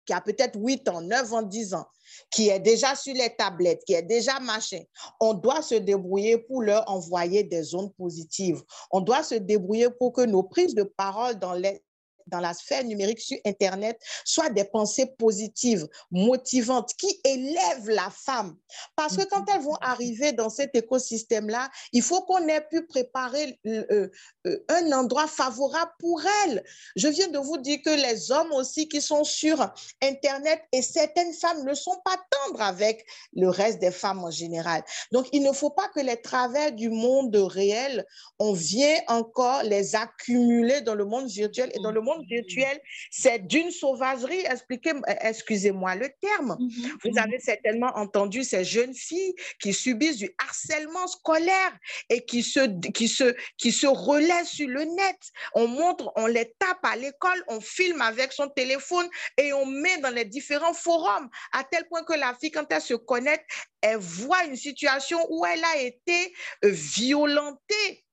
qui 0.09 0.15
a 0.15 0.23
peut-être 0.23 0.59
8 0.59 0.89
ans, 0.89 1.03
9 1.03 1.35
ans, 1.35 1.43
10 1.43 1.75
ans, 1.75 1.87
qui 2.31 2.49
est 2.49 2.61
déjà 2.61 2.95
sur 2.95 3.13
les 3.13 3.29
tablettes, 3.37 3.83
qui 3.85 3.93
est 3.93 4.03
déjà 4.03 4.41
machin, 4.41 4.81
on 5.21 5.35
doit 5.35 5.61
se 5.61 5.75
débrouiller 5.75 6.39
pour 6.39 6.63
leur 6.63 6.91
envoyer 6.91 7.45
des 7.45 7.75
ondes 7.75 7.95
positives. 7.95 8.63
On 8.91 9.03
doit 9.03 9.23
se 9.23 9.35
débrouiller 9.35 9.91
pour 9.91 10.15
que 10.15 10.23
nos 10.23 10.43
prises 10.43 10.75
de 10.75 10.83
parole 10.83 11.39
dans 11.39 11.53
les 11.53 11.83
dans 12.29 12.41
la 12.41 12.55
sphère 12.55 12.85
numérique 12.85 13.21
sur 13.21 13.39
Internet 13.45 14.01
soient 14.25 14.51
des 14.51 14.65
pensées 14.65 15.07
positives, 15.19 15.87
motivantes, 16.11 16.93
qui 16.99 17.21
élèvent 17.25 17.89
la 17.89 18.11
femme. 18.11 18.57
Parce 18.97 19.17
que 19.17 19.25
quand 19.25 19.45
elles 19.53 19.63
vont 19.63 19.77
arriver 19.81 20.33
dans 20.33 20.51
cet 20.51 20.75
écosystème-là, 20.75 21.71
il 21.93 22.03
faut 22.03 22.23
qu'on 22.23 22.47
ait 22.49 22.67
pu 22.69 22.87
préparer 22.87 23.59
euh, 23.67 24.09
euh, 24.47 24.65
un 24.69 24.93
endroit 24.93 25.27
favorable 25.27 25.93
pour 25.99 26.23
elles. 26.45 26.65
Je 26.97 27.09
viens 27.09 27.29
de 27.29 27.39
vous 27.39 27.59
dire 27.59 27.79
que 27.85 27.91
les 27.91 28.31
hommes 28.31 28.53
aussi 28.53 28.89
qui 28.89 29.01
sont 29.01 29.25
sur 29.25 29.73
Internet 30.03 30.63
et 30.73 30.83
certaines 30.83 31.33
femmes 31.33 31.65
ne 31.65 31.75
sont 31.75 31.99
pas 32.05 32.17
tendres 32.31 32.63
avec 32.63 33.07
le 33.33 33.49
reste 33.49 33.81
des 33.81 33.91
femmes 33.91 34.25
en 34.25 34.31
général. 34.31 34.83
Donc, 35.13 35.27
il 35.33 35.43
ne 35.43 35.53
faut 35.53 35.71
pas 35.71 35.89
que 35.89 36.01
les 36.01 36.21
travers 36.21 36.73
du 36.73 36.91
monde 36.91 37.35
réel, 37.37 38.07
on 38.39 38.53
vient 38.53 38.99
encore 39.09 39.63
les 39.63 39.95
accumuler 39.95 40.81
dans 40.81 40.95
le 40.95 41.05
monde 41.05 41.29
virtuel 41.29 41.71
et 41.75 41.81
dans 41.81 41.93
le 41.93 42.01
monde 42.01 42.18
virtuel, 42.23 42.81
c'est 43.11 43.47
d'une 43.47 43.71
sauvagerie. 43.71 44.41
Expliquez, 44.41 44.93
excusez-moi 45.23 45.95
le 45.95 46.09
terme. 46.21 46.57
Mhm, 46.59 46.99
Vous 47.05 47.11
mhm. 47.11 47.19
avez 47.19 47.39
certainement 47.39 47.93
entendu 47.95 48.45
ces 48.45 48.65
jeunes 48.65 48.95
filles 48.95 49.35
qui 49.61 49.73
subissent 49.73 50.19
du 50.19 50.31
harcèlement 50.39 51.07
scolaire 51.07 51.73
et 52.11 52.25
qui 52.25 52.43
se, 52.43 52.61
qui 52.91 53.09
se, 53.09 53.35
qui 53.57 53.73
se 53.73 53.87
relaient 53.87 54.45
sur 54.45 54.69
le 54.69 54.85
net. 54.85 55.19
On 55.55 55.67
montre, 55.67 56.13
on 56.17 56.27
les 56.27 56.55
tape 56.59 56.85
à 56.85 56.97
l'école, 56.97 57.43
on 57.49 57.61
filme 57.61 58.01
avec 58.01 58.33
son 58.33 58.49
téléphone 58.49 59.09
et 59.37 59.53
on 59.53 59.67
met 59.67 59.99
dans 59.99 60.11
les 60.11 60.25
différents 60.25 60.75
forums 60.75 61.29
à 61.53 61.65
tel 61.65 61.87
point 61.89 62.05
que 62.05 62.15
la 62.15 62.35
fille, 62.35 62.51
quand 62.51 62.67
elle 62.71 62.81
se 62.81 62.95
connecte, 62.95 63.45
elle 63.81 63.99
voit 63.99 64.45
une 64.45 64.57
situation 64.57 65.19
où 65.31 65.45
elle 65.47 65.65
a 65.65 65.79
été 65.79 66.35
euh, 66.65 66.71
violentée 66.71 68.05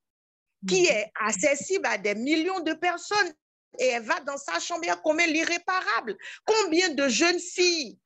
qui 0.68 0.82
mhm. 0.82 0.88
est 0.88 1.12
accessible 1.16 1.86
à 1.86 1.98
des 1.98 2.16
millions 2.16 2.60
de 2.62 2.74
personnes 2.74 3.34
et 3.80 3.88
elle 3.88 4.04
va 4.04 4.20
dans 4.22 4.38
sa 4.38 4.60
chambre 4.60 4.84
et 4.86 4.90
elle 4.90 5.02
commet 5.02 5.28
l'irréparable. 5.28 6.18
Combien 6.46 6.90
de 6.90 7.08
jeunes 7.08 7.40
filles 7.40 8.00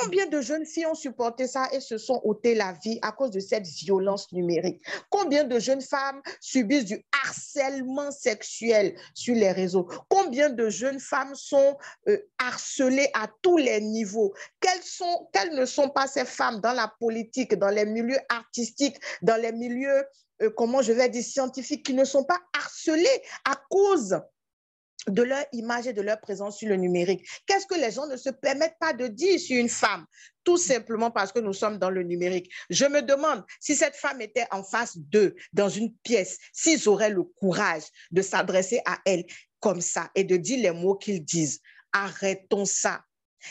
Combien 0.00 0.26
de 0.26 0.40
jeunes 0.40 0.66
filles 0.66 0.86
ont 0.86 0.94
supporté 0.94 1.46
ça 1.46 1.68
et 1.72 1.78
se 1.78 1.98
sont 1.98 2.20
ôté 2.24 2.56
la 2.56 2.72
vie 2.72 2.98
à 3.02 3.12
cause 3.12 3.30
de 3.30 3.38
cette 3.38 3.66
violence 3.66 4.32
numérique? 4.32 4.82
Combien 5.08 5.44
de 5.44 5.58
jeunes 5.60 5.82
femmes 5.82 6.20
subissent 6.40 6.86
du 6.86 7.04
harcèlement 7.24 8.10
sexuel 8.10 8.96
sur 9.14 9.36
les 9.36 9.52
réseaux? 9.52 9.88
Combien 10.08 10.50
de 10.50 10.68
jeunes 10.68 10.98
femmes 10.98 11.36
sont 11.36 11.76
euh, 12.08 12.18
harcelées 12.38 13.08
à 13.14 13.28
tous 13.40 13.56
les 13.56 13.80
niveaux? 13.80 14.34
Quelles 14.60 15.54
ne 15.54 15.64
sont 15.64 15.90
pas 15.90 16.08
ces 16.08 16.24
femmes 16.24 16.60
dans 16.60 16.72
la 16.72 16.92
politique, 16.98 17.54
dans 17.54 17.70
les 17.70 17.86
milieux 17.86 18.20
artistiques, 18.28 18.96
dans 19.22 19.40
les 19.40 19.52
milieux 19.52 20.04
euh, 20.42 20.50
comment 20.56 20.82
je 20.82 20.92
vais 20.92 21.08
dire, 21.08 21.22
scientifiques 21.22 21.84
qui 21.84 21.94
ne 21.94 22.04
sont 22.04 22.24
pas 22.24 22.40
harcelés 22.52 23.22
à 23.44 23.56
cause 23.70 24.20
de 25.08 25.22
leur 25.22 25.44
image 25.52 25.86
et 25.86 25.92
de 25.92 26.00
leur 26.00 26.20
présence 26.20 26.58
sur 26.58 26.68
le 26.68 26.76
numérique. 26.76 27.26
Qu'est-ce 27.46 27.66
que 27.66 27.74
les 27.74 27.90
gens 27.90 28.06
ne 28.06 28.16
se 28.16 28.30
permettent 28.30 28.78
pas 28.80 28.92
de 28.92 29.06
dire 29.06 29.38
sur 29.38 29.56
une 29.58 29.68
femme? 29.68 30.06
Tout 30.44 30.56
simplement 30.56 31.10
parce 31.10 31.32
que 31.32 31.40
nous 31.40 31.52
sommes 31.52 31.78
dans 31.78 31.90
le 31.90 32.02
numérique. 32.02 32.50
Je 32.70 32.86
me 32.86 33.02
demande 33.02 33.44
si 33.60 33.74
cette 33.74 33.96
femme 33.96 34.20
était 34.20 34.46
en 34.50 34.62
face 34.62 34.96
d'eux, 34.96 35.34
dans 35.52 35.68
une 35.68 35.94
pièce, 36.02 36.38
s'ils 36.52 36.88
auraient 36.88 37.10
le 37.10 37.22
courage 37.22 37.84
de 38.10 38.22
s'adresser 38.22 38.80
à 38.86 38.98
elle 39.04 39.24
comme 39.60 39.80
ça 39.80 40.10
et 40.14 40.24
de 40.24 40.36
dire 40.36 40.58
les 40.58 40.70
mots 40.70 40.96
qu'ils 40.96 41.24
disent. 41.24 41.60
Arrêtons 41.92 42.64
ça. 42.64 43.02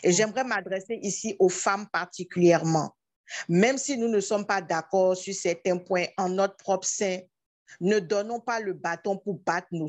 Et 0.02 0.12
j'aimerais 0.12 0.44
m'adresser 0.44 1.00
ici 1.02 1.36
aux 1.40 1.50
femmes 1.50 1.88
particulièrement. 1.92 2.96
Même 3.50 3.78
si 3.78 3.98
nous 3.98 4.10
ne 4.10 4.20
sommes 4.20 4.46
pas 4.46 4.62
d'accord 4.62 5.16
sur 5.16 5.34
certains 5.34 5.78
points 5.78 6.06
en 6.18 6.30
notre 6.30 6.58
propre 6.58 6.88
sein, 6.88 7.20
ne 7.80 8.00
donnons 8.00 8.40
pas 8.40 8.60
le 8.60 8.74
bâton 8.74 9.18
pour 9.18 9.40
battre 9.40 9.68
nos 9.72 9.88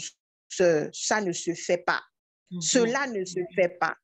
ça 0.49 1.20
ne 1.20 1.32
se 1.32 1.53
fait 1.55 1.78
pas. 1.78 2.01
Mhm. 2.51 2.61
Cela 2.61 3.07
ne 3.09 3.24
se 3.24 3.41
fait 3.57 3.76
pas. 3.80 3.97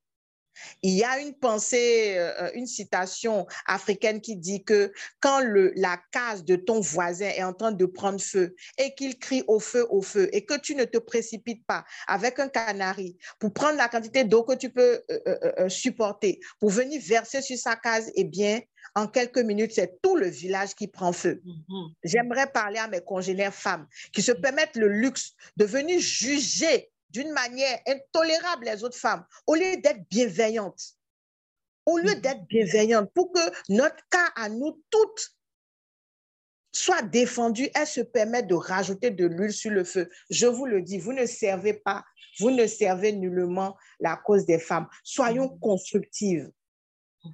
Il 0.82 0.94
y 0.94 1.04
a 1.04 1.20
une 1.20 1.34
pensée, 1.34 2.18
euh, 2.18 2.50
une 2.54 2.66
citation 2.66 3.46
africaine 3.66 4.20
qui 4.20 4.36
dit 4.36 4.64
que 4.64 4.92
quand 5.20 5.40
le, 5.40 5.72
la 5.76 5.98
case 6.10 6.44
de 6.44 6.56
ton 6.56 6.80
voisin 6.80 7.28
est 7.28 7.42
en 7.42 7.54
train 7.54 7.72
de 7.72 7.86
prendre 7.86 8.20
feu 8.20 8.54
et 8.76 8.94
qu'il 8.94 9.18
crie 9.18 9.44
au 9.46 9.60
feu, 9.60 9.86
au 9.90 10.02
feu, 10.02 10.28
et 10.32 10.44
que 10.44 10.58
tu 10.58 10.74
ne 10.74 10.84
te 10.84 10.98
précipites 10.98 11.64
pas 11.66 11.84
avec 12.06 12.38
un 12.40 12.48
canari 12.48 13.16
pour 13.38 13.52
prendre 13.52 13.76
la 13.76 13.88
quantité 13.88 14.24
d'eau 14.24 14.42
que 14.42 14.54
tu 14.54 14.70
peux 14.70 15.02
euh, 15.10 15.38
euh, 15.58 15.68
supporter, 15.68 16.40
pour 16.58 16.70
venir 16.70 17.00
verser 17.02 17.40
sur 17.42 17.56
sa 17.56 17.76
case, 17.76 18.10
eh 18.14 18.24
bien, 18.24 18.60
en 18.94 19.06
quelques 19.06 19.38
minutes, 19.38 19.72
c'est 19.74 20.00
tout 20.02 20.16
le 20.16 20.26
village 20.26 20.74
qui 20.74 20.88
prend 20.88 21.12
feu. 21.12 21.42
Mm-hmm. 21.44 21.92
J'aimerais 22.04 22.50
parler 22.50 22.78
à 22.78 22.88
mes 22.88 23.00
congénères 23.00 23.54
femmes 23.54 23.86
qui 24.12 24.22
se 24.22 24.32
permettent 24.32 24.76
le 24.76 24.88
luxe 24.88 25.34
de 25.56 25.64
venir 25.64 26.00
juger 26.00 26.90
d'une 27.10 27.32
manière 27.32 27.78
intolérable 27.86 28.66
les 28.66 28.84
autres 28.84 28.96
femmes, 28.96 29.24
au 29.46 29.54
lieu 29.54 29.76
d'être 29.78 30.08
bienveillantes. 30.08 30.96
Au 31.86 31.98
lieu 31.98 32.10
mm-hmm. 32.10 32.20
d'être 32.20 32.46
bienveillantes, 32.46 33.12
pour 33.14 33.32
que 33.32 33.40
notre 33.68 34.08
cas 34.10 34.28
à 34.36 34.48
nous 34.48 34.82
toutes 34.90 35.36
soit 36.72 37.02
défendu, 37.02 37.68
elles 37.74 37.86
se 37.86 38.00
permettent 38.00 38.46
de 38.46 38.54
rajouter 38.54 39.10
de 39.10 39.26
l'huile 39.26 39.52
sur 39.52 39.72
le 39.72 39.82
feu. 39.82 40.08
Je 40.30 40.46
vous 40.46 40.66
le 40.66 40.82
dis, 40.82 40.98
vous 40.98 41.12
ne 41.12 41.26
servez 41.26 41.74
pas, 41.74 42.04
vous 42.38 42.50
ne 42.50 42.66
servez 42.66 43.12
nullement 43.12 43.76
la 43.98 44.16
cause 44.16 44.46
des 44.46 44.58
femmes. 44.60 44.86
Soyons 45.02 45.46
mm-hmm. 45.46 45.60
constructives. 45.60 46.50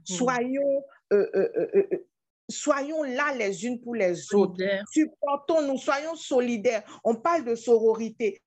Soyons 0.04 0.82
euh, 1.12 1.30
euh, 1.34 1.70
euh, 1.74 2.06
soyons 2.48 3.02
là 3.02 3.34
les 3.34 3.64
unes 3.64 3.80
pour 3.80 3.94
les 3.94 4.34
autres. 4.34 4.62
Supportons-nous, 4.90 5.78
soyons 5.78 6.14
solidaires. 6.16 6.82
On 7.04 7.16
parle 7.16 7.44
de 7.44 7.54
sororité. 7.54 8.40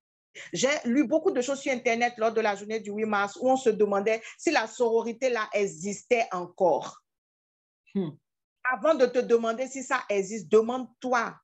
J'ai 0.52 0.68
lu 0.84 1.06
beaucoup 1.06 1.30
de 1.30 1.40
choses 1.40 1.60
sur 1.60 1.72
Internet 1.72 2.14
lors 2.16 2.32
de 2.32 2.40
la 2.40 2.54
journée 2.54 2.80
du 2.80 2.90
8 2.92 3.04
mars 3.04 3.38
où 3.40 3.50
on 3.50 3.56
se 3.56 3.70
demandait 3.70 4.22
si 4.38 4.50
la 4.50 4.66
sororité 4.66 5.28
là 5.28 5.48
existait 5.52 6.26
encore. 6.32 7.02
Hmm. 7.94 8.10
Avant 8.62 8.94
de 8.94 9.06
te 9.06 9.18
demander 9.18 9.66
si 9.66 9.82
ça 9.82 10.02
existe, 10.08 10.48
demande-toi 10.48 11.34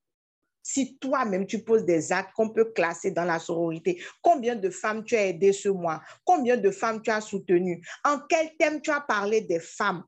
si 0.63 0.99
toi-même 0.99 1.47
tu 1.47 1.63
poses 1.63 1.85
des 1.85 2.11
actes 2.13 2.33
qu'on 2.35 2.51
peut 2.51 2.73
classer 2.73 3.13
dans 3.13 3.25
la 3.25 3.39
sororité. 3.39 4.03
Combien 4.21 4.57
de 4.57 4.69
femmes 4.69 5.05
tu 5.05 5.15
as 5.15 5.27
aidées 5.27 5.53
ce 5.53 5.69
mois? 5.69 6.03
Combien 6.25 6.57
de 6.57 6.71
femmes 6.73 7.01
tu 7.03 7.11
as 7.11 7.21
soutenues? 7.21 7.81
En 8.05 8.19
quel 8.29 8.57
thème 8.57 8.81
tu 8.81 8.91
as 8.91 9.01
parlé 9.01 9.43
des 9.43 9.61
femmes? 9.61 10.03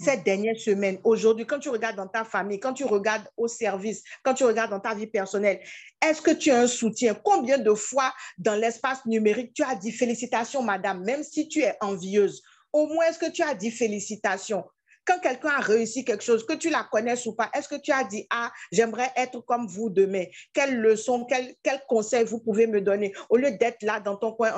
Cette 0.00 0.24
dernière 0.24 0.58
semaine, 0.58 0.98
aujourd'hui, 1.04 1.46
quand 1.46 1.58
tu 1.58 1.68
regardes 1.68 1.96
dans 1.96 2.08
ta 2.08 2.24
famille, 2.24 2.58
quand 2.58 2.72
tu 2.72 2.84
regardes 2.84 3.28
au 3.36 3.48
service, 3.48 4.02
quand 4.22 4.34
tu 4.34 4.44
regardes 4.44 4.70
dans 4.70 4.80
ta 4.80 4.94
vie 4.94 5.06
personnelle, 5.06 5.60
est-ce 6.04 6.20
que 6.20 6.32
tu 6.32 6.50
as 6.50 6.60
un 6.60 6.66
soutien? 6.66 7.14
Combien 7.14 7.58
de 7.58 7.72
fois 7.74 8.12
dans 8.38 8.56
l'espace 8.56 9.06
numérique 9.06 9.54
tu 9.54 9.62
as 9.62 9.74
dit 9.74 9.92
félicitations, 9.92 10.62
madame, 10.62 11.04
même 11.04 11.22
si 11.22 11.48
tu 11.48 11.60
es 11.60 11.76
envieuse? 11.80 12.42
Au 12.72 12.86
moins, 12.86 13.06
est-ce 13.06 13.18
que 13.18 13.30
tu 13.30 13.42
as 13.42 13.54
dit 13.54 13.70
félicitations? 13.70 14.64
Quand 15.06 15.20
quelqu'un 15.20 15.50
a 15.50 15.60
réussi 15.60 16.04
quelque 16.04 16.24
chose, 16.24 16.46
que 16.46 16.54
tu 16.54 16.70
la 16.70 16.88
connaisses 16.90 17.26
ou 17.26 17.34
pas, 17.34 17.50
est-ce 17.54 17.68
que 17.68 17.80
tu 17.80 17.92
as 17.92 18.04
dit, 18.04 18.26
ah, 18.30 18.50
j'aimerais 18.72 19.12
être 19.16 19.40
comme 19.40 19.66
vous 19.66 19.90
demain? 19.90 20.24
Quelle 20.52 20.80
leçon, 20.80 21.26
quel, 21.26 21.54
conseil 21.86 22.24
vous 22.24 22.40
pouvez 22.40 22.66
me 22.66 22.80
donner? 22.80 23.12
Au 23.28 23.36
lieu 23.36 23.50
d'être 23.52 23.82
là 23.82 24.00
dans 24.00 24.16
ton 24.16 24.32
coin 24.32 24.52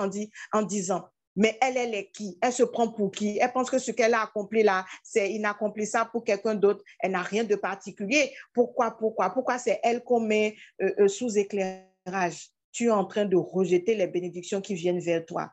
en 0.52 0.62
disant, 0.62 1.08
mais 1.36 1.58
elle, 1.60 1.76
elle 1.76 1.94
est 1.94 2.10
qui? 2.10 2.38
Elle 2.40 2.52
se 2.52 2.62
prend 2.62 2.88
pour 2.88 3.10
qui? 3.10 3.38
Elle 3.38 3.52
pense 3.52 3.70
que 3.70 3.78
ce 3.78 3.90
qu'elle 3.90 4.14
a 4.14 4.22
accompli 4.22 4.62
là, 4.62 4.84
c'est 5.04 5.32
il 5.32 5.44
accompli 5.44 5.86
ça 5.86 6.06
pour 6.06 6.24
quelqu'un 6.24 6.54
d'autre. 6.54 6.82
Elle 7.00 7.12
n'a 7.12 7.22
rien 7.22 7.44
de 7.44 7.54
particulier. 7.54 8.32
Pourquoi 8.54 8.92
Pourquoi? 8.92 9.30
Pourquoi 9.30 9.58
c'est 9.58 9.78
elle 9.82 10.02
qu'on 10.02 10.20
met 10.20 10.56
euh, 10.82 10.92
euh, 11.00 11.08
sous 11.08 11.38
éclairage? 11.38 12.48
Tu 12.72 12.86
es 12.86 12.90
en 12.90 13.04
train 13.04 13.26
de 13.26 13.36
rejeter 13.36 13.94
les 13.94 14.06
bénédictions 14.06 14.60
qui 14.60 14.74
viennent 14.74 15.00
vers 15.00 15.24
toi. 15.24 15.50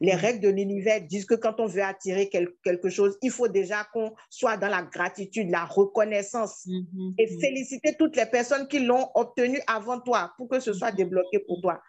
Les 0.00 0.14
règles 0.14 0.40
de 0.40 0.48
l'univers 0.48 1.00
disent 1.00 1.24
que 1.24 1.34
quand 1.34 1.60
on 1.60 1.66
veut 1.66 1.82
attirer 1.82 2.28
quelque 2.28 2.90
chose, 2.90 3.16
il 3.22 3.30
faut 3.30 3.46
déjà 3.46 3.84
qu'on 3.92 4.12
soit 4.28 4.56
dans 4.56 4.68
la 4.68 4.82
gratitude, 4.82 5.50
la 5.50 5.64
reconnaissance 5.64 6.66
mm-hmm. 6.66 7.14
et 7.16 7.40
féliciter 7.40 7.94
toutes 7.96 8.16
les 8.16 8.26
personnes 8.26 8.66
qui 8.66 8.80
l'ont 8.80 9.08
obtenu 9.14 9.60
avant 9.68 10.00
toi 10.00 10.32
pour 10.36 10.48
que 10.48 10.58
ce 10.58 10.72
soit 10.72 10.90
débloqué 10.90 11.38
pour 11.38 11.60
toi. 11.60 11.80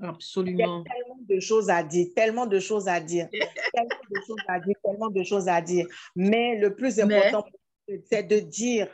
Absolument. 0.00 0.84
Il 0.84 0.90
y 0.90 0.92
a 0.92 0.94
tellement 0.94 1.20
de 1.28 1.40
choses 1.40 1.70
à 1.70 1.82
dire, 1.82 2.06
tellement 2.14 2.46
de 2.46 2.58
choses 2.58 2.88
à 2.88 3.00
dire, 3.00 3.28
tellement 3.74 3.88
de 4.10 4.20
choses 4.26 4.44
à 4.48 4.60
dire, 4.60 4.76
tellement 4.82 5.10
de 5.10 5.22
choses 5.22 5.48
à 5.48 5.60
dire. 5.60 5.86
Mais 6.16 6.58
le 6.58 6.74
plus 6.74 6.98
important, 7.00 7.44
c'est 8.10 8.24
de 8.24 8.40
dire, 8.40 8.88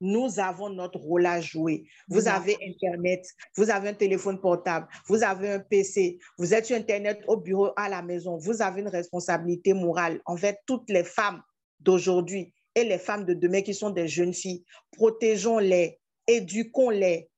nous 0.00 0.38
avons 0.38 0.68
notre 0.70 0.98
rôle 0.98 1.26
à 1.26 1.40
jouer. 1.40 1.84
Vous 2.08 2.28
avez 2.28 2.56
Internet, 2.62 3.26
vous 3.56 3.70
avez 3.70 3.90
un 3.90 3.94
téléphone 3.94 4.40
portable, 4.40 4.86
vous 5.06 5.22
avez 5.22 5.52
un 5.52 5.60
PC, 5.60 6.18
vous 6.38 6.52
êtes 6.52 6.66
sur 6.66 6.76
Internet 6.76 7.22
au 7.26 7.36
bureau, 7.38 7.70
à 7.76 7.88
la 7.88 8.02
maison. 8.02 8.36
Vous 8.36 8.62
avez 8.62 8.82
une 8.82 8.88
responsabilité 8.88 9.72
morale 9.72 10.20
envers 10.26 10.56
toutes 10.66 10.90
les 10.90 11.04
femmes 11.04 11.42
d'aujourd'hui 11.80 12.52
et 12.74 12.84
les 12.84 12.98
femmes 12.98 13.24
de 13.24 13.34
demain 13.34 13.62
qui 13.62 13.74
sont 13.74 13.90
des 13.90 14.06
jeunes 14.06 14.34
filles. 14.34 14.64
Protégeons-les, 14.92 15.98
éduquons-les, 16.26 17.30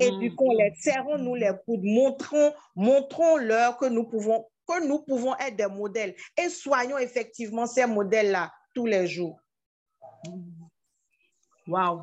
Éduquons-les, 0.00 0.70
mm-hmm. 0.70 0.80
serrons-nous 0.80 1.34
les 1.34 1.52
coudes, 1.64 1.82
montrons, 1.82 2.52
montrons-leur 2.76 3.76
que 3.78 3.86
nous 3.86 4.04
pouvons 4.04 4.46
que 4.66 4.86
nous 4.86 5.00
pouvons 5.00 5.36
être 5.36 5.56
des 5.56 5.66
modèles 5.66 6.14
et 6.38 6.48
soyons 6.48 6.98
effectivement 6.98 7.66
ces 7.66 7.86
modèles-là 7.86 8.52
tous 8.74 8.86
les 8.86 9.06
jours. 9.06 9.38
Waouh! 11.66 12.02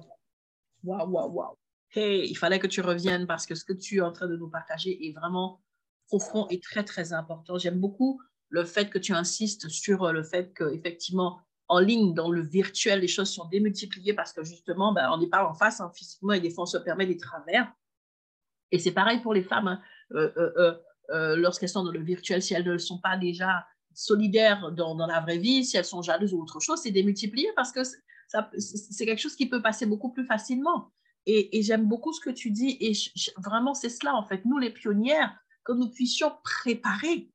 Waouh, 0.83 1.09
waouh, 1.09 1.31
waouh! 1.31 1.57
Hey, 1.93 2.29
il 2.29 2.35
fallait 2.35 2.59
que 2.59 2.67
tu 2.67 2.81
reviennes 2.81 3.27
parce 3.27 3.45
que 3.45 3.55
ce 3.55 3.65
que 3.65 3.73
tu 3.73 3.97
es 3.97 4.01
en 4.01 4.11
train 4.11 4.27
de 4.27 4.37
nous 4.37 4.49
partager 4.49 5.07
est 5.07 5.11
vraiment 5.11 5.61
profond 6.07 6.47
et 6.49 6.59
très, 6.59 6.83
très 6.83 7.13
important. 7.13 7.57
J'aime 7.57 7.79
beaucoup 7.79 8.21
le 8.49 8.65
fait 8.65 8.89
que 8.89 8.99
tu 8.99 9.13
insistes 9.13 9.69
sur 9.69 10.11
le 10.11 10.23
fait 10.23 10.53
qu'effectivement, 10.53 11.41
en 11.71 11.79
ligne, 11.79 12.13
dans 12.13 12.29
le 12.29 12.41
virtuel, 12.41 12.99
les 12.99 13.07
choses 13.07 13.31
sont 13.31 13.45
démultipliées 13.45 14.13
parce 14.13 14.33
que 14.33 14.43
justement, 14.43 14.91
ben, 14.91 15.09
on 15.13 15.17
n'est 15.17 15.29
pas 15.29 15.47
en 15.47 15.53
face 15.53 15.79
hein, 15.79 15.89
physiquement 15.95 16.33
et 16.33 16.41
des 16.41 16.49
fois, 16.49 16.63
on 16.63 16.67
se 16.67 16.77
permet 16.77 17.05
des 17.05 17.15
travers. 17.15 17.71
Et 18.71 18.77
c'est 18.77 18.91
pareil 18.91 19.21
pour 19.21 19.33
les 19.33 19.41
femmes. 19.41 19.69
Hein. 19.69 19.81
Euh, 20.11 20.31
euh, 20.35 20.75
euh, 21.11 21.37
lorsqu'elles 21.37 21.69
sont 21.69 21.85
dans 21.85 21.93
le 21.93 22.03
virtuel, 22.03 22.41
si 22.41 22.53
elles 22.53 22.65
ne 22.65 22.77
sont 22.77 22.99
pas 22.99 23.15
déjà 23.15 23.65
solidaires 23.93 24.73
dans, 24.73 24.97
la 25.07 25.21
vraie 25.21 25.37
vie, 25.37 25.63
si 25.63 25.77
elles 25.77 25.85
sont 25.85 26.01
jalouses 26.01 26.33
ou 26.33 26.41
autre 26.41 26.59
chose, 26.59 26.81
c'est 26.81 26.91
démultiplié 26.91 27.47
parce 27.55 27.71
que 27.71 27.81
c'est 28.57 29.05
quelque 29.05 29.21
chose 29.21 29.37
qui 29.37 29.47
peut 29.47 29.61
passer 29.61 29.85
beaucoup 29.85 30.11
plus 30.11 30.25
facilement. 30.25 30.91
Et, 31.25 31.61
j'aime 31.61 31.87
beaucoup 31.87 32.11
ce 32.11 32.19
que 32.19 32.31
tu 32.31 32.51
dis. 32.51 32.77
Et 32.81 32.91
vraiment, 33.37 33.73
c'est 33.73 33.89
cela, 33.89 34.13
en 34.15 34.25
fait. 34.25 34.43
Nous, 34.43 34.57
les 34.57 34.71
pionnières, 34.71 35.33
que 35.63 35.71
nous 35.71 35.89
puissions 35.89 36.33
préparer, 36.43 37.29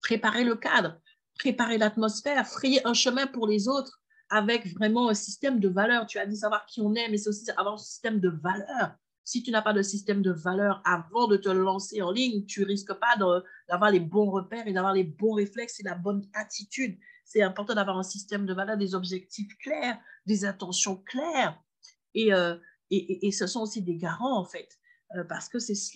préparer 0.00 0.44
le 0.44 0.54
cadre 0.54 0.98
préparer 1.38 1.78
l'atmosphère, 1.78 2.46
frayer 2.46 2.86
un 2.86 2.94
chemin 2.94 3.26
pour 3.26 3.46
les 3.46 3.68
autres 3.68 4.00
avec 4.30 4.66
vraiment 4.74 5.08
un 5.08 5.14
système 5.14 5.60
de 5.60 5.68
valeurs. 5.68 6.06
Tu 6.06 6.18
as 6.18 6.26
dit 6.26 6.36
savoir 6.36 6.66
qui 6.66 6.80
on 6.80 6.94
est, 6.94 7.08
mais 7.08 7.18
c'est 7.18 7.28
aussi 7.28 7.50
avoir 7.52 7.74
un 7.74 7.78
système 7.78 8.20
de 8.20 8.28
valeurs. 8.28 8.94
Si 9.22 9.42
tu 9.42 9.50
n'as 9.50 9.62
pas 9.62 9.72
de 9.72 9.82
système 9.82 10.22
de 10.22 10.32
valeurs 10.32 10.82
avant 10.84 11.28
de 11.28 11.36
te 11.36 11.48
lancer 11.48 12.02
en 12.02 12.10
ligne, 12.10 12.44
tu 12.44 12.62
risques 12.62 12.92
pas 12.94 13.16
d'avoir 13.16 13.90
les 13.90 14.00
bons 14.00 14.30
repères 14.30 14.66
et 14.66 14.72
d'avoir 14.72 14.92
les 14.92 15.04
bons 15.04 15.32
réflexes 15.32 15.80
et 15.80 15.82
la 15.82 15.94
bonne 15.94 16.28
attitude. 16.34 16.98
C'est 17.24 17.42
important 17.42 17.74
d'avoir 17.74 17.98
un 17.98 18.02
système 18.02 18.44
de 18.44 18.52
valeurs, 18.52 18.76
des 18.76 18.94
objectifs 18.94 19.56
clairs, 19.58 19.98
des 20.26 20.44
intentions 20.44 20.96
claires. 20.96 21.58
Et, 22.14 22.34
euh, 22.34 22.56
et, 22.90 23.26
et, 23.26 23.32
ce 23.32 23.46
sont 23.46 23.62
aussi 23.62 23.82
des 23.82 23.96
garants, 23.96 24.38
en 24.38 24.44
fait, 24.44 24.68
euh, 25.16 25.24
parce 25.24 25.48
que 25.48 25.58
c'est 25.58 25.74
ce, 25.74 25.90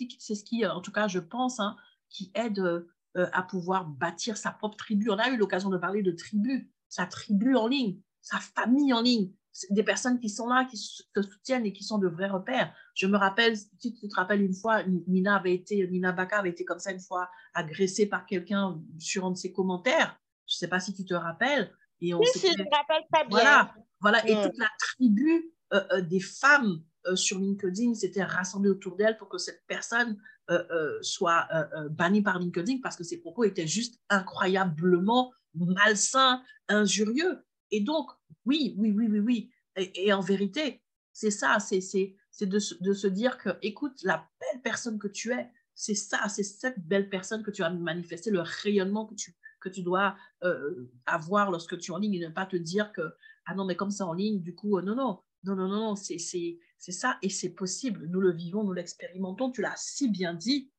qui, 0.45 0.67
en 0.67 0.81
tout 0.81 0.91
cas, 0.91 1.07
je 1.07 1.19
pense, 1.19 1.61
hein, 1.61 1.77
qui 2.09 2.33
aide 2.35 2.59
euh, 2.61 2.89
à 3.33 3.43
pouvoir 3.43 3.87
bâtir 3.87 4.37
sa 4.37 4.51
propre 4.51 4.77
tribu. 4.77 5.11
On 5.11 5.19
a 5.19 5.29
eu 5.31 5.37
l'occasion 5.37 5.71
de 5.71 5.79
parler 5.79 6.03
de 6.03 6.13
tribu, 6.13 6.71
sa 6.89 7.07
tribu 7.07 7.57
en 7.57 7.67
ligne, 7.67 8.01
sa 8.21 8.39
famille 8.39 8.93
en 8.93 9.03
ligne, 9.03 9.33
des 9.71 9.83
personnes 9.83 10.21
qui 10.21 10.29
sont 10.29 10.49
là, 10.49 10.65
qui 10.65 10.77
se 10.77 11.03
soutiennent 11.15 11.67
et 11.67 11.73
qui 11.73 11.83
sont 11.83 11.99
de 11.99 12.09
vrais 12.09 12.29
repères. 12.29 12.73
Je 12.95 13.07
me 13.07 13.17
rappelle, 13.17 13.57
si 13.57 13.95
tu 13.95 14.09
te 14.09 14.15
rappelles 14.15 14.43
une 14.43 14.55
fois, 14.55 14.83
Nina 14.85 15.37
avait 15.37 15.55
été, 15.55 15.89
Nina 15.89 16.13
Baka 16.13 16.39
avait 16.39 16.51
été 16.51 16.65
comme 16.65 16.79
ça 16.79 16.93
une 16.93 17.01
fois 17.01 17.29
agressée 17.55 18.07
par 18.07 18.27
quelqu'un 18.27 18.81
sur 18.99 19.25
un 19.27 19.33
de 19.33 19.37
ses 19.37 19.53
commentaires. 19.53 20.19
Je 20.47 20.55
ne 20.55 20.59
sais 20.59 20.69
pas 20.69 20.81
si 20.81 20.95
tu 20.95 21.05
te 21.05 21.15
rappelles. 21.15 21.73
Et 22.01 22.15
on 22.15 22.21
oui, 22.21 22.27
je 22.35 22.63
me 22.63 22.77
rappelle 22.77 23.05
pas 23.11 23.25
bien. 23.25 23.31
Voilà, 23.31 23.75
voilà. 24.01 24.29
et 24.29 24.37
mm. 24.37 24.43
toute 24.45 24.59
la 24.59 24.69
tribu 24.79 25.53
euh, 25.73 25.81
euh, 25.93 26.01
des 26.01 26.21
femmes 26.21 26.83
sur 27.15 27.39
LinkedIn 27.39 27.95
s'était 27.95 28.23
rassemblée 28.23 28.71
autour 28.71 28.97
d'elle 28.97 29.17
pour 29.17 29.29
que 29.29 29.39
cette 29.39 29.65
personne 29.67 30.11
euh, 30.11 30.15
euh, 30.15 30.38
soit 31.03 31.47
euh, 31.53 31.89
banni 31.89 32.23
par 32.23 32.39
LinkedIn 32.39 32.79
parce 32.83 32.97
que 32.97 33.05
ses 33.05 33.21
propos 33.21 33.45
étaient 33.45 33.67
juste 33.67 34.01
incroyablement 34.09 35.33
malsains, 35.55 36.43
injurieux. 36.69 37.45
Et 37.71 37.81
donc, 37.81 38.11
oui, 38.47 38.75
oui, 38.79 38.93
oui, 38.93 39.09
oui, 39.09 39.21
oui. 39.21 39.51
Et, 39.77 40.13
en 40.13 40.21
vérité, 40.21 40.83
c'est 41.13 41.31
ça, 41.31 41.59
c'est 41.61 41.81
de, 42.41 42.59
de 42.81 42.93
se 42.93 43.07
dire 43.07 43.39
que, 43.39 43.51
écoute, 43.63 44.01
la 44.03 44.29
belle 44.41 44.63
personne 44.63 44.99
que 44.99 45.09
tu 45.09 45.33
es, 45.33 45.51
c'est 45.75 45.95
ça, 45.95 46.29
c'est 46.29 46.43
cette 46.43 46.81
belle 46.81 47.09
personne 47.09 47.43
que 47.43 47.51
tu 47.51 47.63
as 47.63 47.71
manifesté, 47.71 48.31
le 48.31 48.41
rayonnement 48.41 49.07
que 49.07 49.69
tu, 49.69 49.83
dois 49.83 50.17
avoir 51.07 51.51
lorsque 51.51 51.79
tu 51.79 51.93
es 51.93 51.95
en 51.95 51.99
ligne 51.99 52.15
et 52.15 52.27
ne 52.27 52.33
pas 52.33 52.47
te 52.47 52.57
dire 52.57 52.93
que, 52.93 53.03
ah 53.47 53.55
non, 53.55 53.65
mais 53.65 53.77
comme 53.77 53.91
ça 53.91 54.07
en 54.07 54.13
ligne, 54.13 54.41
du 54.41 54.55
coup, 54.55 54.81
non, 54.81 54.97
non, 54.97 55.21
non, 55.45 55.55
non, 55.57 55.69
non, 55.69 55.97
c'est 55.97 56.19
C'est 56.19 56.93
ça, 56.93 57.19
et 57.23 57.29
c'est 57.29 57.51
possible. 57.51 58.07
Nous 58.09 58.21
le 58.21 58.33
vivons, 58.33 58.65
nous 58.65 58.73
l'expérimentons. 58.73 59.51
Tu 59.51 59.63
l'as 59.63 59.77
si 59.77 60.09
bien 60.09 60.35
dit. 60.35 60.71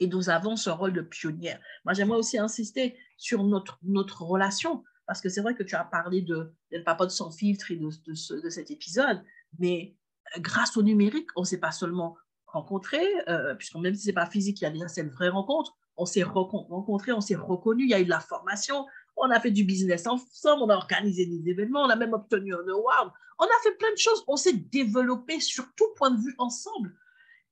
Et 0.00 0.06
nous 0.06 0.30
avons 0.30 0.56
ce 0.56 0.70
rôle 0.70 0.92
de 0.92 1.02
pionnière. 1.02 1.60
Moi, 1.84 1.94
j'aimerais 1.94 2.18
aussi 2.18 2.38
insister 2.38 2.96
sur 3.16 3.44
notre, 3.44 3.78
notre 3.82 4.22
relation, 4.22 4.82
parce 5.06 5.20
que 5.20 5.28
c'est 5.28 5.40
vrai 5.40 5.54
que 5.54 5.62
tu 5.62 5.76
as 5.76 5.84
parlé 5.84 6.22
de, 6.22 6.52
de 6.72 6.78
Papote 6.80 7.10
sans 7.10 7.30
filtre 7.30 7.70
et 7.70 7.76
de, 7.76 7.88
de, 8.06 8.50
cet 8.50 8.70
épisode, 8.72 9.22
mais 9.60 9.94
euh, 10.36 10.40
grâce 10.40 10.76
au 10.76 10.82
numérique, 10.82 11.28
on 11.36 11.42
ne 11.42 11.46
s'est 11.46 11.60
pas 11.60 11.70
seulement 11.70 12.16
rencontrés, 12.46 13.06
euh, 13.28 13.54
puisque 13.54 13.76
même 13.76 13.94
si 13.94 14.02
ce 14.02 14.06
n'est 14.08 14.14
pas 14.14 14.26
physique, 14.26 14.60
il 14.60 14.64
y 14.64 14.66
a 14.66 14.70
déjà 14.70 14.88
cette 14.88 15.08
vraie 15.08 15.28
rencontre, 15.28 15.76
on 15.96 16.04
s'est 16.04 16.22
rencontrés, 16.22 17.12
on 17.12 17.20
s'est 17.20 17.36
reconnus, 17.36 17.86
il 17.86 17.90
y 17.90 17.94
a 17.94 18.00
eu 18.00 18.04
de 18.04 18.10
la 18.10 18.20
formation, 18.20 18.86
on 19.16 19.30
a 19.30 19.40
fait 19.40 19.50
du 19.50 19.64
business 19.64 20.06
ensemble, 20.06 20.62
on 20.62 20.68
a 20.68 20.76
organisé 20.76 21.26
des 21.26 21.50
événements, 21.50 21.82
on 21.82 21.90
a 21.90 21.96
même 21.96 22.12
obtenu 22.12 22.54
un 22.54 22.68
award, 22.68 23.12
on 23.38 23.44
a 23.44 23.62
fait 23.62 23.76
plein 23.76 23.92
de 23.92 23.98
choses, 23.98 24.24
on 24.26 24.36
s'est 24.36 24.52
développé 24.52 25.40
sur 25.40 25.72
tout 25.74 25.88
point 25.96 26.10
de 26.10 26.20
vue 26.20 26.34
ensemble. 26.38 26.96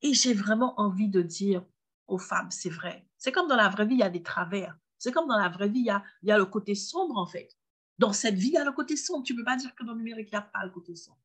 Et 0.02 0.14
j'ai 0.14 0.34
vraiment 0.34 0.78
envie 0.80 1.08
de 1.08 1.22
dire 1.22 1.64
aux 2.06 2.18
femmes, 2.18 2.50
c'est 2.50 2.70
vrai, 2.70 3.06
c'est 3.18 3.32
comme 3.32 3.48
dans 3.48 3.56
la 3.56 3.68
vraie 3.68 3.86
vie, 3.86 3.94
il 3.94 4.00
y 4.00 4.04
a 4.04 4.10
des 4.10 4.22
travers. 4.22 4.76
C'est 4.98 5.12
comme 5.12 5.28
dans 5.28 5.38
la 5.38 5.48
vraie 5.48 5.68
vie, 5.68 5.80
il 5.80 5.86
y, 5.86 5.90
a, 5.90 6.04
il 6.22 6.28
y 6.28 6.32
a 6.32 6.38
le 6.38 6.44
côté 6.44 6.74
sombre 6.74 7.16
en 7.16 7.26
fait. 7.26 7.56
Dans 7.98 8.12
cette 8.12 8.34
vie, 8.34 8.48
il 8.48 8.54
y 8.54 8.58
a 8.58 8.64
le 8.64 8.72
côté 8.72 8.96
sombre. 8.96 9.24
Tu 9.24 9.32
ne 9.34 9.38
peux 9.38 9.44
pas 9.44 9.56
dire 9.56 9.74
que 9.74 9.84
dans 9.84 9.92
le 9.92 9.98
numérique, 9.98 10.28
il 10.30 10.34
n'y 10.34 10.38
a 10.38 10.42
pas 10.42 10.64
le 10.64 10.70
côté 10.70 10.94
sombre. 10.94 11.20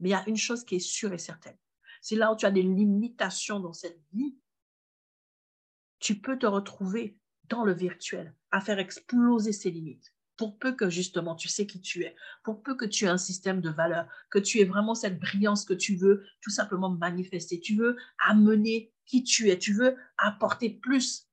Mais 0.00 0.10
il 0.10 0.12
y 0.12 0.14
a 0.14 0.26
une 0.28 0.36
chose 0.36 0.64
qui 0.64 0.76
est 0.76 0.80
sûre 0.80 1.12
et 1.12 1.18
certaine. 1.18 1.56
C'est 2.00 2.16
là 2.16 2.32
où 2.32 2.36
tu 2.36 2.46
as 2.46 2.50
des 2.50 2.62
limitations 2.62 3.60
dans 3.60 3.72
cette 3.72 4.00
vie. 4.12 4.38
Tu 5.98 6.18
peux 6.18 6.38
te 6.38 6.46
retrouver 6.46 7.17
dans 7.48 7.64
le 7.64 7.72
virtuel 7.72 8.34
à 8.50 8.60
faire 8.60 8.78
exploser 8.78 9.52
ces 9.52 9.70
limites. 9.70 10.12
Pour 10.36 10.58
peu 10.58 10.72
que 10.72 10.88
justement 10.88 11.34
tu 11.34 11.48
sais 11.48 11.66
qui 11.66 11.80
tu 11.80 12.04
es, 12.04 12.14
pour 12.44 12.62
peu 12.62 12.76
que 12.76 12.84
tu 12.84 13.04
aies 13.04 13.08
un 13.08 13.18
système 13.18 13.60
de 13.60 13.70
valeurs, 13.70 14.06
que 14.30 14.38
tu 14.38 14.60
aies 14.60 14.64
vraiment 14.64 14.94
cette 14.94 15.18
brillance 15.18 15.64
que 15.64 15.74
tu 15.74 15.96
veux 15.96 16.24
tout 16.40 16.50
simplement 16.50 16.90
manifester, 16.90 17.60
tu 17.60 17.74
veux 17.76 17.96
amener 18.24 18.92
qui 19.04 19.24
tu 19.24 19.50
es, 19.50 19.58
tu 19.58 19.72
veux 19.72 19.96
apporter 20.16 20.70
plus. 20.70 21.26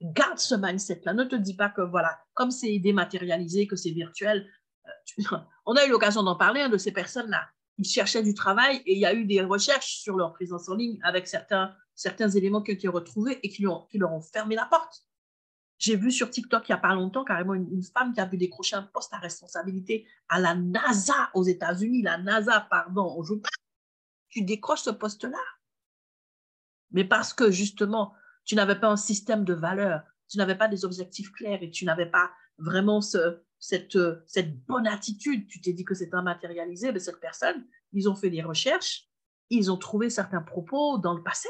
Garde 0.00 0.38
ce 0.38 0.54
mindset-là. 0.54 1.14
Ne 1.14 1.24
te 1.24 1.36
dis 1.36 1.54
pas 1.54 1.70
que 1.70 1.80
voilà, 1.80 2.20
comme 2.34 2.50
c'est 2.50 2.78
dématérialisé, 2.78 3.66
que 3.66 3.76
c'est 3.76 3.90
virtuel. 3.90 4.48
Euh, 4.86 5.36
on 5.66 5.74
a 5.74 5.84
eu 5.86 5.90
l'occasion 5.90 6.22
d'en 6.22 6.36
parler 6.36 6.60
hein, 6.60 6.68
de 6.68 6.78
ces 6.78 6.92
personnes-là. 6.92 7.48
Ils 7.78 7.88
cherchaient 7.88 8.22
du 8.22 8.34
travail 8.34 8.82
et 8.86 8.92
il 8.92 8.98
y 8.98 9.06
a 9.06 9.14
eu 9.14 9.24
des 9.24 9.40
recherches 9.40 9.96
sur 9.96 10.16
leur 10.16 10.32
présence 10.34 10.68
en 10.68 10.74
ligne 10.74 10.98
avec 11.02 11.26
certains, 11.26 11.74
certains 11.94 12.28
éléments 12.28 12.62
qui 12.62 12.70
ont 12.70 12.74
été 12.74 12.88
retrouvés 12.88 13.40
et 13.42 13.48
qui, 13.48 13.66
ont, 13.66 13.86
qui 13.90 13.98
leur 13.98 14.12
ont 14.12 14.20
fermé 14.20 14.54
la 14.54 14.66
porte. 14.66 15.02
J'ai 15.82 15.96
vu 15.96 16.12
sur 16.12 16.30
TikTok 16.30 16.68
il 16.68 16.70
n'y 16.70 16.76
a 16.76 16.80
pas 16.80 16.94
longtemps 16.94 17.24
carrément 17.24 17.54
une, 17.54 17.82
femme 17.82 18.14
qui 18.14 18.20
a 18.20 18.26
pu 18.26 18.36
décrocher 18.36 18.76
un 18.76 18.84
poste 18.84 19.12
à 19.14 19.18
responsabilité 19.18 20.06
à 20.28 20.38
la 20.38 20.54
NASA 20.54 21.28
aux 21.34 21.42
États-Unis. 21.42 22.02
La 22.02 22.18
NASA, 22.18 22.60
pardon, 22.70 23.16
on 23.18 23.24
joue 23.24 23.40
pas. 23.40 23.48
Tu 24.28 24.42
décroches 24.42 24.82
ce 24.82 24.90
poste-là? 24.90 25.42
Mais 26.92 27.04
parce 27.04 27.34
que 27.34 27.50
justement, 27.50 28.14
tu 28.44 28.54
n'avais 28.54 28.78
pas 28.78 28.90
un 28.90 28.96
système 28.96 29.44
de 29.44 29.54
valeurs, 29.54 30.04
tu 30.28 30.38
n'avais 30.38 30.54
pas 30.54 30.68
des 30.68 30.84
objectifs 30.84 31.32
clairs 31.32 31.64
et 31.64 31.72
tu 31.72 31.84
n'avais 31.84 32.06
pas 32.06 32.30
vraiment 32.58 33.00
cette, 33.00 33.98
cette 34.28 34.64
bonne 34.66 34.86
attitude, 34.86 35.48
tu 35.48 35.60
t'es 35.60 35.72
dit 35.72 35.84
que 35.84 35.94
c'était 35.94 36.16
immatérialisé, 36.16 36.92
mais 36.92 37.00
cette 37.00 37.18
personne, 37.18 37.66
ils 37.92 38.08
ont 38.08 38.14
fait 38.14 38.30
des 38.30 38.42
recherches, 38.42 39.08
ils 39.50 39.72
ont 39.72 39.78
trouvé 39.78 40.10
certains 40.10 40.42
propos 40.42 40.98
dans 40.98 41.14
le 41.14 41.24
passé. 41.24 41.48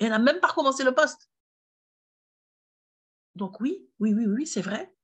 Et 0.00 0.06
elle 0.06 0.12
n'a 0.12 0.18
même 0.18 0.40
pas 0.40 0.48
recommencé 0.48 0.82
le 0.82 0.94
poste. 0.94 1.28
Donc 3.36 3.60
oui, 3.60 3.88
oui, 3.98 4.14
oui, 4.14 4.26
oui, 4.26 4.46
c'est 4.46 4.62
vrai. 4.62 4.94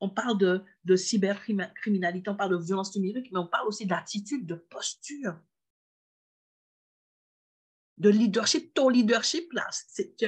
On 0.00 0.08
parle 0.08 0.38
de, 0.38 0.96
cybercriminalité, 0.96 2.30
on 2.30 2.36
parle 2.36 2.52
de 2.58 2.64
violence 2.64 2.94
numérique, 2.96 3.30
mais 3.32 3.38
on 3.38 3.46
parle 3.46 3.68
aussi 3.68 3.86
d'attitude, 3.86 4.46
de 4.46 4.54
posture 4.54 5.36
de 8.00 8.08
leadership, 8.08 8.72
ton 8.72 8.88
leadership, 8.88 9.52
là, 9.52 9.68
tu, 10.18 10.26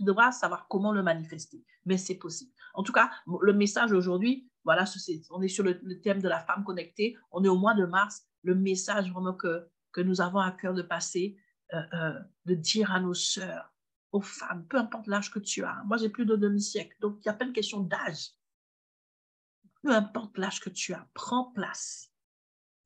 devras 0.00 0.32
savoir 0.32 0.66
comment 0.68 0.92
le 0.92 1.02
manifester. 1.02 1.64
Mais 1.86 1.96
c'est 1.96 2.16
possible. 2.16 2.50
En 2.74 2.82
tout 2.82 2.92
cas, 2.92 3.08
le 3.40 3.52
message 3.52 3.92
aujourd'hui, 3.92 4.50
voilà, 4.64 4.84
on 5.30 5.40
est 5.40 5.48
sur 5.48 5.62
le, 5.62 6.00
thème 6.00 6.20
de 6.20 6.28
la 6.28 6.40
femme 6.40 6.64
connectée. 6.64 7.16
On 7.30 7.44
est 7.44 7.48
au 7.48 7.56
mois 7.56 7.74
de 7.74 7.86
mars. 7.86 8.26
Le 8.42 8.56
message 8.56 9.12
vraiment 9.12 9.34
que, 9.34 9.68
que 9.92 10.00
nous 10.00 10.20
avons 10.20 10.40
à 10.40 10.50
cœur 10.50 10.74
de 10.74 10.82
passer, 10.82 11.36
euh, 11.72 11.82
euh, 11.92 12.18
de 12.46 12.54
dire 12.54 12.90
à 12.90 12.98
nos 12.98 13.14
sœurs, 13.14 13.72
aux 14.14 14.20
femmes, 14.20 14.64
peu 14.68 14.78
importe 14.78 15.08
l'âge 15.08 15.32
que 15.32 15.40
tu 15.40 15.64
as. 15.64 15.82
Moi, 15.86 15.96
j'ai 15.96 16.08
plus 16.08 16.24
de 16.24 16.36
demi-siècle, 16.36 16.96
donc 17.00 17.16
il 17.18 17.28
n'y 17.28 17.30
a 17.30 17.34
pas 17.34 17.44
une 17.44 17.52
question 17.52 17.80
d'âge. 17.80 18.30
Peu 19.82 19.90
importe 19.90 20.38
l'âge 20.38 20.60
que 20.60 20.70
tu 20.70 20.94
as, 20.94 21.08
prends 21.14 21.50
place. 21.50 22.12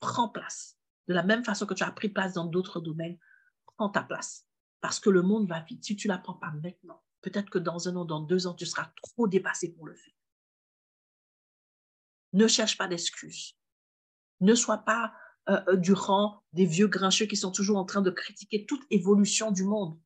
Prends 0.00 0.30
place. 0.30 0.78
De 1.06 1.12
la 1.12 1.22
même 1.22 1.44
façon 1.44 1.66
que 1.66 1.74
tu 1.74 1.84
as 1.84 1.92
pris 1.92 2.08
place 2.08 2.32
dans 2.32 2.46
d'autres 2.46 2.80
domaines, 2.80 3.18
prends 3.76 3.90
ta 3.90 4.02
place. 4.02 4.46
Parce 4.80 4.98
que 5.00 5.10
le 5.10 5.20
monde 5.20 5.46
va 5.46 5.60
vite. 5.60 5.84
Si 5.84 5.96
tu 5.96 6.08
ne 6.08 6.14
la 6.14 6.18
prends 6.18 6.32
pas 6.32 6.50
maintenant, 6.50 7.02
peut-être 7.20 7.50
que 7.50 7.58
dans 7.58 7.88
un 7.88 7.96
an, 7.96 8.06
dans 8.06 8.20
deux 8.20 8.46
ans, 8.46 8.54
tu 8.54 8.64
seras 8.64 8.90
trop 9.02 9.28
dépassé 9.28 9.74
pour 9.74 9.86
le 9.86 9.94
faire. 9.94 10.14
Ne 12.32 12.48
cherche 12.48 12.78
pas 12.78 12.88
d'excuses. 12.88 13.58
Ne 14.40 14.54
sois 14.54 14.78
pas 14.78 15.12
euh, 15.50 15.60
euh, 15.68 15.76
du 15.76 15.92
rang 15.92 16.42
des 16.54 16.64
vieux 16.64 16.88
grincheux 16.88 17.26
qui 17.26 17.36
sont 17.36 17.52
toujours 17.52 17.76
en 17.76 17.84
train 17.84 18.00
de 18.00 18.10
critiquer 18.10 18.64
toute 18.64 18.86
évolution 18.90 19.50
du 19.50 19.64
monde. 19.64 20.00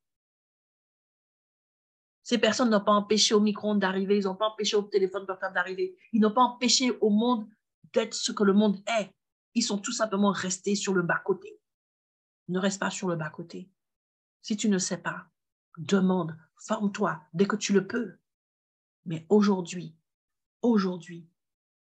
Ces 2.22 2.38
personnes 2.38 2.70
n'ont 2.70 2.84
pas 2.84 2.92
empêché 2.92 3.34
au 3.34 3.40
micro-ondes 3.40 3.80
d'arriver, 3.80 4.18
ils 4.18 4.24
n'ont 4.24 4.36
pas 4.36 4.48
empêché 4.48 4.76
au 4.76 4.82
téléphone 4.82 5.26
portable 5.26 5.54
d'arriver, 5.54 5.96
ils 6.12 6.20
n'ont 6.20 6.32
pas 6.32 6.42
empêché 6.42 6.96
au 7.00 7.10
monde 7.10 7.48
d'être 7.92 8.14
ce 8.14 8.32
que 8.32 8.44
le 8.44 8.52
monde 8.52 8.78
est. 9.00 9.10
Ils 9.54 9.62
sont 9.62 9.78
tout 9.78 9.92
simplement 9.92 10.30
restés 10.30 10.76
sur 10.76 10.94
le 10.94 11.02
bas-côté. 11.02 11.60
Ne 12.48 12.58
reste 12.58 12.80
pas 12.80 12.90
sur 12.90 13.08
le 13.08 13.16
bas-côté. 13.16 13.70
Si 14.40 14.56
tu 14.56 14.68
ne 14.68 14.78
sais 14.78 14.98
pas, 14.98 15.26
demande, 15.78 16.36
forme-toi 16.56 17.20
dès 17.34 17.46
que 17.46 17.56
tu 17.56 17.72
le 17.72 17.86
peux. 17.86 18.16
Mais 19.04 19.26
aujourd'hui, 19.28 19.96
aujourd'hui, 20.62 21.28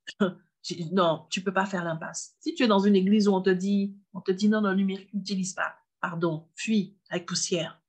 non, 0.20 1.28
tu 1.30 1.40
ne 1.40 1.46
peux 1.46 1.54
pas 1.54 1.66
faire 1.66 1.84
l'impasse. 1.84 2.36
Si 2.40 2.54
tu 2.56 2.64
es 2.64 2.68
dans 2.68 2.80
une 2.80 2.96
église 2.96 3.28
où 3.28 3.34
on 3.34 3.42
te 3.42 3.50
dit, 3.50 3.96
on 4.14 4.22
te 4.22 4.32
dit 4.32 4.50
non, 4.50 4.62
non, 4.62 4.74
numérique, 4.74 5.14
n'utilise 5.14 5.54
pas, 5.54 5.76
pardon, 6.02 6.50
fuis 6.56 6.98
avec 7.10 7.28
poussière. 7.28 7.82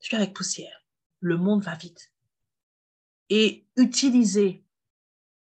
Fuis 0.00 0.16
avec 0.16 0.34
poussière. 0.34 0.83
Le 1.24 1.38
monde 1.38 1.62
va 1.62 1.74
vite. 1.74 2.12
Et 3.30 3.66
utiliser 3.76 4.62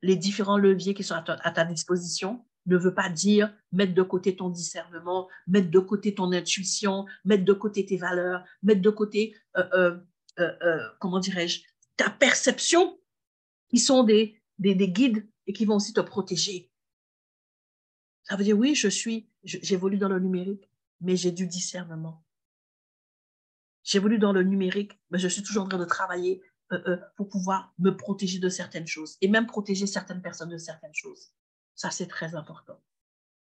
les 0.04 0.16
différents 0.16 0.60
leviers 0.60 0.94
qui 0.94 1.04
sont 1.04 1.16
à 1.16 1.52
ta 1.52 1.66
disposition 1.66 2.46
ne 2.68 2.78
veut 2.78 2.94
pas 2.94 3.10
dire 3.10 3.52
mettre 3.72 3.94
de 3.94 4.02
côté 4.04 4.36
ton 4.36 4.50
discernement, 4.50 5.28
mettre 5.48 5.72
de 5.72 5.80
côté 5.80 6.14
ton 6.14 6.32
intuition, 6.32 7.06
mettre 7.24 7.46
de 7.46 7.54
côté 7.54 7.84
tes 7.84 7.98
valeurs, 7.98 8.44
mettre 8.62 8.82
de 8.82 8.90
côté, 8.90 9.36
euh, 9.58 9.98
euh, 10.40 10.52
euh, 10.62 10.80
comment 11.00 11.20
dirais-je, 11.20 11.62
ta 11.98 12.10
perception, 12.10 13.00
qui 13.70 13.80
sont 13.80 14.04
des, 14.04 14.40
des, 14.60 14.76
guides 14.90 15.28
et 15.48 15.54
qui 15.54 15.66
vont 15.66 15.78
aussi 15.78 15.94
te 15.94 16.02
protéger. 16.02 16.70
Ça 18.24 18.36
veut 18.36 18.44
dire, 18.44 18.58
oui, 18.58 18.76
je 18.76 18.88
suis, 18.88 19.28
j'évolue 19.44 19.98
dans 19.98 20.10
le 20.10 20.20
numérique, 20.20 20.70
mais 21.02 21.16
j'ai 21.16 21.32
du 21.32 21.48
discernement. 21.48 22.25
J'évolue 23.86 24.18
dans 24.18 24.34
le 24.34 24.44
numérique, 24.44 25.00
mais 25.12 25.20
je 25.20 25.28
suis 25.28 25.44
toujours 25.44 25.64
en 25.64 25.68
train 25.68 25.78
de 25.78 25.86
travailler 25.86 26.42
pour 27.16 27.30
pouvoir 27.30 27.72
me 27.78 27.92
protéger 27.92 28.40
de 28.40 28.50
certaines 28.50 28.88
choses 28.88 29.16
et 29.22 29.28
même 29.28 29.46
protéger 29.46 29.86
certaines 29.86 30.24
personnes 30.24 30.50
de 30.50 30.58
certaines 30.58 30.94
choses. 30.94 31.32
Ça, 31.76 31.92
c'est 31.92 32.08
très 32.08 32.34
important. 32.34 32.82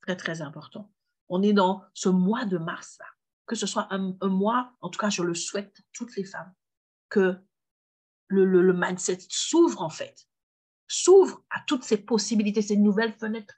Très, 0.01 0.17
très 0.17 0.41
important. 0.41 0.91
On 1.29 1.41
est 1.41 1.53
dans 1.53 1.85
ce 1.93 2.09
mois 2.09 2.43
de 2.43 2.57
mars-là. 2.57 3.05
Que 3.45 3.55
ce 3.55 3.65
soit 3.65 3.87
un, 3.91 4.15
mois, 4.27 4.73
en 4.81 4.89
tout 4.89 4.99
cas, 4.99 5.09
je 5.09 5.21
le 5.21 5.33
souhaite 5.33 5.73
pour 5.73 5.85
toutes 5.93 6.15
les 6.17 6.25
femmes, 6.25 6.53
que 7.09 7.37
le, 8.27 8.45
le, 8.45 8.73
mindset 8.73 9.19
s'ouvre 9.29 9.81
en 9.81 9.89
fait, 9.89 10.27
s'ouvre 10.87 11.43
à 11.49 11.61
toutes 11.67 11.83
ces 11.83 11.97
possibilités, 11.97 12.61
ces 12.61 12.77
nouvelles 12.77 13.13
fenêtres 13.13 13.55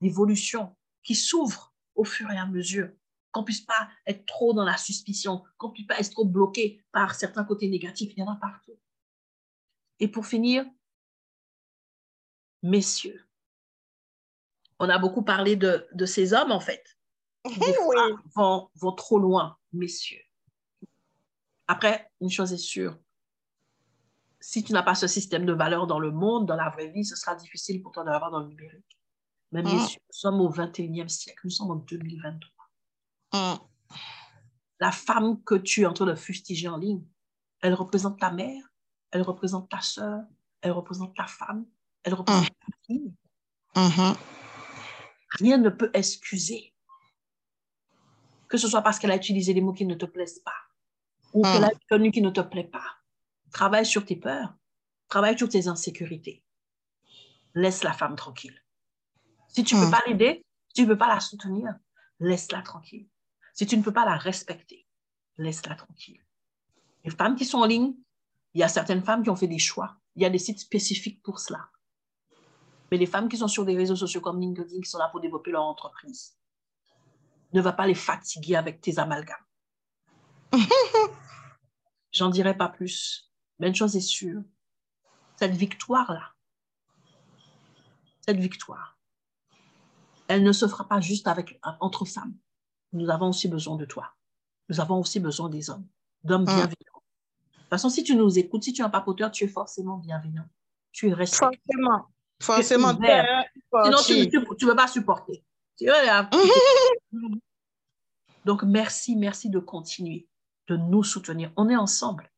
d'évolution 0.00 0.76
qui 1.02 1.14
s'ouvrent 1.14 1.74
au 1.94 2.04
fur 2.04 2.30
et 2.30 2.38
à 2.38 2.46
mesure, 2.46 2.90
qu'on 3.32 3.44
puisse 3.44 3.60
pas 3.60 3.88
être 4.06 4.26
trop 4.26 4.52
dans 4.52 4.64
la 4.64 4.76
suspicion, 4.76 5.44
qu'on 5.58 5.70
puisse 5.70 5.86
pas 5.86 5.98
être 5.98 6.10
trop 6.10 6.24
bloqué 6.24 6.82
par 6.92 7.14
certains 7.14 7.44
côtés 7.44 7.68
négatifs, 7.68 8.12
il 8.16 8.20
y 8.20 8.22
en 8.22 8.32
a 8.32 8.36
partout. 8.36 8.78
Et 9.98 10.08
pour 10.08 10.26
finir, 10.26 10.64
messieurs, 12.62 13.24
on 14.78 14.88
a 14.88 14.98
beaucoup 14.98 15.22
parlé 15.22 15.56
de, 15.56 15.86
ces 16.06 16.32
hommes, 16.32 16.52
en 16.52 16.60
fait. 16.60 16.84
Des 17.44 17.74
vont, 18.34 18.68
vont 18.74 18.92
trop 18.92 19.18
loin, 19.18 19.58
messieurs. 19.72 20.22
Après, 21.68 22.10
une 22.20 22.30
chose 22.30 22.52
est 22.52 22.58
sûre, 22.58 22.98
si 24.40 24.64
tu 24.64 24.72
n'as 24.72 24.82
pas 24.82 24.94
ce 24.94 25.06
système 25.06 25.44
de 25.44 25.52
valeurs 25.52 25.86
dans 25.86 26.00
le 26.00 26.10
monde, 26.10 26.46
dans 26.46 26.56
la 26.56 26.70
vraie 26.70 26.88
vie, 26.88 27.04
ce 27.04 27.14
sera 27.14 27.34
difficile 27.34 27.82
pour 27.82 27.92
toi 27.92 28.04
d'avoir 28.04 28.30
dans 28.30 28.40
le 28.40 28.48
numérique. 28.48 28.98
Mais 29.52 29.62
mm. 29.62 29.66
messieurs, 29.66 30.00
nous 30.08 30.18
sommes 30.18 30.40
au 30.40 30.50
21e 30.50 31.08
siècle, 31.08 31.40
nous 31.44 31.50
sommes 31.50 31.70
en 31.70 31.76
2023. 31.76 32.59
Mm. 33.32 33.54
La 34.80 34.92
femme 34.92 35.42
que 35.44 35.54
tu 35.54 35.82
es 35.82 35.86
en 35.86 35.92
train 35.92 36.06
de 36.06 36.14
fustiger 36.14 36.68
en 36.68 36.76
ligne, 36.76 37.04
elle 37.60 37.74
représente 37.74 38.18
ta 38.18 38.30
mère, 38.30 38.62
elle 39.10 39.22
représente 39.22 39.68
ta 39.68 39.80
soeur, 39.80 40.22
elle 40.62 40.72
représente 40.72 41.14
ta 41.14 41.26
femme, 41.26 41.66
elle 42.02 42.14
représente 42.14 42.44
mm. 42.44 42.48
ta 42.48 42.76
fille. 42.86 43.14
Mm-hmm. 43.74 44.16
Rien 45.38 45.58
ne 45.58 45.68
peut 45.68 45.90
excuser 45.94 46.74
que 48.48 48.58
ce 48.58 48.68
soit 48.68 48.82
parce 48.82 48.98
qu'elle 48.98 49.12
a 49.12 49.16
utilisé 49.16 49.54
des 49.54 49.60
mots 49.60 49.72
qui 49.72 49.86
ne 49.86 49.94
te 49.94 50.06
plaisent 50.06 50.40
pas 50.40 50.52
ou 51.32 51.42
qu'elle 51.42 51.64
a 51.64 51.72
une 51.72 51.78
tenue 51.88 52.10
qui 52.10 52.22
ne 52.22 52.30
te 52.30 52.40
plaît 52.40 52.64
pas. 52.64 52.96
Travaille 53.52 53.86
sur 53.86 54.04
tes 54.04 54.16
peurs, 54.16 54.54
travaille 55.08 55.38
sur 55.38 55.48
tes 55.48 55.68
insécurités. 55.68 56.42
Laisse 57.54 57.84
la 57.84 57.92
femme 57.92 58.16
tranquille. 58.16 58.60
Si 59.48 59.64
tu 59.64 59.76
ne 59.76 59.84
peux 59.84 59.90
pas 59.90 60.02
l'aider, 60.06 60.44
si 60.68 60.74
tu 60.74 60.82
ne 60.82 60.86
peux 60.88 60.98
pas 60.98 61.08
la 61.08 61.20
soutenir, 61.20 61.74
laisse-la 62.20 62.62
tranquille. 62.62 63.08
Si 63.54 63.66
tu 63.66 63.76
ne 63.76 63.82
peux 63.82 63.92
pas 63.92 64.04
la 64.04 64.16
respecter, 64.16 64.86
laisse-la 65.36 65.74
tranquille. 65.74 66.24
Les 67.04 67.10
femmes 67.10 67.36
qui 67.36 67.44
sont 67.44 67.58
en 67.58 67.66
ligne, 67.66 67.94
il 68.54 68.60
y 68.60 68.64
a 68.64 68.68
certaines 68.68 69.02
femmes 69.02 69.22
qui 69.22 69.30
ont 69.30 69.36
fait 69.36 69.46
des 69.46 69.58
choix. 69.58 69.96
Il 70.16 70.22
y 70.22 70.26
a 70.26 70.30
des 70.30 70.38
sites 70.38 70.60
spécifiques 70.60 71.22
pour 71.22 71.38
cela. 71.38 71.70
Mais 72.90 72.96
les 72.96 73.06
femmes 73.06 73.28
qui 73.28 73.36
sont 73.36 73.48
sur 73.48 73.64
des 73.64 73.76
réseaux 73.76 73.96
sociaux 73.96 74.20
comme 74.20 74.40
LinkedIn, 74.40 74.80
qui 74.80 74.90
sont 74.90 74.98
là 74.98 75.08
pour 75.08 75.20
développer 75.20 75.52
leur 75.52 75.62
entreprise, 75.62 76.36
ne 77.52 77.60
va 77.60 77.72
pas 77.72 77.86
les 77.86 77.94
fatiguer 77.94 78.56
avec 78.56 78.80
tes 78.80 78.98
amalgames. 78.98 79.36
J'en 82.12 82.28
dirai 82.28 82.56
pas 82.56 82.68
plus. 82.68 83.30
Mais 83.58 83.68
une 83.68 83.74
chose 83.74 83.94
est 83.94 84.00
sûre, 84.00 84.42
cette 85.36 85.52
victoire-là, 85.52 86.32
cette 88.20 88.38
victoire, 88.38 88.98
elle 90.28 90.42
ne 90.42 90.52
se 90.52 90.66
fera 90.66 90.88
pas 90.88 91.00
juste 91.00 91.28
avec, 91.28 91.60
entre 91.80 92.04
femmes. 92.04 92.36
Nous 92.92 93.10
avons 93.10 93.28
aussi 93.28 93.48
besoin 93.48 93.76
de 93.76 93.84
toi. 93.84 94.14
Nous 94.68 94.80
avons 94.80 95.00
aussi 95.00 95.20
besoin 95.20 95.48
des 95.48 95.70
hommes, 95.70 95.86
d'hommes 96.24 96.42
mm. 96.42 96.46
bienveillants. 96.46 96.74
De 97.52 97.58
toute 97.58 97.68
façon, 97.70 97.90
si 97.90 98.02
tu 98.02 98.16
nous 98.16 98.38
écoutes, 98.38 98.64
si 98.64 98.72
tu 98.72 98.82
es 98.82 98.84
un 98.84 98.90
papoteur, 98.90 99.30
tu 99.30 99.44
es 99.44 99.48
forcément 99.48 99.98
bienveillant. 99.98 100.46
Tu 100.92 101.08
es 101.08 101.14
respectueux. 101.14 101.60
Forcément. 101.66 102.06
Forcément. 102.40 102.92
Sinon, 102.92 103.98
tu 104.06 104.64
ne 104.64 104.70
veux 104.70 104.76
pas 104.76 104.88
supporter. 104.88 105.44
Donc, 108.44 108.62
merci, 108.62 109.16
merci 109.16 109.50
de 109.50 109.58
continuer, 109.58 110.28
de 110.68 110.76
nous 110.76 111.04
soutenir. 111.04 111.52
On 111.56 111.68
est 111.68 111.76
ensemble. 111.76 112.30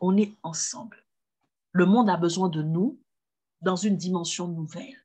On 0.00 0.16
est 0.16 0.34
ensemble. 0.42 1.04
Le 1.72 1.86
monde 1.86 2.08
a 2.08 2.16
besoin 2.16 2.48
de 2.48 2.62
nous 2.62 2.98
dans 3.60 3.76
une 3.76 3.96
dimension 3.96 4.48
nouvelle, 4.48 5.04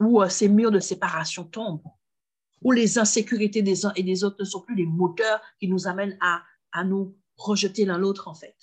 où 0.00 0.22
euh, 0.22 0.28
ces 0.28 0.48
murs 0.48 0.70
de 0.70 0.80
séparation 0.80 1.44
tombent, 1.44 1.82
où 2.62 2.72
les 2.72 2.98
insécurités 2.98 3.62
des 3.62 3.86
uns 3.86 3.92
et 3.96 4.02
des 4.02 4.24
autres 4.24 4.36
ne 4.40 4.44
sont 4.44 4.60
plus 4.60 4.74
les 4.74 4.86
moteurs 4.86 5.40
qui 5.60 5.68
nous 5.68 5.86
amènent 5.86 6.16
à, 6.20 6.42
à 6.72 6.84
nous 6.84 7.16
rejeter 7.36 7.84
l'un 7.84 7.98
l'autre, 7.98 8.28
en 8.28 8.34
fait. 8.34 8.56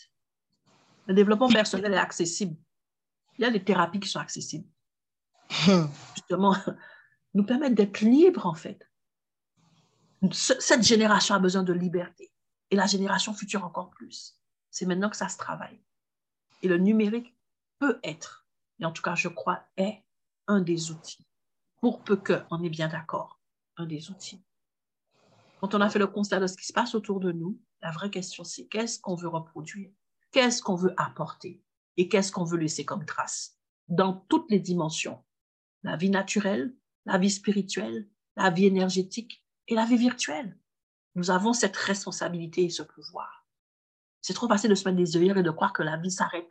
Le 1.08 1.14
développement 1.14 1.50
personnel 1.50 1.94
est 1.94 1.98
accessible. 1.98 2.56
Il 3.38 3.44
y 3.44 3.46
a 3.46 3.52
des 3.52 3.64
thérapies 3.64 4.00
qui 4.00 4.10
sont 4.10 4.20
accessibles. 4.20 4.68
Justement, 6.16 6.56
nous 7.34 7.44
permettent 7.44 7.76
d'être 7.76 8.02
libres, 8.02 8.46
en 8.46 8.54
fait. 8.54 8.90
Cette 10.32 10.84
génération 10.84 11.36
a 11.36 11.40
besoin 11.40 11.64
de 11.64 11.74
liberté. 11.74 12.32
Et 12.72 12.76
la 12.76 12.86
génération 12.86 13.34
future 13.34 13.64
encore 13.66 13.90
plus. 13.92 14.38
C'est 14.72 14.86
maintenant 14.86 15.10
que 15.10 15.18
ça 15.18 15.30
se 15.30 15.38
travaille. 15.38 15.80
Et 16.62 16.68
le 16.68 16.78
numérique 16.78 17.36
peut 17.80 18.00
être, 18.04 18.48
et 18.80 18.86
en 18.86 18.92
tout 18.92 19.02
cas, 19.02 19.16
je 19.16 19.28
crois, 19.28 19.64
est 19.78 20.04
un 20.48 20.62
des 20.62 20.92
outils. 20.92 21.28
Pour 21.82 22.02
peu 22.02 22.16
qu'on 22.16 22.64
est 22.64 22.70
bien 22.70 22.88
d'accord, 22.88 23.40
un 23.78 23.86
des 23.86 24.12
outils. 24.12 24.44
Quand 25.60 25.76
on 25.76 25.82
a 25.82 25.90
fait 25.90 26.00
le 26.00 26.08
constat 26.08 26.40
de 26.40 26.48
ce 26.48 26.58
qui 26.58 26.66
se 26.66 26.74
passe 26.74 26.96
autour 26.96 27.20
de 27.20 27.32
nous, 27.32 27.60
la 27.82 27.92
vraie 27.92 28.12
question, 28.12 28.44
c'est 28.44 28.68
qu'est-ce 28.68 29.00
qu'on 29.00 29.16
veut 29.16 29.28
reproduire? 29.28 29.92
Qu'est-ce 30.32 30.62
qu'on 30.62 30.76
veut 30.76 30.94
apporter? 30.98 31.64
Et 31.98 32.10
qu'est-ce 32.10 32.32
qu'on 32.32 32.44
veut 32.44 32.58
laisser 32.58 32.86
comme 32.86 33.06
trace? 33.06 33.58
Dans 33.88 34.14
toutes 34.30 34.50
les 34.50 34.60
dimensions. 34.60 35.24
La 35.84 35.96
vie 35.96 36.10
naturelle, 36.10 36.76
la 37.06 37.18
vie 37.18 37.30
spirituelle, 37.30 38.10
la 38.36 38.50
vie 38.50 38.66
énergétique 38.66 39.46
et 39.68 39.76
la 39.76 39.86
vie 39.86 39.98
virtuelle. 39.98 40.58
Nous 41.16 41.30
avons 41.30 41.54
cette 41.54 41.78
responsabilité 41.78 42.64
et 42.64 42.70
ce 42.70 42.84
pouvoir. 42.84 43.48
C'est 44.22 44.34
trop 44.34 44.48
facile 44.48 44.70
de 44.70 44.76
se 44.76 44.88
mettre 44.88 44.98
des 44.98 45.18
œillères 45.18 45.38
et 45.38 45.44
de 45.44 45.52
croire 45.52 45.74
que 45.74 45.84
la 45.84 45.98
vie 45.98 46.12
s'arrête 46.12 46.50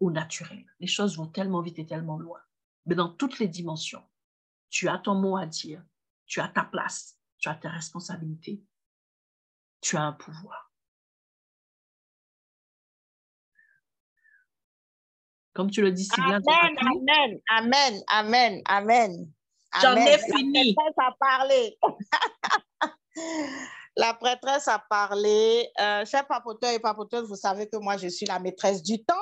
au 0.00 0.10
naturel. 0.10 0.64
Les 0.80 0.86
choses 0.86 1.16
vont 1.16 1.26
tellement 1.26 1.60
vite 1.60 1.78
et 1.78 1.86
tellement 1.86 2.18
loin. 2.18 2.40
Mais 2.86 2.94
dans 2.94 3.10
toutes 3.10 3.38
les 3.38 3.48
dimensions, 3.48 4.02
tu 4.70 4.88
as 4.88 4.98
ton 4.98 5.14
mot 5.14 5.36
à 5.36 5.46
dire, 5.46 5.84
tu 6.26 6.40
as 6.40 6.48
ta 6.48 6.64
place, 6.64 7.18
tu 7.38 7.48
as 7.48 7.54
tes 7.54 7.68
responsabilités, 7.68 8.62
tu 9.80 9.96
as 9.96 10.02
un 10.02 10.12
pouvoir. 10.12 10.72
Comme 15.54 15.70
tu 15.70 15.82
le 15.82 15.92
dis 15.92 16.04
si 16.04 16.20
bien. 16.22 16.40
Amen, 16.46 16.76
amen, 16.80 17.40
amen, 17.48 18.02
amen, 18.08 18.62
amen. 18.66 19.32
J'en 19.80 19.96
ai 19.96 20.18
fini. 20.18 20.74
La 20.74 20.82
prêtresse 20.84 20.98
a 20.98 21.14
parlé. 21.18 21.78
la 23.96 24.14
prêtresse 24.14 24.68
a 24.68 24.78
parlé. 24.78 25.68
Euh, 25.80 26.04
chers 26.04 26.26
papoteurs 26.26 26.72
et 26.72 26.78
papoteuses, 26.78 27.28
vous 27.28 27.36
savez 27.36 27.68
que 27.68 27.76
moi, 27.76 27.96
je 27.96 28.08
suis 28.08 28.26
la 28.26 28.38
maîtresse 28.38 28.82
du 28.82 29.04
temps. 29.04 29.14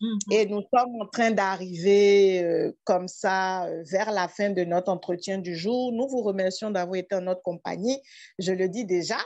Mhm. 0.00 0.18
Et 0.30 0.46
nous 0.46 0.62
sommes 0.72 1.00
en 1.00 1.06
train 1.06 1.30
d'arriver 1.30 2.44
euh, 2.44 2.72
comme 2.84 3.08
ça 3.08 3.64
euh, 3.64 3.82
vers 3.90 4.10
la 4.10 4.28
fin 4.28 4.50
de 4.50 4.64
notre 4.64 4.90
entretien 4.90 5.38
du 5.38 5.56
jour. 5.56 5.92
Nous 5.92 6.06
vous 6.08 6.22
remercions 6.22 6.70
d'avoir 6.70 6.96
été 6.96 7.14
en 7.14 7.22
notre 7.22 7.42
compagnie. 7.42 7.98
Je 8.38 8.52
le 8.52 8.68
dis 8.68 8.84
déjà, 8.84 9.16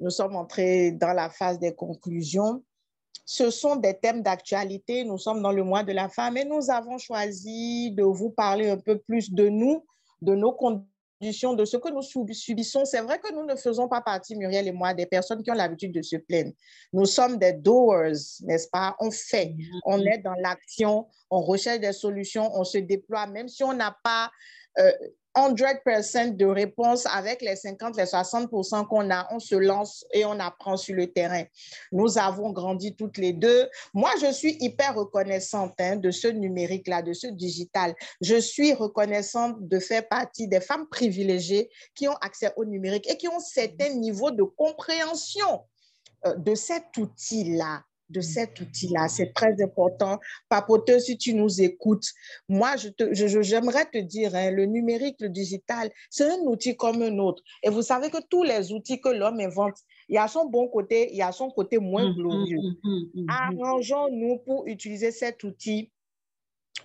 nous 0.00 0.10
sommes 0.10 0.36
entrés 0.36 0.92
dans 0.92 1.12
la 1.12 1.30
phase 1.30 1.58
des 1.58 1.74
conclusions. 1.74 2.62
Ce 3.24 3.50
sont 3.50 3.76
des 3.76 3.98
thèmes 3.98 4.22
d'actualité. 4.22 5.04
Nous 5.04 5.18
sommes 5.18 5.40
dans 5.40 5.52
le 5.52 5.64
mois 5.64 5.82
de 5.82 5.92
la 5.92 6.08
femme 6.08 6.36
et 6.36 6.44
nous 6.44 6.70
avons 6.70 6.98
choisi 6.98 7.92
de 7.92 8.02
vous 8.02 8.30
parler 8.30 8.68
un 8.68 8.78
peu 8.78 8.98
plus 8.98 9.32
de 9.32 9.48
nous, 9.48 9.86
de 10.20 10.34
nos 10.34 10.52
conditions, 10.52 10.91
de 11.22 11.64
ce 11.64 11.76
que 11.76 11.88
nous 11.90 12.02
subissons. 12.32 12.84
C'est 12.84 13.00
vrai 13.00 13.20
que 13.20 13.32
nous 13.32 13.44
ne 13.44 13.54
faisons 13.54 13.88
pas 13.88 14.00
partie, 14.00 14.34
Muriel 14.34 14.66
et 14.66 14.72
moi, 14.72 14.92
des 14.92 15.06
personnes 15.06 15.42
qui 15.42 15.50
ont 15.52 15.54
l'habitude 15.54 15.92
de 15.92 16.02
se 16.02 16.16
plaindre. 16.16 16.50
Nous 16.92 17.06
sommes 17.06 17.38
des 17.38 17.52
doers, 17.52 18.12
n'est-ce 18.40 18.68
pas? 18.68 18.96
On 18.98 19.10
fait, 19.10 19.54
on 19.86 20.00
est 20.00 20.18
dans 20.18 20.34
l'action, 20.34 21.06
on 21.30 21.40
recherche 21.40 21.78
des 21.78 21.92
solutions, 21.92 22.50
on 22.54 22.64
se 22.64 22.78
déploie, 22.78 23.26
même 23.26 23.48
si 23.48 23.62
on 23.62 23.72
n'a 23.72 23.96
pas 24.02 24.30
100% 25.36 26.36
de 26.36 26.44
réponses 26.44 27.06
avec 27.06 27.40
les 27.40 27.56
50, 27.56 27.96
les 27.96 28.04
60% 28.04 28.86
qu'on 28.86 29.10
a, 29.10 29.26
on 29.32 29.38
se 29.38 29.54
lance 29.54 30.04
et 30.12 30.24
on 30.24 30.38
apprend 30.38 30.76
sur 30.76 30.94
le 30.94 31.10
terrain. 31.10 31.44
Nous 31.90 32.18
avons 32.18 32.50
grandi 32.50 32.94
toutes 32.94 33.18
les 33.18 33.32
deux. 33.32 33.68
Moi, 33.94 34.10
je 34.20 34.30
suis 34.30 34.56
hyper 34.60 34.94
reconnaissante 34.94 35.74
hein, 35.78 35.96
de 35.96 36.10
ce 36.10 36.28
numérique-là, 36.28 37.02
de 37.02 37.12
ce 37.12 37.28
digital. 37.28 37.94
Je 38.20 38.36
suis 38.36 38.74
reconnaissante 38.74 39.56
de 39.60 39.78
faire 39.78 40.06
partie 40.06 40.48
des 40.48 40.60
femmes 40.60 40.86
privilégiées 40.88 41.70
qui 41.94 42.08
ont 42.08 42.16
accès 42.20 42.52
au 42.56 42.64
numérique 42.64 43.10
et 43.10 43.16
qui 43.16 43.28
ont 43.28 43.40
certain 43.40 43.88
niveau 43.90 44.30
de 44.30 44.42
compréhension 44.42 45.64
euh, 46.26 46.34
de 46.36 46.54
cet 46.54 46.96
outil-là 46.96 47.82
de 48.12 48.20
cet 48.20 48.60
outil-là. 48.60 49.08
C'est 49.08 49.32
très 49.32 49.60
important. 49.62 50.20
Papoteur, 50.48 51.00
si 51.00 51.16
tu 51.18 51.34
nous 51.34 51.60
écoutes, 51.60 52.06
moi, 52.48 52.76
j'aimerais 52.76 53.14
je 53.14 53.42
j'aimerais 53.42 53.86
te 53.86 53.98
dire, 53.98 54.34
hein, 54.34 54.50
le 54.50 54.66
numérique, 54.66 55.16
le 55.20 55.28
digital, 55.28 55.90
c'est 56.10 56.30
un 56.30 56.40
outil 56.40 56.76
comme 56.76 57.02
un 57.02 57.18
autre. 57.18 57.42
Et 57.62 57.70
vous 57.70 57.82
savez 57.82 58.10
que 58.10 58.18
tous 58.28 58.42
les 58.42 58.72
outils 58.72 59.00
que 59.00 59.08
l'homme 59.08 59.40
invente, 59.40 59.76
il 60.08 60.14
y 60.16 60.18
a 60.18 60.28
son 60.28 60.46
bon 60.46 60.68
côté, 60.68 61.10
il 61.10 61.16
y 61.16 61.22
a 61.22 61.32
son 61.32 61.50
côté 61.50 61.78
moins 61.78 62.10
mmh, 62.10 62.14
glorieux. 62.14 62.60
Mmh, 62.82 62.98
mmh, 63.14 63.26
Arrangeons-nous 63.28 64.38
pour 64.38 64.66
utiliser 64.66 65.10
cet 65.10 65.42
outil 65.44 65.90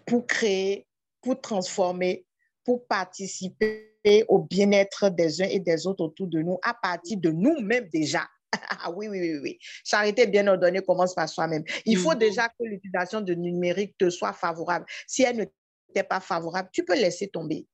pour 0.06 0.26
créer, 0.26 0.88
pour 1.22 1.40
transformer, 1.42 2.26
pour 2.64 2.86
participer 2.88 3.94
au 4.28 4.40
bien-être 4.40 5.10
des 5.10 5.42
uns 5.42 5.48
et 5.48 5.60
des 5.60 5.86
autres 5.86 6.04
autour 6.04 6.28
de 6.28 6.40
nous, 6.42 6.58
à 6.64 6.74
partir 6.74 7.18
de 7.20 7.30
nous-mêmes 7.30 7.90
déjà. 7.92 8.28
Ah 8.80 8.92
oui, 8.92 9.08
oui, 9.08 9.20
oui, 9.20 9.40
oui. 9.42 9.60
Charité 9.84 10.28
bien 10.28 10.48
ordonnée 10.48 10.82
commence 10.82 11.14
par 11.14 11.28
soi-même. 11.28 11.64
Il 11.86 11.98
faut 11.98 12.14
mm. 12.14 12.20
déjà 12.20 12.48
que 12.48 12.64
l'utilisation 12.64 13.22
de 13.22 13.34
numérique 13.34 13.98
te 13.98 14.10
soit 14.10 14.34
favorable. 14.34 14.86
Si 15.08 15.24
elle 15.24 15.38
ne 15.38 15.46
t'est 15.94 16.04
pas 16.04 16.20
favorable, 16.20 16.70
tu 16.72 16.86
peux 16.86 16.96
laisser 16.96 17.28
tomber 17.28 17.68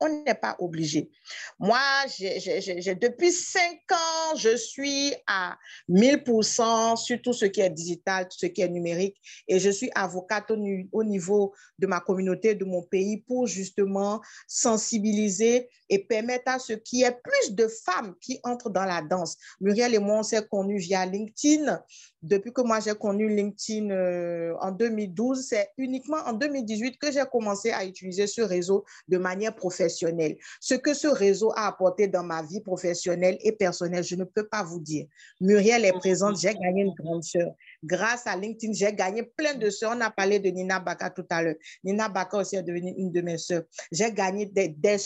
on 0.00 0.22
n'est 0.22 0.34
pas 0.34 0.56
obligé. 0.58 1.10
Moi, 1.58 1.78
depuis 3.00 3.32
cinq 3.32 3.80
ans, 3.90 4.36
je 4.36 4.56
suis 4.56 5.14
à 5.26 5.58
1000% 5.88 6.96
sur 6.96 7.20
tout 7.20 7.32
ce 7.32 7.46
qui 7.46 7.60
est 7.60 7.70
digital, 7.70 8.28
tout 8.28 8.38
ce 8.38 8.46
qui 8.46 8.60
est 8.60 8.68
numérique, 8.68 9.16
et 9.48 9.58
je 9.58 9.70
suis 9.70 9.90
avocate 9.94 10.50
au, 10.50 11.04
niveau 11.04 11.54
de 11.78 11.86
ma 11.86 12.00
communauté, 12.00 12.54
de 12.54 12.64
mon 12.64 12.82
pays, 12.82 13.18
pour 13.26 13.46
justement 13.46 14.20
sensibiliser 14.46 15.68
et 15.88 15.98
permettre 16.00 16.50
à 16.52 16.58
ce 16.58 16.72
qu'il 16.72 17.00
y 17.00 17.02
ait 17.04 17.18
plus 17.22 17.54
de 17.54 17.68
femmes 17.68 18.14
qui 18.20 18.40
entrent 18.42 18.70
dans 18.70 18.84
la 18.84 19.02
danse. 19.02 19.36
Muriel 19.60 19.94
et 19.94 19.98
moi, 19.98 20.18
on 20.18 20.22
s'est 20.22 20.46
connus 20.46 20.78
via 20.78 21.06
LinkedIn. 21.06 21.80
Depuis 22.22 22.52
que 22.52 22.62
moi 22.62 22.80
j'ai 22.80 22.94
connu 22.94 23.28
LinkedIn 23.28 23.90
euh, 23.90 24.52
en 24.60 24.72
2012, 24.72 25.46
c'est 25.48 25.70
uniquement 25.78 26.16
en 26.26 26.32
2018 26.32 26.98
que 26.98 27.12
j'ai 27.12 27.22
commencé 27.30 27.70
à 27.70 27.84
utiliser 27.84 28.26
ce 28.26 28.40
réseau 28.40 28.84
de 29.06 29.18
manière 29.18 29.54
professionnelle. 29.54 30.36
Ce 30.60 30.74
que 30.74 30.94
ce 30.94 31.06
réseau 31.06 31.52
a 31.54 31.68
apporté 31.68 32.08
dans 32.08 32.24
ma 32.24 32.42
vie 32.42 32.60
professionnelle 32.60 33.38
et 33.42 33.52
personnelle, 33.52 34.02
je 34.02 34.16
ne 34.16 34.24
peux 34.24 34.48
pas 34.48 34.64
vous 34.64 34.80
dire. 34.80 35.06
Muriel 35.40 35.84
est 35.84 35.92
présente, 35.92 36.40
j'ai 36.40 36.54
gagné 36.54 36.82
une 36.82 36.94
grande 36.94 37.22
sœur. 37.22 37.52
Grâce 37.84 38.26
à 38.26 38.36
LinkedIn, 38.36 38.72
j'ai 38.72 38.92
gagné 38.92 39.22
plein 39.22 39.54
de 39.54 39.70
sœurs. 39.70 39.92
On 39.96 40.00
a 40.00 40.10
parlé 40.10 40.40
de 40.40 40.48
Nina 40.48 40.80
Baka 40.80 41.10
tout 41.10 41.26
à 41.30 41.42
l'heure. 41.42 41.56
Nina 41.84 42.08
Baka 42.08 42.38
aussi 42.38 42.56
est 42.56 42.64
devenue 42.64 42.94
une 42.96 43.12
de 43.12 43.20
mes 43.20 43.38
sœurs. 43.38 43.62
J'ai 43.92 44.12
gagné 44.12 44.46
des, 44.46 44.68
des 44.68 44.98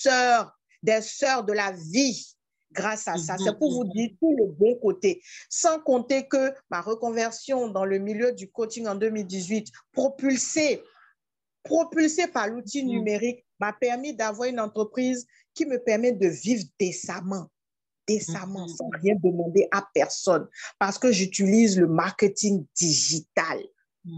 sœurs, 0.00 0.58
des 0.82 1.00
sœurs 1.02 1.44
de 1.44 1.52
la 1.52 1.72
vie 1.72 2.36
grâce 2.72 3.08
à 3.08 3.16
ça. 3.16 3.36
C'est 3.38 3.58
pour 3.58 3.72
vous 3.72 3.84
dire 3.92 4.10
tout 4.20 4.36
le 4.36 4.46
bon 4.46 4.76
côté. 4.76 5.22
Sans 5.48 5.80
compter 5.80 6.28
que 6.28 6.52
ma 6.70 6.80
reconversion 6.80 7.68
dans 7.68 7.84
le 7.84 7.98
milieu 7.98 8.32
du 8.32 8.50
coaching 8.50 8.86
en 8.86 8.94
2018, 8.94 9.68
propulsée, 9.92 10.82
propulsée 11.62 12.28
par 12.28 12.48
l'outil 12.48 12.84
numérique, 12.84 13.44
m'a 13.58 13.72
permis 13.72 14.14
d'avoir 14.14 14.48
une 14.48 14.60
entreprise 14.60 15.26
qui 15.54 15.66
me 15.66 15.78
permet 15.78 16.12
de 16.12 16.28
vivre 16.28 16.64
décemment. 16.78 17.46
Décemment, 18.06 18.66
sans 18.66 18.88
rien 19.00 19.14
demander 19.22 19.68
à 19.70 19.86
personne, 19.94 20.48
parce 20.80 20.98
que 20.98 21.12
j'utilise 21.12 21.78
le 21.78 21.86
marketing 21.86 22.66
digital 22.74 23.60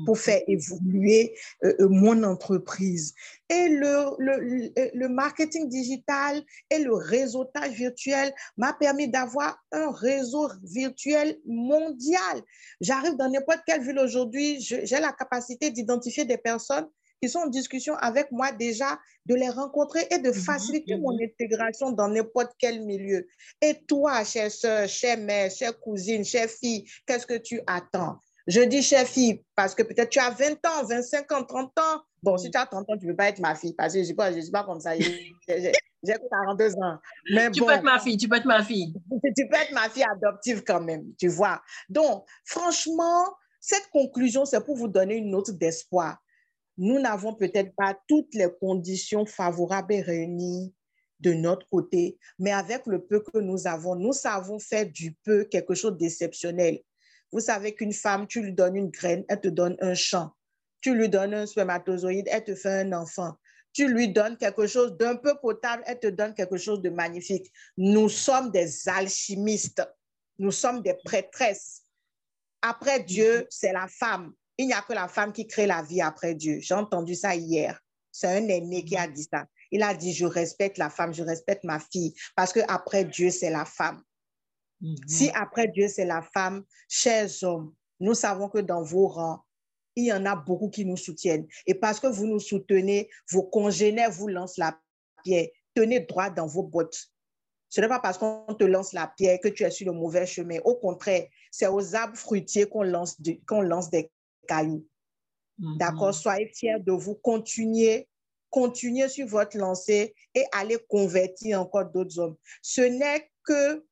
pour 0.07 0.18
faire 0.18 0.41
évoluer 0.47 1.35
euh, 1.64 1.74
euh, 1.80 1.89
mon 1.89 2.22
entreprise. 2.22 3.14
Et 3.49 3.68
le, 3.68 4.14
le, 4.18 4.70
le, 4.95 5.09
marketing 5.09 5.68
digital 5.68 6.43
et 6.70 6.78
le 6.78 6.95
réseautage 6.95 7.72
virtuel 7.72 8.33
m'a 8.57 8.72
permis 8.72 9.09
d'avoir 9.09 9.59
un 9.72 9.91
réseau 9.91 10.49
virtuel 10.62 11.39
mondial. 11.47 12.43
J'arrive 12.80 13.16
dans 13.16 13.28
n'importe 13.28 13.62
quelle 13.66 13.83
ville 13.83 13.99
aujourd'hui, 13.99 14.61
j'ai 14.61 15.01
la 15.01 15.12
capacité 15.12 15.70
d'identifier 15.70 16.24
des 16.24 16.39
personnes 16.39 16.89
qui 17.22 17.28
sont 17.28 17.41
en 17.41 17.49
discussion 17.49 17.95
avec 17.97 18.33
moi 18.33 18.51
déjà, 18.51 18.99
de 19.26 19.37
les 19.37 19.49
rencontrer 19.49 20.07
et 20.11 20.18
de 20.18 20.30
mhm, 20.30 20.35
faciliter 20.35 20.97
mon 20.97 21.12
mhm. 21.12 21.22
intégration 21.24 21.93
dans 21.93 22.09
n'importe 22.09 22.53
quel 22.59 22.83
milieu. 22.83 23.28
Et 23.61 23.74
toi, 23.87 24.24
chère 24.24 24.51
soeur, 24.51 24.89
chère 24.89 25.18
mère, 25.18 25.51
chère 25.51 25.78
cousine, 25.78 26.24
chère 26.24 26.51
fille, 26.51 26.85
qu'est-ce 27.07 27.26
que 27.26 27.39
tu 27.39 27.61
attends? 27.66 28.18
Je 28.47 28.61
dis 28.61 28.82
chère 28.82 29.07
fille 29.07 29.43
parce 29.55 29.74
que 29.74 29.82
peut-être 29.82 30.11
tu 30.11 30.18
as 30.18 30.30
20 30.30 30.64
ans, 30.66 30.84
25 30.88 31.32
ans, 31.32 31.45
30 31.45 31.78
ans. 31.78 32.03
Bon, 32.22 32.36
si 32.36 32.51
tu 32.51 32.59
as 32.59 32.66
30 32.66 32.88
ans, 32.90 32.97
tu 32.99 33.07
ne 33.07 33.11
veux 33.11 33.16
pas 33.16 33.28
être 33.28 33.40
ma 33.40 33.55
fille 33.55 33.74
parce 33.74 33.93
que 33.93 33.99
je 33.99 34.12
ne 34.12 34.40
suis, 34.40 34.51
pas 34.51 34.64
comme 34.64 34.80
ça. 34.80 34.99
J'ai 34.99 35.72
42 36.05 36.74
ans. 36.76 36.99
Mais 37.30 37.51
tu 37.51 37.64
peux 37.64 37.70
être 37.70 37.84
ma 37.84 37.99
fille, 37.99 38.16
tu 38.16 38.28
peux 38.28 38.36
être 38.36 38.47
ma 38.47 38.64
fille. 38.64 38.93
tu 39.36 39.49
peux 39.49 39.57
être 39.57 39.72
ma 39.72 39.88
fille 39.88 40.05
adoptive 40.05 40.62
quand 40.64 40.80
même, 40.80 41.05
tu 41.18 41.28
vois. 41.28 41.62
Donc, 41.88 42.26
franchement, 42.45 43.26
cette 43.61 43.88
conclusion, 43.90 44.45
c'est 44.45 44.64
pour 44.64 44.76
vous 44.76 44.88
donner 44.88 45.16
une 45.16 45.30
note 45.30 45.51
d'espoir 45.53 46.18
nous 46.78 46.99
n'avons 46.99 47.34
peut-être 47.34 47.74
pas 47.74 47.97
toutes 48.09 48.34
les 48.34 48.49
conditions 48.61 49.26
favorables 49.26 49.95
et 49.95 50.01
réunies 50.01 50.74
de 51.20 51.32
notre 51.32 51.68
côté, 51.68 52.18
mais 52.38 52.51
avec 52.51 52.86
le 52.86 53.05
peu 53.05 53.20
que 53.20 53.38
nous 53.38 53.66
avons, 53.66 53.95
nous 53.95 54.12
savons 54.12 54.59
faire 54.59 54.86
du 54.86 55.12
peu 55.24 55.45
quelque 55.45 55.74
chose 55.74 55.97
d'exceptionnel. 55.97 56.80
Vous 57.33 57.41
savez 57.41 57.74
qu'une 57.74 57.93
femme, 57.93 58.26
tu 58.26 58.43
lui 58.43 58.53
donnes 58.53 58.76
une 58.76 58.91
graine, 58.91 59.24
elle 59.28 59.41
te 59.41 59.49
donne 59.49 59.76
un 59.80 59.95
champ. 59.95 60.33
Tu 60.80 60.95
lui 60.95 61.09
donnes 61.09 61.35
un 61.35 61.47
spermatozoïde, 61.47 62.28
elle 62.30 62.45
te 62.45 62.55
fait 62.55 62.83
un 62.83 62.93
enfant. 62.93 63.35
Tu 63.72 63.89
lui 63.89 64.12
donnes 64.12 64.37
quelque 64.37 64.66
chose 64.66 64.97
d'un 64.99 65.16
peu 65.16 65.35
potable, 65.41 65.83
elle 65.87 65.99
te 65.99 66.09
donne 66.09 66.35
quelque 66.35 66.59
chose 66.59 66.83
de 66.83 66.91
magnifique. 66.91 67.51
Nous 67.78 68.09
sommes 68.09 68.51
des 68.51 68.89
alchimistes. 68.89 69.83
Nous 70.39 70.51
sommes 70.51 70.83
des 70.83 70.95
prêtresses. 71.05 71.83
Après 72.61 73.03
Dieu, 73.03 73.47
c'est 73.49 73.72
la 73.72 73.89
femme. 73.89 74.33
Il 74.59 74.66
n'y 74.66 74.74
a 74.74 74.83
que 74.83 74.93
la 74.93 75.09
femme 75.09 75.33
qui 75.33 75.47
crée 75.47 75.66
la 75.66 75.83
vie 75.83 76.03
après 76.03 76.35
Dieu. 76.35 76.59
J'ai 76.61 76.74
entendu 76.74 77.14
ça 77.14 77.35
hier. 77.35 77.80
C'est 78.11 78.26
un 78.26 78.47
aîné 78.49 78.85
qui 78.85 78.97
a 78.97 79.09
dit 79.09 79.26
ça. 79.33 79.47
Il 79.70 79.83
a 79.83 79.95
dit, 79.95 80.12
je 80.12 80.26
respecte 80.26 80.76
la 80.76 80.91
femme, 80.91 81.14
je 81.14 81.22
respecte 81.22 81.64
ma 81.64 81.80
fille, 81.80 82.14
parce 82.37 82.53
que 82.53 82.61
après 82.68 83.07
Dieu, 83.07 83.30
c'est 83.30 83.49
la 83.49 83.64
femme. 83.64 84.03
Mhm. 84.83 84.97
Si 85.07 85.30
après 85.35 85.68
Dieu, 85.68 85.89
c'est 85.89 86.05
la 86.05 86.22
femme, 86.22 86.64
chers 86.89 87.30
hommes, 87.43 87.72
nous 88.01 88.14
savons 88.14 88.49
que 88.49 88.59
dans 88.59 88.83
vos 88.83 89.07
rangs, 89.07 89.41
il 89.95 90.07
y 90.07 90.12
en 90.12 90.26
a 90.26 90.35
beaucoup 90.35 90.68
qui 90.68 90.85
nous 90.85 90.97
soutiennent. 90.97 91.47
Et 91.66 91.74
parce 91.74 92.01
que 92.01 92.07
vous 92.09 92.26
nous 92.26 92.41
soutenez, 92.41 93.09
vos 93.30 93.45
congénères 93.45 94.11
vous 94.11 94.28
lancent 94.28 94.59
la 94.59 94.78
pierre. 95.22 95.49
Tenez 95.74 96.01
droit 96.01 96.30
dans 96.30 96.47
vos 96.47 96.62
bottes. 96.62 97.09
Ce 97.68 97.80
n'est 97.80 97.89
pas 97.89 98.01
parce 98.01 98.18
qu'on 98.18 98.55
te 98.59 98.64
lance 98.64 98.93
la 98.93 99.07
pierre 99.07 99.39
que 99.41 99.49
tu 99.49 99.62
es 99.62 99.70
sur 99.70 99.87
le 99.87 99.99
mauvais 99.99 100.26
chemin. 100.26 100.59
Au 100.64 100.74
contraire, 100.74 101.26
c'est 101.51 101.66
aux 101.66 101.95
arbres 101.95 102.16
fruitiers 102.16 102.66
qu'on 102.66 102.83
lance, 102.83 103.20
des 103.20 103.41
cailloux. 104.47 104.87
Mhm. 105.59 105.78
D'accord? 105.78 106.14
Soyez 106.14 106.51
fiers 106.55 106.80
de 106.80 106.93
vous. 106.93 107.14
Continuez, 107.14 108.09
continuez 108.51 109.09
sur 109.09 109.26
votre 109.26 109.57
lancée 109.57 110.14
et 110.35 110.45
allez 110.53 110.78
convertir 110.89 111.61
encore 111.61 111.87
d'autres 111.87 112.18
hommes. 112.18 112.37
Ce 112.61 112.80
n'est 112.83 113.30
que 113.45 113.85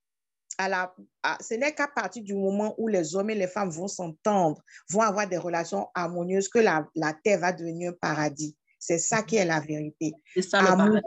à 0.60 0.68
la, 0.68 0.94
ce 1.40 1.54
n'est 1.54 1.74
qu'à 1.74 1.88
partir 1.88 2.22
du 2.22 2.34
moment 2.34 2.74
où 2.76 2.86
les 2.86 3.16
hommes 3.16 3.30
et 3.30 3.34
les 3.34 3.46
femmes 3.46 3.70
vont 3.70 3.88
s'entendre, 3.88 4.62
vont 4.90 5.00
avoir 5.00 5.26
des 5.26 5.38
relations 5.38 5.88
harmonieuses, 5.94 6.48
que 6.48 6.58
la, 6.58 6.86
la 6.94 7.14
terre 7.24 7.40
va 7.40 7.52
devenir 7.52 7.92
un 7.92 7.94
paradis. 8.00 8.56
C'est 8.78 8.98
ça 8.98 9.22
qui 9.22 9.36
est 9.36 9.44
la 9.44 9.60
vérité. 9.60 10.12
C'est 10.34 10.42
ça 10.42 10.60
Amour, 10.60 11.00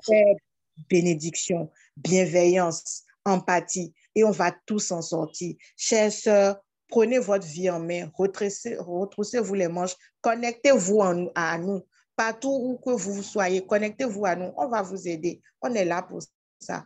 bénédiction, 0.89 1.71
bienveillance, 1.97 3.03
empathie, 3.25 3.93
et 4.15 4.23
on 4.23 4.31
va 4.31 4.51
tous 4.65 4.91
en 4.91 5.03
sortir. 5.03 5.55
Chères 5.77 6.11
sœurs, 6.11 6.59
Prenez 6.93 7.17
votre 7.17 7.47
vie 7.47 7.71
en 7.71 7.79
main, 7.79 8.11
retroussez-vous 8.13 9.53
les 9.55 9.67
manches, 9.67 9.95
connectez-vous 10.21 11.01
à 11.33 11.57
nous, 11.57 11.81
partout 12.15 12.51
où 12.51 12.77
que 12.77 12.91
vous 12.91 13.23
soyez, 13.23 13.65
connectez-vous 13.65 14.27
à 14.27 14.35
nous, 14.35 14.51
on 14.57 14.67
va 14.67 14.83
vous 14.83 15.07
aider. 15.07 15.41
On 15.59 15.73
est 15.73 15.85
là 15.85 16.03
pour 16.03 16.21
ça. 16.59 16.85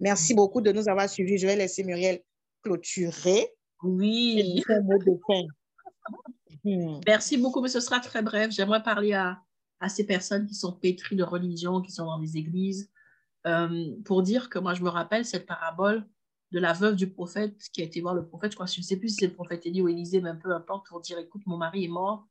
Merci 0.00 0.34
mm. 0.34 0.36
beaucoup 0.36 0.60
de 0.60 0.72
nous 0.72 0.88
avoir 0.88 1.08
suivis. 1.08 1.38
Je 1.38 1.46
vais 1.46 1.56
laisser 1.56 1.84
Muriel 1.84 2.20
clôturer. 2.62 3.48
Oui. 3.82 4.62
Hmm. 6.64 7.00
Merci 7.06 7.36
beaucoup, 7.36 7.60
mais 7.60 7.68
ce 7.68 7.80
sera 7.80 8.00
très 8.00 8.22
bref. 8.22 8.50
J'aimerais 8.50 8.82
parler 8.82 9.12
à, 9.12 9.40
à, 9.78 9.88
ces 9.88 10.04
personnes 10.04 10.46
qui 10.46 10.54
sont 10.54 10.72
pétries 10.72 11.14
de 11.14 11.22
religion, 11.22 11.80
qui 11.80 11.92
sont 11.92 12.06
dans 12.06 12.18
des 12.18 12.36
églises, 12.36 12.90
euh, 13.46 13.94
pour 14.04 14.22
dire 14.22 14.50
que 14.50 14.58
moi, 14.58 14.74
je 14.74 14.82
me 14.82 14.88
rappelle 14.88 15.24
cette 15.24 15.46
parabole 15.46 16.04
de 16.50 16.58
la 16.58 16.72
veuve 16.72 16.96
du 16.96 17.08
prophète 17.08 17.56
qui 17.72 17.82
a 17.82 17.84
été 17.84 18.00
voir 18.00 18.14
le 18.14 18.26
prophète, 18.26 18.52
je 18.52 18.56
crois, 18.56 18.66
je 18.66 18.80
ne 18.80 18.84
sais 18.84 18.96
plus 18.96 19.10
si 19.10 19.16
c'est 19.16 19.26
le 19.26 19.34
prophète 19.34 19.66
Élie 19.66 19.82
ou 19.82 19.88
Élisée, 19.88 20.20
mais 20.20 20.30
un 20.30 20.36
peu 20.36 20.52
importe, 20.52 20.88
pour 20.88 21.00
dire, 21.00 21.18
écoute, 21.18 21.42
mon 21.46 21.56
mari 21.56 21.84
est 21.84 21.88
mort, 21.88 22.26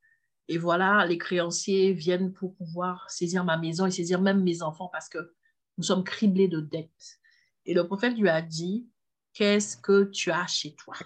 et 0.48 0.58
voilà, 0.58 1.04
les 1.06 1.18
créanciers 1.18 1.92
viennent 1.92 2.32
pour 2.32 2.54
pouvoir 2.54 3.10
saisir 3.10 3.44
ma 3.44 3.56
maison 3.56 3.86
et 3.86 3.90
saisir 3.90 4.20
même 4.20 4.42
mes 4.42 4.62
enfants 4.62 4.88
parce 4.92 5.08
que 5.08 5.32
nous 5.76 5.84
sommes 5.84 6.04
criblés 6.04 6.48
de 6.48 6.60
dettes. 6.60 7.18
Et 7.66 7.74
le 7.74 7.86
prophète 7.86 8.16
lui 8.16 8.28
a 8.28 8.40
dit, 8.40 8.88
qu'est-ce 9.32 9.76
que 9.76 10.04
tu 10.04 10.30
as 10.30 10.46
chez 10.46 10.74
toi? 10.74 10.96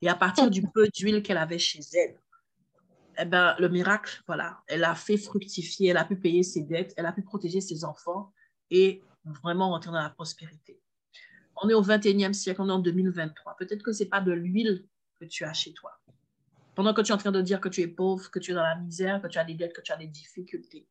Et 0.00 0.08
à 0.08 0.14
partir 0.14 0.50
du 0.50 0.62
peu 0.62 0.88
d'huile 0.88 1.22
qu'elle 1.22 1.38
avait 1.38 1.58
chez 1.58 1.80
elle, 1.94 2.18
eh 3.18 3.24
ben, 3.24 3.54
le 3.58 3.68
miracle, 3.68 4.22
voilà, 4.26 4.62
elle 4.66 4.84
a 4.84 4.94
fait 4.94 5.16
fructifier, 5.16 5.90
elle 5.90 5.98
a 5.98 6.04
pu 6.04 6.16
payer 6.16 6.42
ses 6.42 6.62
dettes, 6.62 6.94
elle 6.96 7.06
a 7.06 7.12
pu 7.12 7.22
protéger 7.22 7.60
ses 7.60 7.84
enfants 7.84 8.32
et 8.70 9.02
vraiment 9.24 9.70
rentrer 9.70 9.92
dans 9.92 10.02
la 10.02 10.10
prospérité 10.10 10.82
on 11.62 11.68
est 11.68 11.74
au 11.74 11.82
21e 11.82 12.32
siècle, 12.32 12.60
on 12.60 12.68
est 12.68 12.72
en 12.72 12.78
2023. 12.78 13.56
Peut-être 13.56 13.82
que 13.82 13.92
ce 13.92 14.02
n'est 14.02 14.08
pas 14.08 14.20
de 14.20 14.32
l'huile 14.32 14.86
que 15.18 15.24
tu 15.24 15.44
as 15.44 15.52
chez 15.52 15.72
toi. 15.72 15.92
Pendant 16.74 16.94
que 16.94 17.02
tu 17.02 17.12
es 17.12 17.14
en 17.14 17.18
train 17.18 17.32
de 17.32 17.42
dire 17.42 17.60
que 17.60 17.68
tu 17.68 17.82
es 17.82 17.86
pauvre, 17.86 18.30
que 18.30 18.38
tu 18.38 18.52
es 18.52 18.54
dans 18.54 18.62
la 18.62 18.76
misère, 18.76 19.20
que 19.20 19.28
tu 19.28 19.38
as 19.38 19.44
des 19.44 19.54
dettes, 19.54 19.74
que 19.74 19.82
tu 19.82 19.92
as 19.92 19.96
des 19.96 20.06
difficultés. 20.06 20.88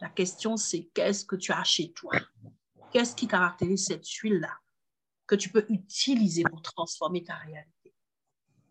La 0.00 0.08
question, 0.08 0.56
c'est 0.56 0.90
qu'est-ce 0.94 1.24
que 1.24 1.36
tu 1.36 1.52
as 1.52 1.64
chez 1.64 1.92
toi? 1.92 2.12
Qu'est-ce 2.92 3.14
qui 3.14 3.28
caractérise 3.28 3.86
cette 3.86 4.06
huile-là 4.06 4.58
que 5.26 5.36
tu 5.36 5.48
peux 5.48 5.64
utiliser 5.68 6.42
pour 6.42 6.60
transformer 6.60 7.22
ta 7.22 7.36
réalité? 7.36 7.94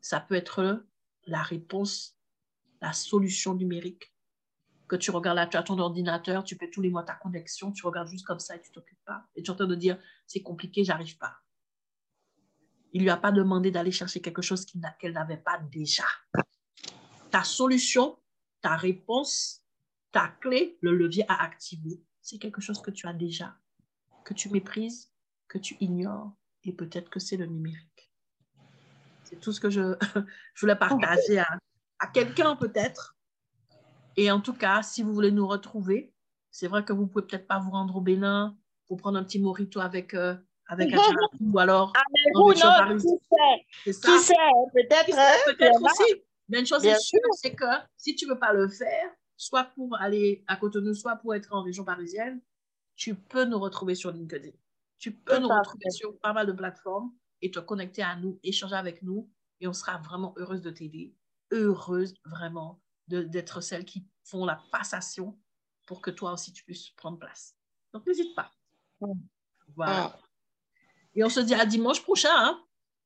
Ça 0.02 0.20
peut 0.20 0.36
être 0.36 0.86
la 1.26 1.42
réponse, 1.42 2.18
la 2.82 2.94
solution 2.94 3.54
numérique 3.54 4.14
que 4.90 4.96
tu 4.96 5.12
regardes 5.12 5.38
là, 5.38 5.48
tu 5.48 5.56
as 5.56 5.64
ton 5.64 5.78
ordinateur, 5.78 6.44
tu 6.44 6.58
paies 6.58 6.70
tous 6.70 6.82
les 6.82 6.90
mois 6.90 7.04
ta 7.04 7.14
connexion, 7.14 7.72
tu 7.72 7.86
regardes 7.86 8.10
juste 8.10 8.26
comme 8.26 8.40
ça 8.40 8.56
et 8.56 8.62
tu 8.62 8.72
t'occupes 8.72 9.06
pas. 9.06 9.24
Et 9.36 9.44
tu 9.44 9.48
es 9.48 9.52
en 9.52 9.56
train 9.56 9.68
de 9.68 9.76
dire, 9.76 9.98
c'est 10.26 10.42
compliqué, 10.42 10.84
j'arrive 10.84 11.18
pas. 11.18 11.38
Il 12.92 13.04
lui 13.04 13.12
a 13.12 13.18
pas 13.18 13.32
demandé 13.32 13.70
d'aller 13.70 13.92
chercher 13.92 14.20
quelque 14.20 14.42
chose 14.42 14.66
qu'elle 15.00 15.14
n'avait 15.14 15.38
pas 15.38 15.60
déjà. 15.72 16.06
Ta 17.30 17.44
solution, 17.44 18.18
ta 18.62 18.76
réponse, 18.76 19.64
ta 20.12 20.28
clé, 20.28 20.80
le 20.82 20.96
levier 20.96 21.24
à 21.30 21.44
activer, 21.44 22.02
c'est 22.20 22.40
quelque 22.40 22.60
chose 22.60 22.82
que 22.82 22.90
tu 22.90 23.08
as 23.08 23.14
déjà, 23.14 23.56
que 24.30 24.36
tu 24.36 24.50
méprises, 24.50 25.12
que 25.48 25.58
tu 25.58 25.76
ignores, 25.80 26.32
et 26.64 26.72
peut-être 26.72 27.10
que 27.10 27.20
c'est 27.20 27.38
le 27.38 27.48
numérique. 27.48 28.12
C'est 29.24 29.40
tout 29.40 29.52
ce 29.52 29.60
que 29.60 29.72
je, 29.72 29.96
je 30.54 30.62
voulais 30.62 30.76
partager 30.76 31.40
à, 31.40 31.60
à 31.98 32.08
quelqu'un 32.08 32.56
peut-être 32.56 33.18
et 34.18 34.30
en 34.32 34.42
tout 34.42 34.54
cas, 34.54 34.84
si 34.84 35.02
vous 35.02 35.14
voulez 35.14 35.32
nous 35.32 35.48
retrouver, 35.48 36.14
c'est 36.52 36.68
vrai 36.68 36.84
que 36.84 36.92
vous 36.92 37.04
ne 37.04 37.08
pouvez 37.08 37.26
peut-être 37.26 37.48
pas 37.48 37.58
vous 37.58 37.72
rendre 37.72 37.96
au 37.96 38.02
Bénin 38.02 38.58
pour 38.86 38.98
prendre 38.98 39.18
un 39.18 39.24
petit 39.24 39.40
morito 39.40 39.80
avec, 39.80 40.14
euh, 40.14 40.36
avec 40.68 40.94
un 40.94 40.98
ou 41.42 41.58
alors. 41.58 41.94
Ah, 41.96 42.04
mais 42.14 42.32
vous, 42.34 42.54
non, 42.54 42.98
qui 42.98 43.08
sait, 43.08 43.94
qui 43.94 43.94
sait? 44.20 44.34
Peut-être. 44.74 45.18
Hein, 45.18 45.38
peut-être 45.46 45.82
aussi. 45.82 46.22
Mais 46.50 46.60
une 46.60 46.66
chose 46.66 46.86
est 46.86 47.00
sûre, 47.00 47.22
c'est 47.32 47.56
que 47.56 47.64
si 47.96 48.16
tu 48.16 48.28
veux 48.28 48.38
pas 48.38 48.52
le 48.52 48.68
faire, 48.68 49.10
soit 49.38 49.64
pour 49.76 49.96
aller 50.02 50.44
à 50.48 50.58
Cotonou, 50.58 50.94
soit 50.94 51.16
pour 51.16 51.34
être 51.34 51.48
en 51.54 51.62
région 51.62 51.86
parisienne, 51.86 52.42
tu 53.00 53.16
peux 53.16 53.46
nous 53.46 53.58
retrouver 53.58 53.96
sur 53.96 54.12
LinkedIn. 54.12 54.52
Tu 55.00 55.14
peux 55.14 55.40
nous 55.40 55.48
retrouver 55.48 55.90
sur 55.90 56.20
pas 56.20 56.34
mal 56.34 56.46
de 56.46 56.52
plateformes 56.52 57.14
et 57.42 57.50
te 57.50 57.60
connecter 57.60 58.04
à 58.04 58.18
nous, 58.18 58.38
échanger 58.44 58.76
avec 58.76 59.02
nous 59.02 59.32
et 59.62 59.68
on 59.68 59.74
sera 59.74 59.98
vraiment 60.00 60.34
heureuse 60.38 60.62
de 60.62 60.70
t'aider. 60.70 61.16
Heureuse 61.52 62.14
vraiment 62.26 62.82
d'être 63.08 63.62
celles 63.62 63.86
qui 63.86 64.06
font 64.26 64.46
la 64.46 64.62
passation 64.72 65.40
pour 65.88 66.02
que 66.02 66.12
toi 66.12 66.34
aussi 66.34 66.52
tu 66.52 66.66
puisses 66.66 66.90
prendre 66.92 67.18
place. 67.18 67.56
Donc, 67.94 68.06
n'hésite 68.06 68.36
pas. 68.36 68.52
Voilà. 69.76 70.20
Et 71.16 71.24
on 71.24 71.30
se 71.30 71.40
dit 71.40 71.56
à 71.56 71.66
dimanche 71.66 72.04
prochain. 72.04 72.30
Hein? 72.34 72.62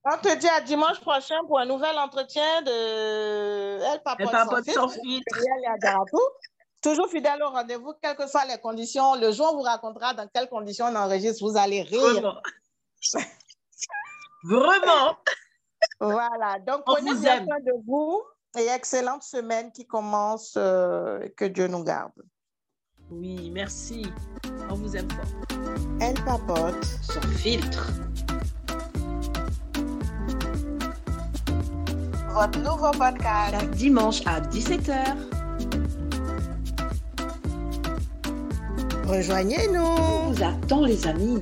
On 0.05 0.17
te 0.17 0.35
dit 0.37 0.49
à 0.49 0.59
dimanche 0.61 0.99
prochain 1.01 1.37
pour 1.45 1.59
un 1.59 1.65
nouvel 1.65 1.95
entretien 1.97 2.63
de 2.63 3.79
Elle 3.79 4.01
Papote, 4.01 4.65
sans, 4.65 4.89
filtre. 4.89 5.37
Toujours 6.83 7.07
fidèle 7.07 7.41
au 7.41 7.49
rendez-vous, 7.49 7.93
quelles 8.01 8.17
que 8.17 8.27
soient 8.27 8.45
les 8.45 8.57
conditions. 8.57 9.15
Le 9.15 9.31
jour, 9.31 9.51
on 9.53 9.55
vous 9.55 9.61
racontera 9.61 10.13
dans 10.13 10.27
quelles 10.27 10.49
conditions 10.49 10.87
on 10.87 10.95
enregistre. 10.95 11.41
Vous 11.49 11.57
allez 11.57 11.81
rire. 11.81 12.41
Vraiment. 13.13 13.31
Vraiment. 14.43 15.17
Voilà. 16.01 16.59
Donc, 16.59 16.83
prenez 16.85 17.13
bien 17.15 17.45
soin 17.45 17.59
de 17.61 17.71
vous 17.87 18.21
et 18.57 18.67
excellente 18.67 19.23
semaine 19.23 19.71
qui 19.71 19.87
commence. 19.87 20.55
Euh, 20.57 21.25
que 21.37 21.45
Dieu 21.45 21.67
nous 21.67 21.85
garde. 21.85 22.11
Oui, 23.09 23.49
merci. 23.51 24.05
On 24.69 24.75
vous 24.75 24.95
aime 24.97 25.09
fort. 25.09 25.57
Elle 26.01 26.21
papote 26.25 26.83
sans 26.83 27.21
filtre. 27.37 27.91
Votre 32.33 32.59
nouveau 32.59 32.91
podcast. 32.91 33.51
Chaque 33.51 33.71
dimanche 33.71 34.21
à 34.25 34.41
17h. 34.41 35.32
Rejoignez-nous. 39.05 40.33
Vous 40.33 40.43
attend, 40.43 40.85
les 40.85 41.07
amis. 41.07 41.39